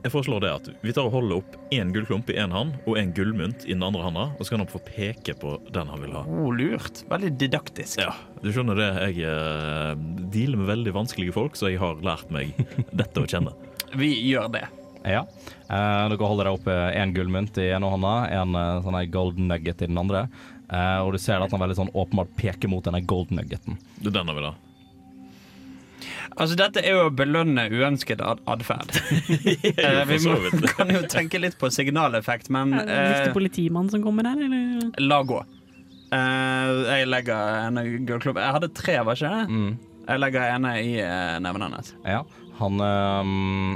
Jeg 0.05 0.13
foreslår 0.15 0.45
det 0.45 0.51
at 0.55 0.69
vi 0.87 0.93
tar 0.95 1.09
og 1.09 1.17
holder 1.17 1.41
opp 1.41 1.57
én 1.75 1.91
gullklump 1.91 2.29
i 2.31 2.37
én 2.39 2.55
hand 2.55 2.77
og 2.87 3.01
en 3.01 3.11
gullmynt 3.17 3.67
i 3.67 3.75
den 3.75 3.83
andre 3.83 4.05
handa, 4.05 4.29
og 4.39 4.47
så 4.47 4.55
kan 4.55 4.63
han 4.63 4.71
få 4.71 4.79
peke 4.87 5.35
på 5.41 5.57
den 5.75 5.91
han 5.91 6.05
vil 6.05 6.15
ha. 6.15 6.23
Oh, 6.31 6.53
lurt. 6.55 7.03
Veldig 7.11 7.33
didaktisk. 7.41 7.99
Ja, 8.05 8.15
du 8.39 8.53
skjønner 8.55 8.79
det. 8.79 8.89
Jeg 9.09 9.27
eh, 9.27 9.95
dealer 10.31 10.63
med 10.63 10.71
veldig 10.71 10.95
vanskelige 11.01 11.35
folk, 11.35 11.59
så 11.59 11.73
jeg 11.73 11.83
har 11.83 11.99
lært 12.07 12.31
meg 12.35 12.55
dette 13.03 13.25
å 13.25 13.27
kjenne. 13.29 13.57
Vi 13.99 14.13
gjør 14.31 14.53
det. 14.55 14.69
Ja. 15.09 15.25
Eh, 15.67 16.05
dere 16.13 16.31
holder 16.31 16.53
opp 16.53 16.71
én 16.71 17.13
gullmynt 17.17 17.59
i 17.59 17.71
ene 17.75 17.91
hånda, 17.91 18.15
en 18.39 18.55
eh, 18.63 18.79
sånn 18.87 19.03
golden 19.11 19.51
nugget 19.51 19.83
i 19.83 19.91
den 19.91 19.99
andre. 19.99 20.29
Eh, 20.69 20.99
og 21.01 21.15
du 21.15 21.21
ser 21.23 21.41
at 21.41 21.53
han 21.55 21.63
veldig 21.63 21.79
sånn 21.79 21.93
åpenbart 21.97 22.33
peker 22.37 22.71
mot 22.71 22.85
denne 22.85 23.01
golden 23.09 23.41
nuggeten. 23.41 23.79
Det 23.99 24.11
er 24.11 24.19
den 24.21 24.33
jeg 24.33 24.41
vil 24.41 24.51
ha. 24.51 24.55
Altså, 26.39 26.55
dette 26.59 26.83
er 26.85 26.95
jo 26.95 27.07
å 27.09 27.15
belønne 27.15 27.65
uønsket 27.73 28.21
ad 28.23 28.43
atferd. 28.51 28.95
Eh, 29.79 30.03
vi 30.09 30.19
må, 30.27 30.35
kan 30.77 30.91
jo 30.93 31.01
tenke 31.11 31.41
litt 31.41 31.57
på 31.59 31.71
signaleffekt, 31.73 32.51
men 32.55 32.75
Er 32.77 32.87
det 32.87 32.95
en 32.95 33.09
viktig 33.13 33.31
eh, 33.31 33.37
politimann 33.37 33.89
som 33.93 34.03
kommer 34.05 34.27
der, 34.27 34.41
eller? 34.47 34.91
la 35.03 35.21
gå. 35.27 35.39
Uh, 36.09 36.89
jeg 36.89 37.05
legger 37.05 37.67
en 37.67 37.79
gullklubb 38.09 38.39
Jeg 38.41 38.55
hadde 38.57 38.71
tre, 38.73 38.95
var 39.05 39.19
ikke 39.19 39.29
det? 39.29 39.43
Mm. 39.53 39.99
Jeg 40.09 40.23
legger 40.23 40.47
ene 40.55 40.71
i 40.81 40.95
uh, 41.05 41.37
neven 41.45 41.67
hennes. 41.67 41.93
Ja. 42.09 42.23
Han, 42.59 42.81
ehm, 42.83 43.75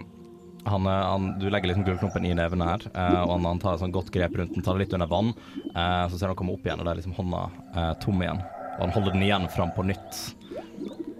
han, 0.65 0.87
eh, 0.87 1.07
han 1.13 1.39
Du 1.41 1.49
legger 1.51 1.69
liksom 1.73 1.85
gullklumpen 1.87 2.27
i 2.29 2.35
nevene 2.39 2.69
her, 2.69 2.85
eh, 2.95 3.21
og 3.25 3.35
han, 3.37 3.45
han 3.51 3.63
tar 3.63 3.75
et 3.77 3.83
sånn 3.83 3.95
godt 3.95 4.13
grep 4.15 4.37
rundt 4.39 4.55
den, 4.55 4.63
tar 4.65 4.79
det 4.79 4.85
litt 4.87 4.95
under 4.97 5.11
vann. 5.11 5.33
eh, 5.75 6.05
så 6.09 6.19
ser 6.19 6.33
han 6.33 6.39
komme 6.39 6.55
opp 6.57 6.65
igjen, 6.67 6.81
og 6.81 6.87
det 6.87 6.93
er 6.95 7.01
liksom 7.03 7.17
hånda 7.19 7.43
eh, 7.75 7.93
tom 8.05 8.23
igjen. 8.23 8.41
Og 8.77 8.81
han 8.87 8.95
holder 8.97 9.13
den 9.17 9.27
igjen 9.27 9.49
fram 9.53 9.73
på 9.77 9.85
nytt. 9.87 10.13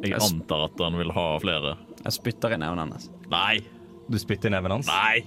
Jeg 0.03 0.19
antar 0.19 0.61
at 0.67 0.81
han 0.83 0.97
vil 0.99 1.13
ha 1.15 1.27
flere. 1.43 1.77
Jeg 2.03 2.13
spytter 2.17 2.57
i 2.57 2.59
neven 2.59 2.81
hennes. 2.83 3.05
Nei! 3.31 3.57
Du 4.11 4.17
spytter 4.19 4.51
i 4.51 4.55
neven 4.57 4.73
hans. 4.79 4.89
Nei! 4.91 5.19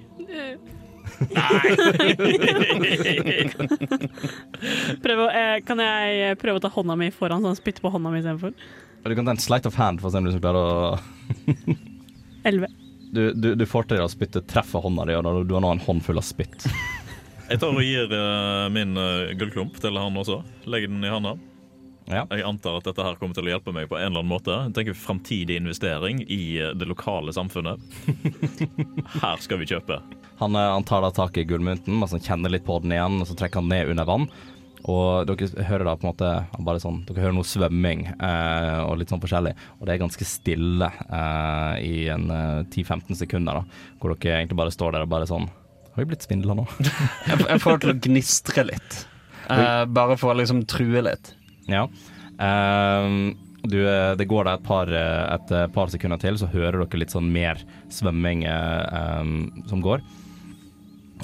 Prøv 5.05 5.19
å, 5.21 5.27
eh, 5.29 5.59
kan 5.65 5.77
jeg 5.83 6.37
prøve 6.41 6.57
å 6.59 6.63
ta 6.63 6.69
hånda 6.73 6.95
mi 6.99 7.09
foran, 7.13 7.41
så 7.43 7.47
han 7.53 7.59
spytter 7.59 7.81
på 7.85 7.91
hånda 7.93 8.09
mi 8.11 8.19
istedenfor? 8.21 8.51
Du 9.05 9.13
kan 9.15 9.25
ta 9.27 9.31
en 9.35 9.41
sleight 9.41 9.65
of 9.69 9.75
hand 9.77 9.97
for 10.01 10.07
å 10.09 10.11
se 10.11 10.17
om 10.17 10.25
du 10.25 10.31
klarer 10.41 10.61
å 10.65 10.67
Elleve. 12.45 12.67
Du, 13.15 13.29
du, 13.31 13.53
du 13.55 13.65
får 13.69 13.87
til 13.87 14.03
å 14.03 14.11
spytte 14.11 14.43
treffer 14.43 14.83
hånda 14.83 15.07
di, 15.07 15.15
og 15.15 15.45
du 15.47 15.55
har 15.55 15.63
nå 15.63 15.71
en 15.71 15.83
håndfull 15.85 16.19
av 16.19 16.27
spytt. 16.27 16.67
Jeg 17.49 17.61
tar 17.61 17.75
og 17.77 17.85
gir 17.85 18.09
uh, 18.09 18.65
min 18.73 18.97
uh, 18.97 19.31
gullklump 19.37 19.75
til 19.77 19.99
han 20.01 20.17
også. 20.17 20.39
Legger 20.65 20.89
den 20.89 21.05
i 21.05 21.11
handa. 21.13 21.35
Ja. 22.09 22.23
Jeg 22.29 22.43
antar 22.45 22.79
at 22.79 22.85
dette 22.85 23.05
her 23.05 23.17
kommer 23.17 23.37
til 23.37 23.47
å 23.47 23.51
hjelpe 23.53 23.73
meg 23.73 23.87
på 23.89 23.97
en 23.97 24.09
eller 24.09 24.21
annen 24.21 24.33
måte. 24.33 24.53
Jeg 24.67 24.75
tenker 24.77 24.97
Framtidig 24.97 25.57
investering 25.57 26.21
i 26.21 26.57
eh, 26.61 26.73
det 26.77 26.85
lokale 26.85 27.33
samfunnet. 27.33 27.81
Her 29.23 29.41
skal 29.41 29.57
vi 29.61 29.69
kjøpe. 29.71 29.97
Han, 30.37 30.53
han 30.53 30.85
tar 30.85 31.01
da 31.01 31.09
tak 31.15 31.39
i 31.41 31.45
gullmynten, 31.49 31.97
men 31.97 32.11
så 32.11 32.19
kjenner 32.21 32.53
litt 32.53 32.65
på 32.67 32.77
den 32.83 32.93
igjen, 32.93 33.17
og 33.23 33.29
så 33.29 33.37
trekker 33.39 33.63
han 33.63 33.73
ned 33.73 33.89
under 33.95 34.05
vann. 34.05 34.27
Og 34.91 35.25
dere 35.25 35.65
hører 35.65 35.87
da 35.87 35.95
på 35.97 36.05
en 36.05 36.11
måte 36.11 36.31
bare 36.67 36.81
sånn, 36.81 36.99
Dere 37.07 37.23
hører 37.23 37.33
noe 37.33 37.47
svømming 37.47 38.03
eh, 38.13 38.81
og 38.85 38.99
litt 38.99 39.09
sånn 39.09 39.21
forskjellig. 39.23 39.55
Og 39.79 39.87
det 39.87 39.95
er 39.95 40.01
ganske 40.03 40.27
stille 40.29 40.89
eh, 41.05 41.75
i 41.81 41.93
en 42.13 42.27
eh, 42.29 42.59
10-15 42.69 43.17
sekunder, 43.23 43.61
da, 43.63 43.87
hvor 44.01 44.13
dere 44.13 44.43
egentlig 44.43 44.59
bare 44.61 44.73
står 44.75 44.93
der 44.93 45.07
og 45.07 45.13
bare 45.15 45.29
sånn 45.29 45.47
Har 45.47 46.03
vi 46.03 46.09
blitt 46.11 46.27
svindla 46.27 46.57
nå? 46.59 46.67
Jeg, 46.85 47.39
jeg 47.49 47.63
får 47.63 47.79
det 47.79 47.81
til 47.85 47.93
å 47.95 47.97
gnistre 48.09 48.67
litt. 48.69 48.99
Eh, 49.49 49.81
bare 49.95 50.17
for 50.21 50.33
å 50.33 50.37
liksom 50.37 50.61
true 50.69 51.01
litt. 51.05 51.33
Ja. 51.71 51.87
Ehm, 52.41 53.33
du, 53.65 53.79
eh, 53.89 54.11
det 54.19 54.27
går 54.29 54.45
da 54.45 54.53
et 54.59 54.65
par, 54.67 54.91
eh, 54.91 55.23
et 55.33 55.55
eh, 55.55 55.65
par 55.73 55.89
sekunder 55.93 56.21
til, 56.21 56.37
så 56.37 56.49
hører 56.51 56.83
dere 56.83 57.01
litt 57.01 57.13
sånn 57.15 57.31
mer 57.33 57.61
svømming 57.93 58.45
eh, 58.49 59.33
som 59.71 59.81
går. 59.81 60.05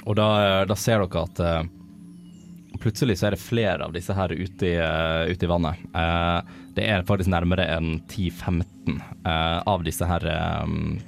Og 0.06 0.18
da, 0.18 0.28
eh, 0.46 0.64
da 0.70 0.78
ser 0.80 1.04
dere 1.04 1.26
at 1.28 1.44
eh, 1.46 1.62
plutselig 2.82 3.20
så 3.20 3.30
er 3.30 3.36
det 3.36 3.44
flere 3.44 3.88
av 3.88 3.96
disse 3.96 4.16
her 4.18 4.34
ute 4.34 4.68
i, 4.68 4.76
eh, 4.76 5.32
ute 5.32 5.48
i 5.48 5.50
vannet. 5.50 5.82
Eh, 5.96 6.54
det 6.76 6.88
er 6.88 7.08
faktisk 7.08 7.32
nærmere 7.32 7.68
enn 7.78 8.00
10-15 8.10 9.02
eh, 9.26 9.60
av 9.68 9.84
disse 9.86 10.08
her 10.08 10.26
em, 10.32 11.00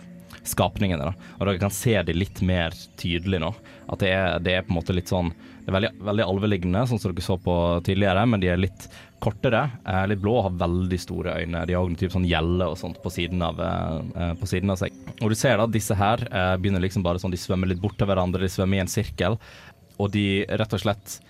skapningene. 0.43 1.07
Da. 1.09 1.31
Og 1.39 1.47
dere 1.47 1.61
kan 1.61 1.73
se 1.73 1.95
de 2.03 2.15
litt 2.15 2.41
mer 2.45 2.75
tydelig 2.99 3.41
nå. 3.43 3.53
At 3.93 4.03
det 4.03 4.11
er, 4.13 4.37
det 4.43 4.57
er 4.57 4.67
på 4.67 4.73
en 4.73 4.79
måte 4.79 4.95
litt 4.95 5.11
sånn 5.11 5.33
Det 5.63 5.71
er 5.71 5.75
veldig, 5.77 5.89
veldig 6.03 6.23
alvelignende, 6.27 6.87
sånn 6.89 6.99
som 6.99 7.13
dere 7.13 7.23
så 7.23 7.37
på 7.39 7.53
tidligere, 7.87 8.25
men 8.27 8.41
de 8.43 8.49
er 8.51 8.59
litt 8.59 8.89
kortere, 9.23 9.61
eh, 9.87 10.01
litt 10.11 10.19
blå 10.19 10.33
og 10.35 10.47
har 10.49 10.57
veldig 10.65 10.99
store 10.99 11.37
øyne. 11.39 11.61
De 11.69 11.77
har 11.77 11.93
typ 11.99 12.11
sånn 12.11 12.27
gjelle 12.27 12.67
og 12.67 12.75
sånt 12.79 12.99
på 13.03 13.11
siden, 13.13 13.41
av, 13.45 13.61
eh, 13.63 13.99
eh, 14.19 14.33
på 14.39 14.49
siden 14.49 14.73
av 14.73 14.81
seg. 14.81 14.91
Og 15.21 15.31
du 15.31 15.35
ser 15.39 15.57
da 15.57 15.67
disse 15.71 15.95
her 15.95 16.25
eh, 16.27 16.55
begynner 16.59 16.83
liksom 16.83 17.05
bare 17.05 17.21
sånn, 17.23 17.31
de 17.31 17.39
svømmer 17.39 17.71
litt 17.71 17.79
bort 17.79 17.95
til 17.97 18.09
hverandre, 18.09 18.43
de 18.43 18.51
svømmer 18.51 18.81
i 18.81 18.83
en 18.83 18.91
sirkel, 18.91 19.39
og 19.97 20.11
de 20.11 20.43
rett 20.49 20.75
og 20.75 20.83
slett 20.83 21.21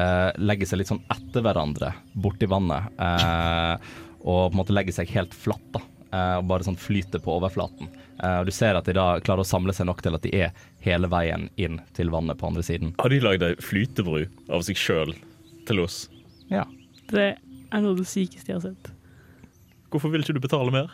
eh, 0.00 0.30
legger 0.40 0.70
seg 0.70 0.80
litt 0.80 0.92
sånn 0.92 1.04
etter 1.12 1.44
hverandre 1.44 1.94
borti 2.12 2.50
vannet, 2.50 2.90
Uh, 2.98 3.76
og 4.24 4.48
på 4.48 4.54
en 4.54 4.56
måte 4.62 4.72
legger 4.72 4.94
seg 4.96 5.10
helt 5.12 5.34
flatt 5.36 5.66
da, 5.74 5.82
Uh, 6.14 6.38
og 6.38 6.44
bare 6.46 6.62
sånn 6.62 6.78
flyter 6.78 7.18
på 7.18 7.32
overflaten. 7.34 7.88
Eh, 8.22 8.38
og 8.40 8.46
du 8.46 8.52
ser 8.54 8.78
at 8.78 8.86
de 8.86 8.94
da 8.96 9.18
klarer 9.24 9.42
å 9.42 9.48
samle 9.48 9.74
seg 9.74 9.88
nok 9.88 10.02
til 10.04 10.16
at 10.16 10.24
de 10.24 10.32
er 10.46 10.66
hele 10.84 11.10
veien 11.10 11.48
inn 11.60 11.80
til 11.96 12.12
vannet 12.14 12.38
på 12.40 12.48
andre 12.50 12.64
siden. 12.66 12.94
Har 13.00 13.10
de 13.10 13.20
lagd 13.22 13.46
ei 13.46 13.54
flytebru 13.62 14.26
av 14.54 14.64
seg 14.66 14.78
sjøl 14.78 15.14
til 15.68 15.82
oss? 15.82 16.04
Ja. 16.52 16.66
Det 17.10 17.32
er 17.34 17.82
noe 17.82 17.94
av 17.94 17.98
det 18.00 18.08
sykeste 18.08 18.52
jeg 18.52 18.60
har 18.60 18.68
sett. 18.68 18.92
Hvorfor 19.92 20.12
vil 20.12 20.24
ikke 20.24 20.36
du 20.36 20.42
betale 20.42 20.74
mer? 20.74 20.92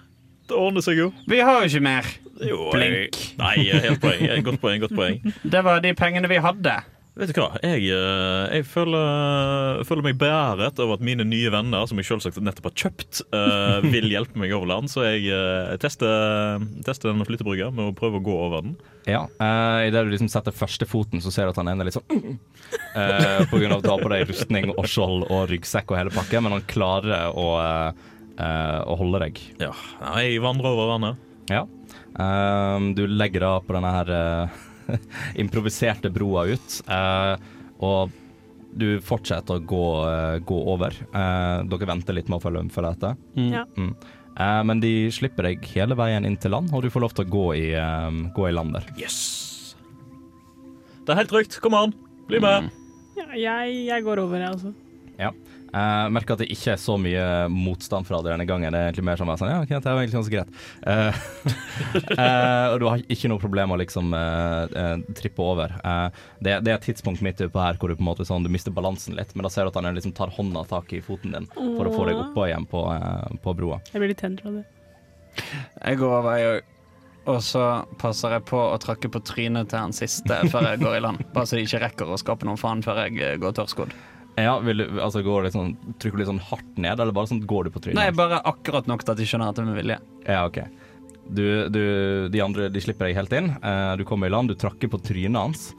Det 0.51 0.57
ordner 0.59 0.83
seg 0.85 0.99
jo. 0.99 1.11
Vi 1.31 1.39
har 1.39 1.61
jo 1.61 1.69
ikke 1.69 1.85
mer. 1.85 2.09
jo 2.43 2.71
Blink. 2.73 3.19
Nei, 3.39 3.55
helt 3.71 4.01
poeng. 4.03 4.25
Godt 4.49 4.63
poeng. 4.65 4.81
godt 4.83 4.97
poeng. 4.97 5.21
Det 5.45 5.63
var 5.67 5.85
de 5.85 5.93
pengene 5.95 6.31
vi 6.31 6.41
hadde. 6.43 6.81
Vet 7.21 7.35
du 7.37 7.41
hva, 7.43 7.51
jeg, 7.61 7.83
eh, 7.93 8.45
jeg 8.57 8.64
føler, 8.64 9.83
føler 9.85 10.07
meg 10.07 10.16
beæret 10.23 10.79
over 10.81 10.97
at 10.97 11.03
mine 11.05 11.27
nye 11.29 11.51
venner, 11.53 11.85
som 11.85 11.99
jeg 12.01 12.07
selvsagt 12.09 12.39
nettopp 12.41 12.71
har 12.71 12.77
kjøpt, 12.87 13.21
uh, 13.35 13.85
vil 13.85 14.09
hjelpe 14.14 14.41
meg 14.41 14.55
over 14.57 14.71
land. 14.71 14.89
Så 14.89 15.05
jeg 15.05 15.27
uh, 15.29 15.75
tester, 15.83 16.64
tester 16.87 17.11
denne 17.11 17.27
flytebrygga 17.29 17.68
med 17.77 17.91
å 17.91 17.97
prøve 17.97 18.23
å 18.23 18.25
gå 18.25 18.37
over 18.47 18.64
den. 18.64 18.73
Ja, 19.05 19.27
uh, 19.37 19.85
Idet 19.85 20.07
du 20.07 20.14
liksom 20.14 20.31
setter 20.33 20.57
første 20.57 20.89
foten, 20.89 21.21
så 21.21 21.33
ser 21.35 21.45
du 21.45 21.53
at 21.53 21.61
han 21.61 21.68
ene 21.68 21.85
er 21.85 21.91
litt 21.91 21.99
sånn 21.99 22.39
uh, 22.97 23.45
På 23.51 23.61
grunn 23.61 23.75
av 23.75 23.83
at 23.83 23.85
du 23.85 23.91
har 23.93 24.01
på 24.01 24.12
deg 24.14 24.25
rustning 24.31 24.73
og 24.73 24.89
skjold 24.89 25.29
og 25.29 25.45
ryggsekk 25.53 25.93
og 25.93 26.01
hele 26.01 26.14
pakken, 26.14 26.47
men 26.47 26.57
han 26.57 26.66
klarer 26.73 27.37
å, 27.37 27.47
å 28.41 28.99
holde 29.03 29.23
deg. 29.27 29.45
Ja, 29.61 29.75
jeg 30.23 30.41
vandrer 30.41 30.73
over 30.73 30.95
vannet. 30.95 31.29
Ja. 31.53 31.66
Du 32.97 33.05
legger 33.11 33.45
deg 33.45 33.68
på 33.68 33.77
denne 33.77 33.93
her 33.99 34.16
improviserte 35.43 36.11
broa 36.14 36.47
ut, 36.51 36.80
eh, 36.86 37.34
og 37.80 38.16
du 38.70 39.01
fortsetter 39.03 39.59
å 39.59 39.64
gå, 39.66 39.86
eh, 40.07 40.38
gå 40.47 40.59
over. 40.72 40.95
Eh, 40.95 41.59
dere 41.70 41.91
venter 41.91 42.16
litt 42.16 42.30
med 42.30 42.38
å 42.38 42.45
følge, 42.45 42.66
følge 42.74 42.95
etter. 42.97 43.16
Ja. 43.51 43.64
Mm. 43.76 43.95
Eh, 44.30 44.61
men 44.68 44.82
de 44.82 44.93
slipper 45.14 45.49
deg 45.49 45.66
hele 45.74 45.97
veien 45.99 46.26
inn 46.26 46.38
til 46.41 46.55
land, 46.55 46.70
og 46.74 46.84
du 46.84 46.91
får 46.93 47.07
lov 47.07 47.16
til 47.16 47.26
å 47.26 47.32
gå 47.32 47.47
i, 47.59 47.68
gå 48.36 48.49
i 48.49 48.55
land 48.55 48.76
der. 48.78 48.86
Yes! 49.01 49.18
Det 51.05 51.14
er 51.14 51.22
helt 51.22 51.32
trygt. 51.32 51.59
Kom 51.64 51.74
an, 51.74 51.95
bli 52.28 52.38
med. 52.43 52.70
Ja, 53.18 53.26
jeg, 53.34 53.80
jeg 53.88 54.07
går 54.07 54.22
over, 54.22 54.38
jeg 54.38 54.55
altså. 54.55 54.74
Ja. 55.18 55.32
Eh, 55.71 56.07
merker 56.11 56.35
at 56.35 56.43
det 56.43 56.51
ikke 56.51 56.75
er 56.75 56.81
så 56.81 56.97
mye 57.01 57.25
motstand 57.53 58.09
fra 58.09 58.21
deg 58.25 58.35
denne 58.35 58.47
gangen. 58.49 58.75
Det 58.75 58.81
er 58.81 58.91
egentlig 58.91 59.07
mer 59.07 59.21
som 59.21 59.31
sånn, 59.31 59.53
ja, 59.53 59.61
ok, 59.62 59.75
det 59.77 59.91
er 59.91 60.01
egentlig 60.01 60.18
ganske 60.18 60.35
greit. 60.35 60.51
Eh, 60.91 61.21
eh, 62.16 62.66
og 62.73 62.81
du 62.83 62.89
har 62.91 63.05
ikke 63.07 63.31
noe 63.31 63.43
problem 63.43 63.71
med 63.71 63.79
å 63.79 63.83
liksom 63.85 64.16
eh, 64.16 64.77
eh, 64.83 64.97
trippe 65.21 65.45
over. 65.45 65.77
Uh, 65.85 66.09
det, 66.43 66.59
det 66.66 66.73
er 66.73 66.79
et 66.79 66.89
tidspunkt 66.91 67.23
midt 67.25 67.43
oppe 67.45 67.62
her 67.62 67.79
hvor 67.81 67.93
du 67.93 67.97
på 67.97 68.05
en 68.05 68.11
måte 68.11 68.27
sånn, 68.27 68.47
du 68.47 68.51
mister 68.53 68.75
balansen 68.75 69.16
litt, 69.18 69.33
men 69.37 69.47
da 69.47 69.53
ser 69.53 69.66
du 69.66 69.73
at 69.73 69.79
han 69.79 69.95
liksom 69.95 70.14
tar 70.16 70.33
hånda 70.35 70.64
tak 70.71 70.93
i 70.97 71.03
foten 71.05 71.37
din 71.37 71.49
for 71.55 71.87
å 71.87 71.95
få 71.95 72.09
deg 72.09 72.18
oppå 72.18 72.49
igjen 72.49 72.66
på, 72.71 72.83
på 73.45 73.57
broa. 73.57 73.81
Jeg 73.93 74.03
blir 74.03 74.12
litt 74.12 74.23
tent 74.23 74.43
av 74.47 74.61
det. 74.61 74.66
Jeg 75.39 76.01
går 76.01 76.18
over, 76.18 76.37
jeg 76.37 76.53
òg. 76.57 76.77
Og 77.31 77.43
så 77.45 77.64
passer 78.01 78.33
jeg 78.35 78.47
på 78.49 78.59
å 78.59 78.79
tråkke 78.81 79.11
på 79.12 79.21
trynet 79.29 79.68
til 79.71 79.85
han 79.85 79.93
siste 79.95 80.41
før 80.51 80.71
jeg 80.73 80.81
går 80.81 80.97
i 80.97 81.03
land. 81.05 81.27
Bare 81.35 81.47
så 81.47 81.59
de 81.59 81.66
ikke 81.66 81.83
rekker 81.85 82.11
å 82.11 82.18
skape 82.18 82.49
noen 82.49 82.59
faen 82.59 82.83
før 82.83 83.05
jeg 83.05 83.39
går 83.43 83.55
tørrskodd. 83.59 83.93
Ja, 84.39 84.59
vil 84.64 84.83
du, 84.83 84.85
altså 85.03 85.22
går 85.26 85.47
litt 85.47 85.57
sånn, 85.57 85.74
Trykker 86.01 86.16
du 86.18 86.22
litt 86.22 86.31
sånn 86.31 86.45
hardt 86.51 86.78
ned, 86.81 87.01
eller 87.03 87.14
bare 87.16 87.31
sånn 87.33 87.43
går 87.49 87.66
du 87.66 87.74
på 87.74 87.83
trynet? 87.85 87.99
Nei, 87.99 88.11
bare 88.16 88.41
akkurat 88.49 88.89
nok 88.91 89.05
til 89.05 89.14
at 89.14 89.20
de 89.20 89.26
skjønner 89.28 89.51
at 89.51 89.59
det 89.59 89.64
er 89.64 89.70
med 89.70 89.81
vilje. 89.81 89.99
Ja, 90.26 90.45
ok. 90.47 90.61
Du, 91.31 91.45
du, 91.70 91.83
de 92.33 92.43
andre 92.43 92.68
de 92.72 92.83
slipper 92.83 93.09
deg 93.09 93.18
helt 93.18 93.35
inn. 93.37 93.53
Eh, 93.59 93.95
du 94.01 94.05
kommer 94.09 94.31
i 94.31 94.35
land, 94.35 94.51
du 94.51 94.59
trakker 94.59 94.91
på 94.91 95.03
trynet 95.05 95.41
hans. 95.41 95.70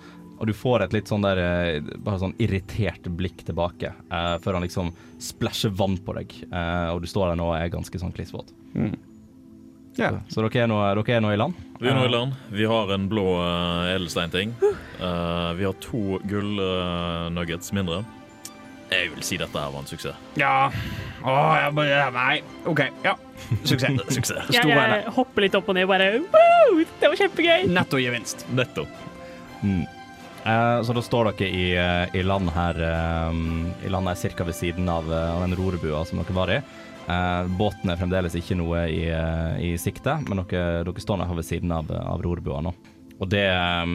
Og 0.41 0.47
du 0.49 0.55
får 0.57 0.87
et 0.87 0.95
litt 0.95 1.09
sånn 1.11 1.21
der 1.21 1.37
eh, 1.37 1.91
bare 2.01 2.17
sånn 2.23 2.33
irritert 2.41 3.05
blikk 3.13 3.43
tilbake 3.45 3.91
eh, 3.93 4.35
før 4.41 4.57
han 4.57 4.65
liksom 4.65 4.89
splæsjer 5.21 5.73
vann 5.77 5.99
på 6.01 6.15
deg. 6.17 6.33
Eh, 6.49 6.87
og 6.95 7.03
du 7.03 7.09
står 7.09 7.31
der 7.31 7.41
nå 7.41 7.51
og 7.51 7.57
er 7.59 7.73
ganske 7.73 8.01
sånn 8.01 8.13
klissvåt. 8.15 8.49
Ja. 9.99 10.15
Så 10.31 10.41
dere 10.41 10.63
er, 10.63 10.71
nå, 10.71 10.79
dere 10.81 11.17
er 11.17 11.21
nå 11.21 11.33
i 11.35 11.37
land? 11.37 11.57
Vi 11.81 11.91
er 11.91 11.97
nå 11.97 12.07
i 12.07 12.13
land. 12.13 12.33
Vi 12.49 12.65
har 12.69 12.93
en 12.95 13.05
blå 13.11 13.25
uh, 13.37 13.91
edelsteinting. 13.91 14.55
Uh, 15.01 15.51
vi 15.59 15.67
har 15.67 15.77
to 15.83 16.17
gullnuggets 16.31 17.69
uh, 17.69 17.77
mindre. 17.77 18.01
Jeg 18.91 19.07
vil 19.13 19.23
si 19.23 19.37
dette 19.39 19.55
her 19.55 19.71
var 19.71 19.85
en 19.85 19.87
suksess. 19.87 20.17
Ja. 20.39 20.67
Å, 21.23 21.35
jeg 21.61 21.75
bare 21.77 22.01
Nei. 22.15 22.41
OK. 22.67 22.81
Ja. 23.05 23.15
Suksess. 23.63 24.01
Suksess. 24.17 24.51
Jeg, 24.51 24.65
Store 24.65 24.83
jeg 24.97 25.15
hopper 25.15 25.45
litt 25.45 25.55
opp 25.55 25.71
og 25.71 25.77
ned 25.77 25.87
og 25.87 25.93
bare 25.93 26.11
wow, 26.25 26.83
det 26.83 27.11
var 27.13 27.17
kjempegøy! 27.23 27.65
Netto 27.71 28.01
gevinst. 28.01 28.45
Netto. 28.51 28.85
Mm. 29.63 29.85
Eh, 30.43 30.77
så 30.83 30.95
da 30.97 31.03
står 31.05 31.31
dere 31.31 31.49
i, 31.55 31.65
eh, 31.77 32.19
i 32.19 32.23
land 32.25 32.49
her 32.51 32.79
um, 33.29 33.67
I 33.85 33.91
land 33.93 34.09
her 34.09 34.35
ca. 34.35 34.47
ved 34.47 34.57
siden 34.57 34.89
av, 34.89 35.07
eh, 35.07 35.35
av 35.35 35.43
den 35.45 35.55
rorebua 35.55 36.03
som 36.05 36.19
dere 36.19 36.35
var 36.35 36.51
i. 36.51 36.61
Eh, 37.11 37.43
båten 37.57 37.91
er 37.91 37.99
fremdeles 37.99 38.35
ikke 38.37 38.57
noe 38.59 38.85
i, 38.91 39.05
eh, 39.09 39.59
i 39.71 39.75
sikte, 39.79 40.19
men 40.27 40.43
dere, 40.43 40.81
dere 40.87 41.03
står 41.03 41.21
nå 41.21 41.29
her 41.29 41.39
ved 41.39 41.47
siden 41.47 41.71
av, 41.75 41.89
av 41.91 42.23
rorebua 42.25 42.59
nå. 42.65 42.73
Og 43.21 43.29
det, 43.31 43.47
eh, 43.47 43.85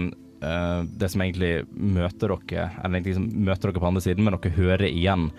det 0.86 1.08
som 1.12 1.22
egentlig 1.24 1.66
møter 1.72 2.32
dere, 2.32 2.70
eller 2.82 2.98
egentlig 2.98 3.16
som 3.16 3.26
møter 3.48 3.70
dere 3.70 3.82
på 3.82 3.88
andre 3.88 4.02
siden, 4.04 4.26
men 4.26 4.36
dere 4.36 4.56
hører 4.56 4.86
igjen 4.88 5.30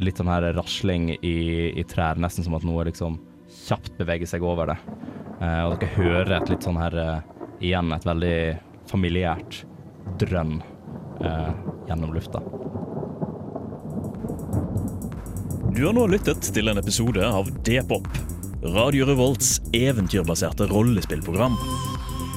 litt 0.00 0.20
sånn 0.20 0.30
her 0.32 0.46
rasling 0.56 1.10
i, 1.16 1.36
i 1.76 1.84
trær, 1.88 2.20
nesten 2.20 2.46
som 2.46 2.56
at 2.56 2.64
noe 2.64 2.86
liksom 2.88 3.18
kjapt 3.66 3.96
beveger 3.98 4.28
seg 4.30 4.44
over 4.46 4.72
det. 4.72 4.78
Eh, 5.40 5.62
og 5.66 5.76
dere 5.76 5.92
hører 5.96 6.34
et 6.38 6.52
litt 6.52 6.66
sånn 6.66 6.80
her 6.80 6.96
eh, 7.00 7.28
igjen 7.70 7.92
et 7.96 8.06
veldig 8.08 8.36
familiært 8.90 9.62
drønn 10.20 10.58
eh, 11.24 11.52
gjennom 11.88 12.14
lufta. 12.16 12.42
Du 15.70 15.84
har 15.86 15.94
nå 15.96 16.06
lyttet 16.10 16.50
til 16.54 16.68
en 16.72 16.80
episode 16.80 17.24
av 17.24 17.48
D-pop, 17.64 18.08
Radio 18.74 19.06
Revolts 19.08 19.58
eventyrbaserte 19.76 20.66
rollespillprogram. 20.72 21.56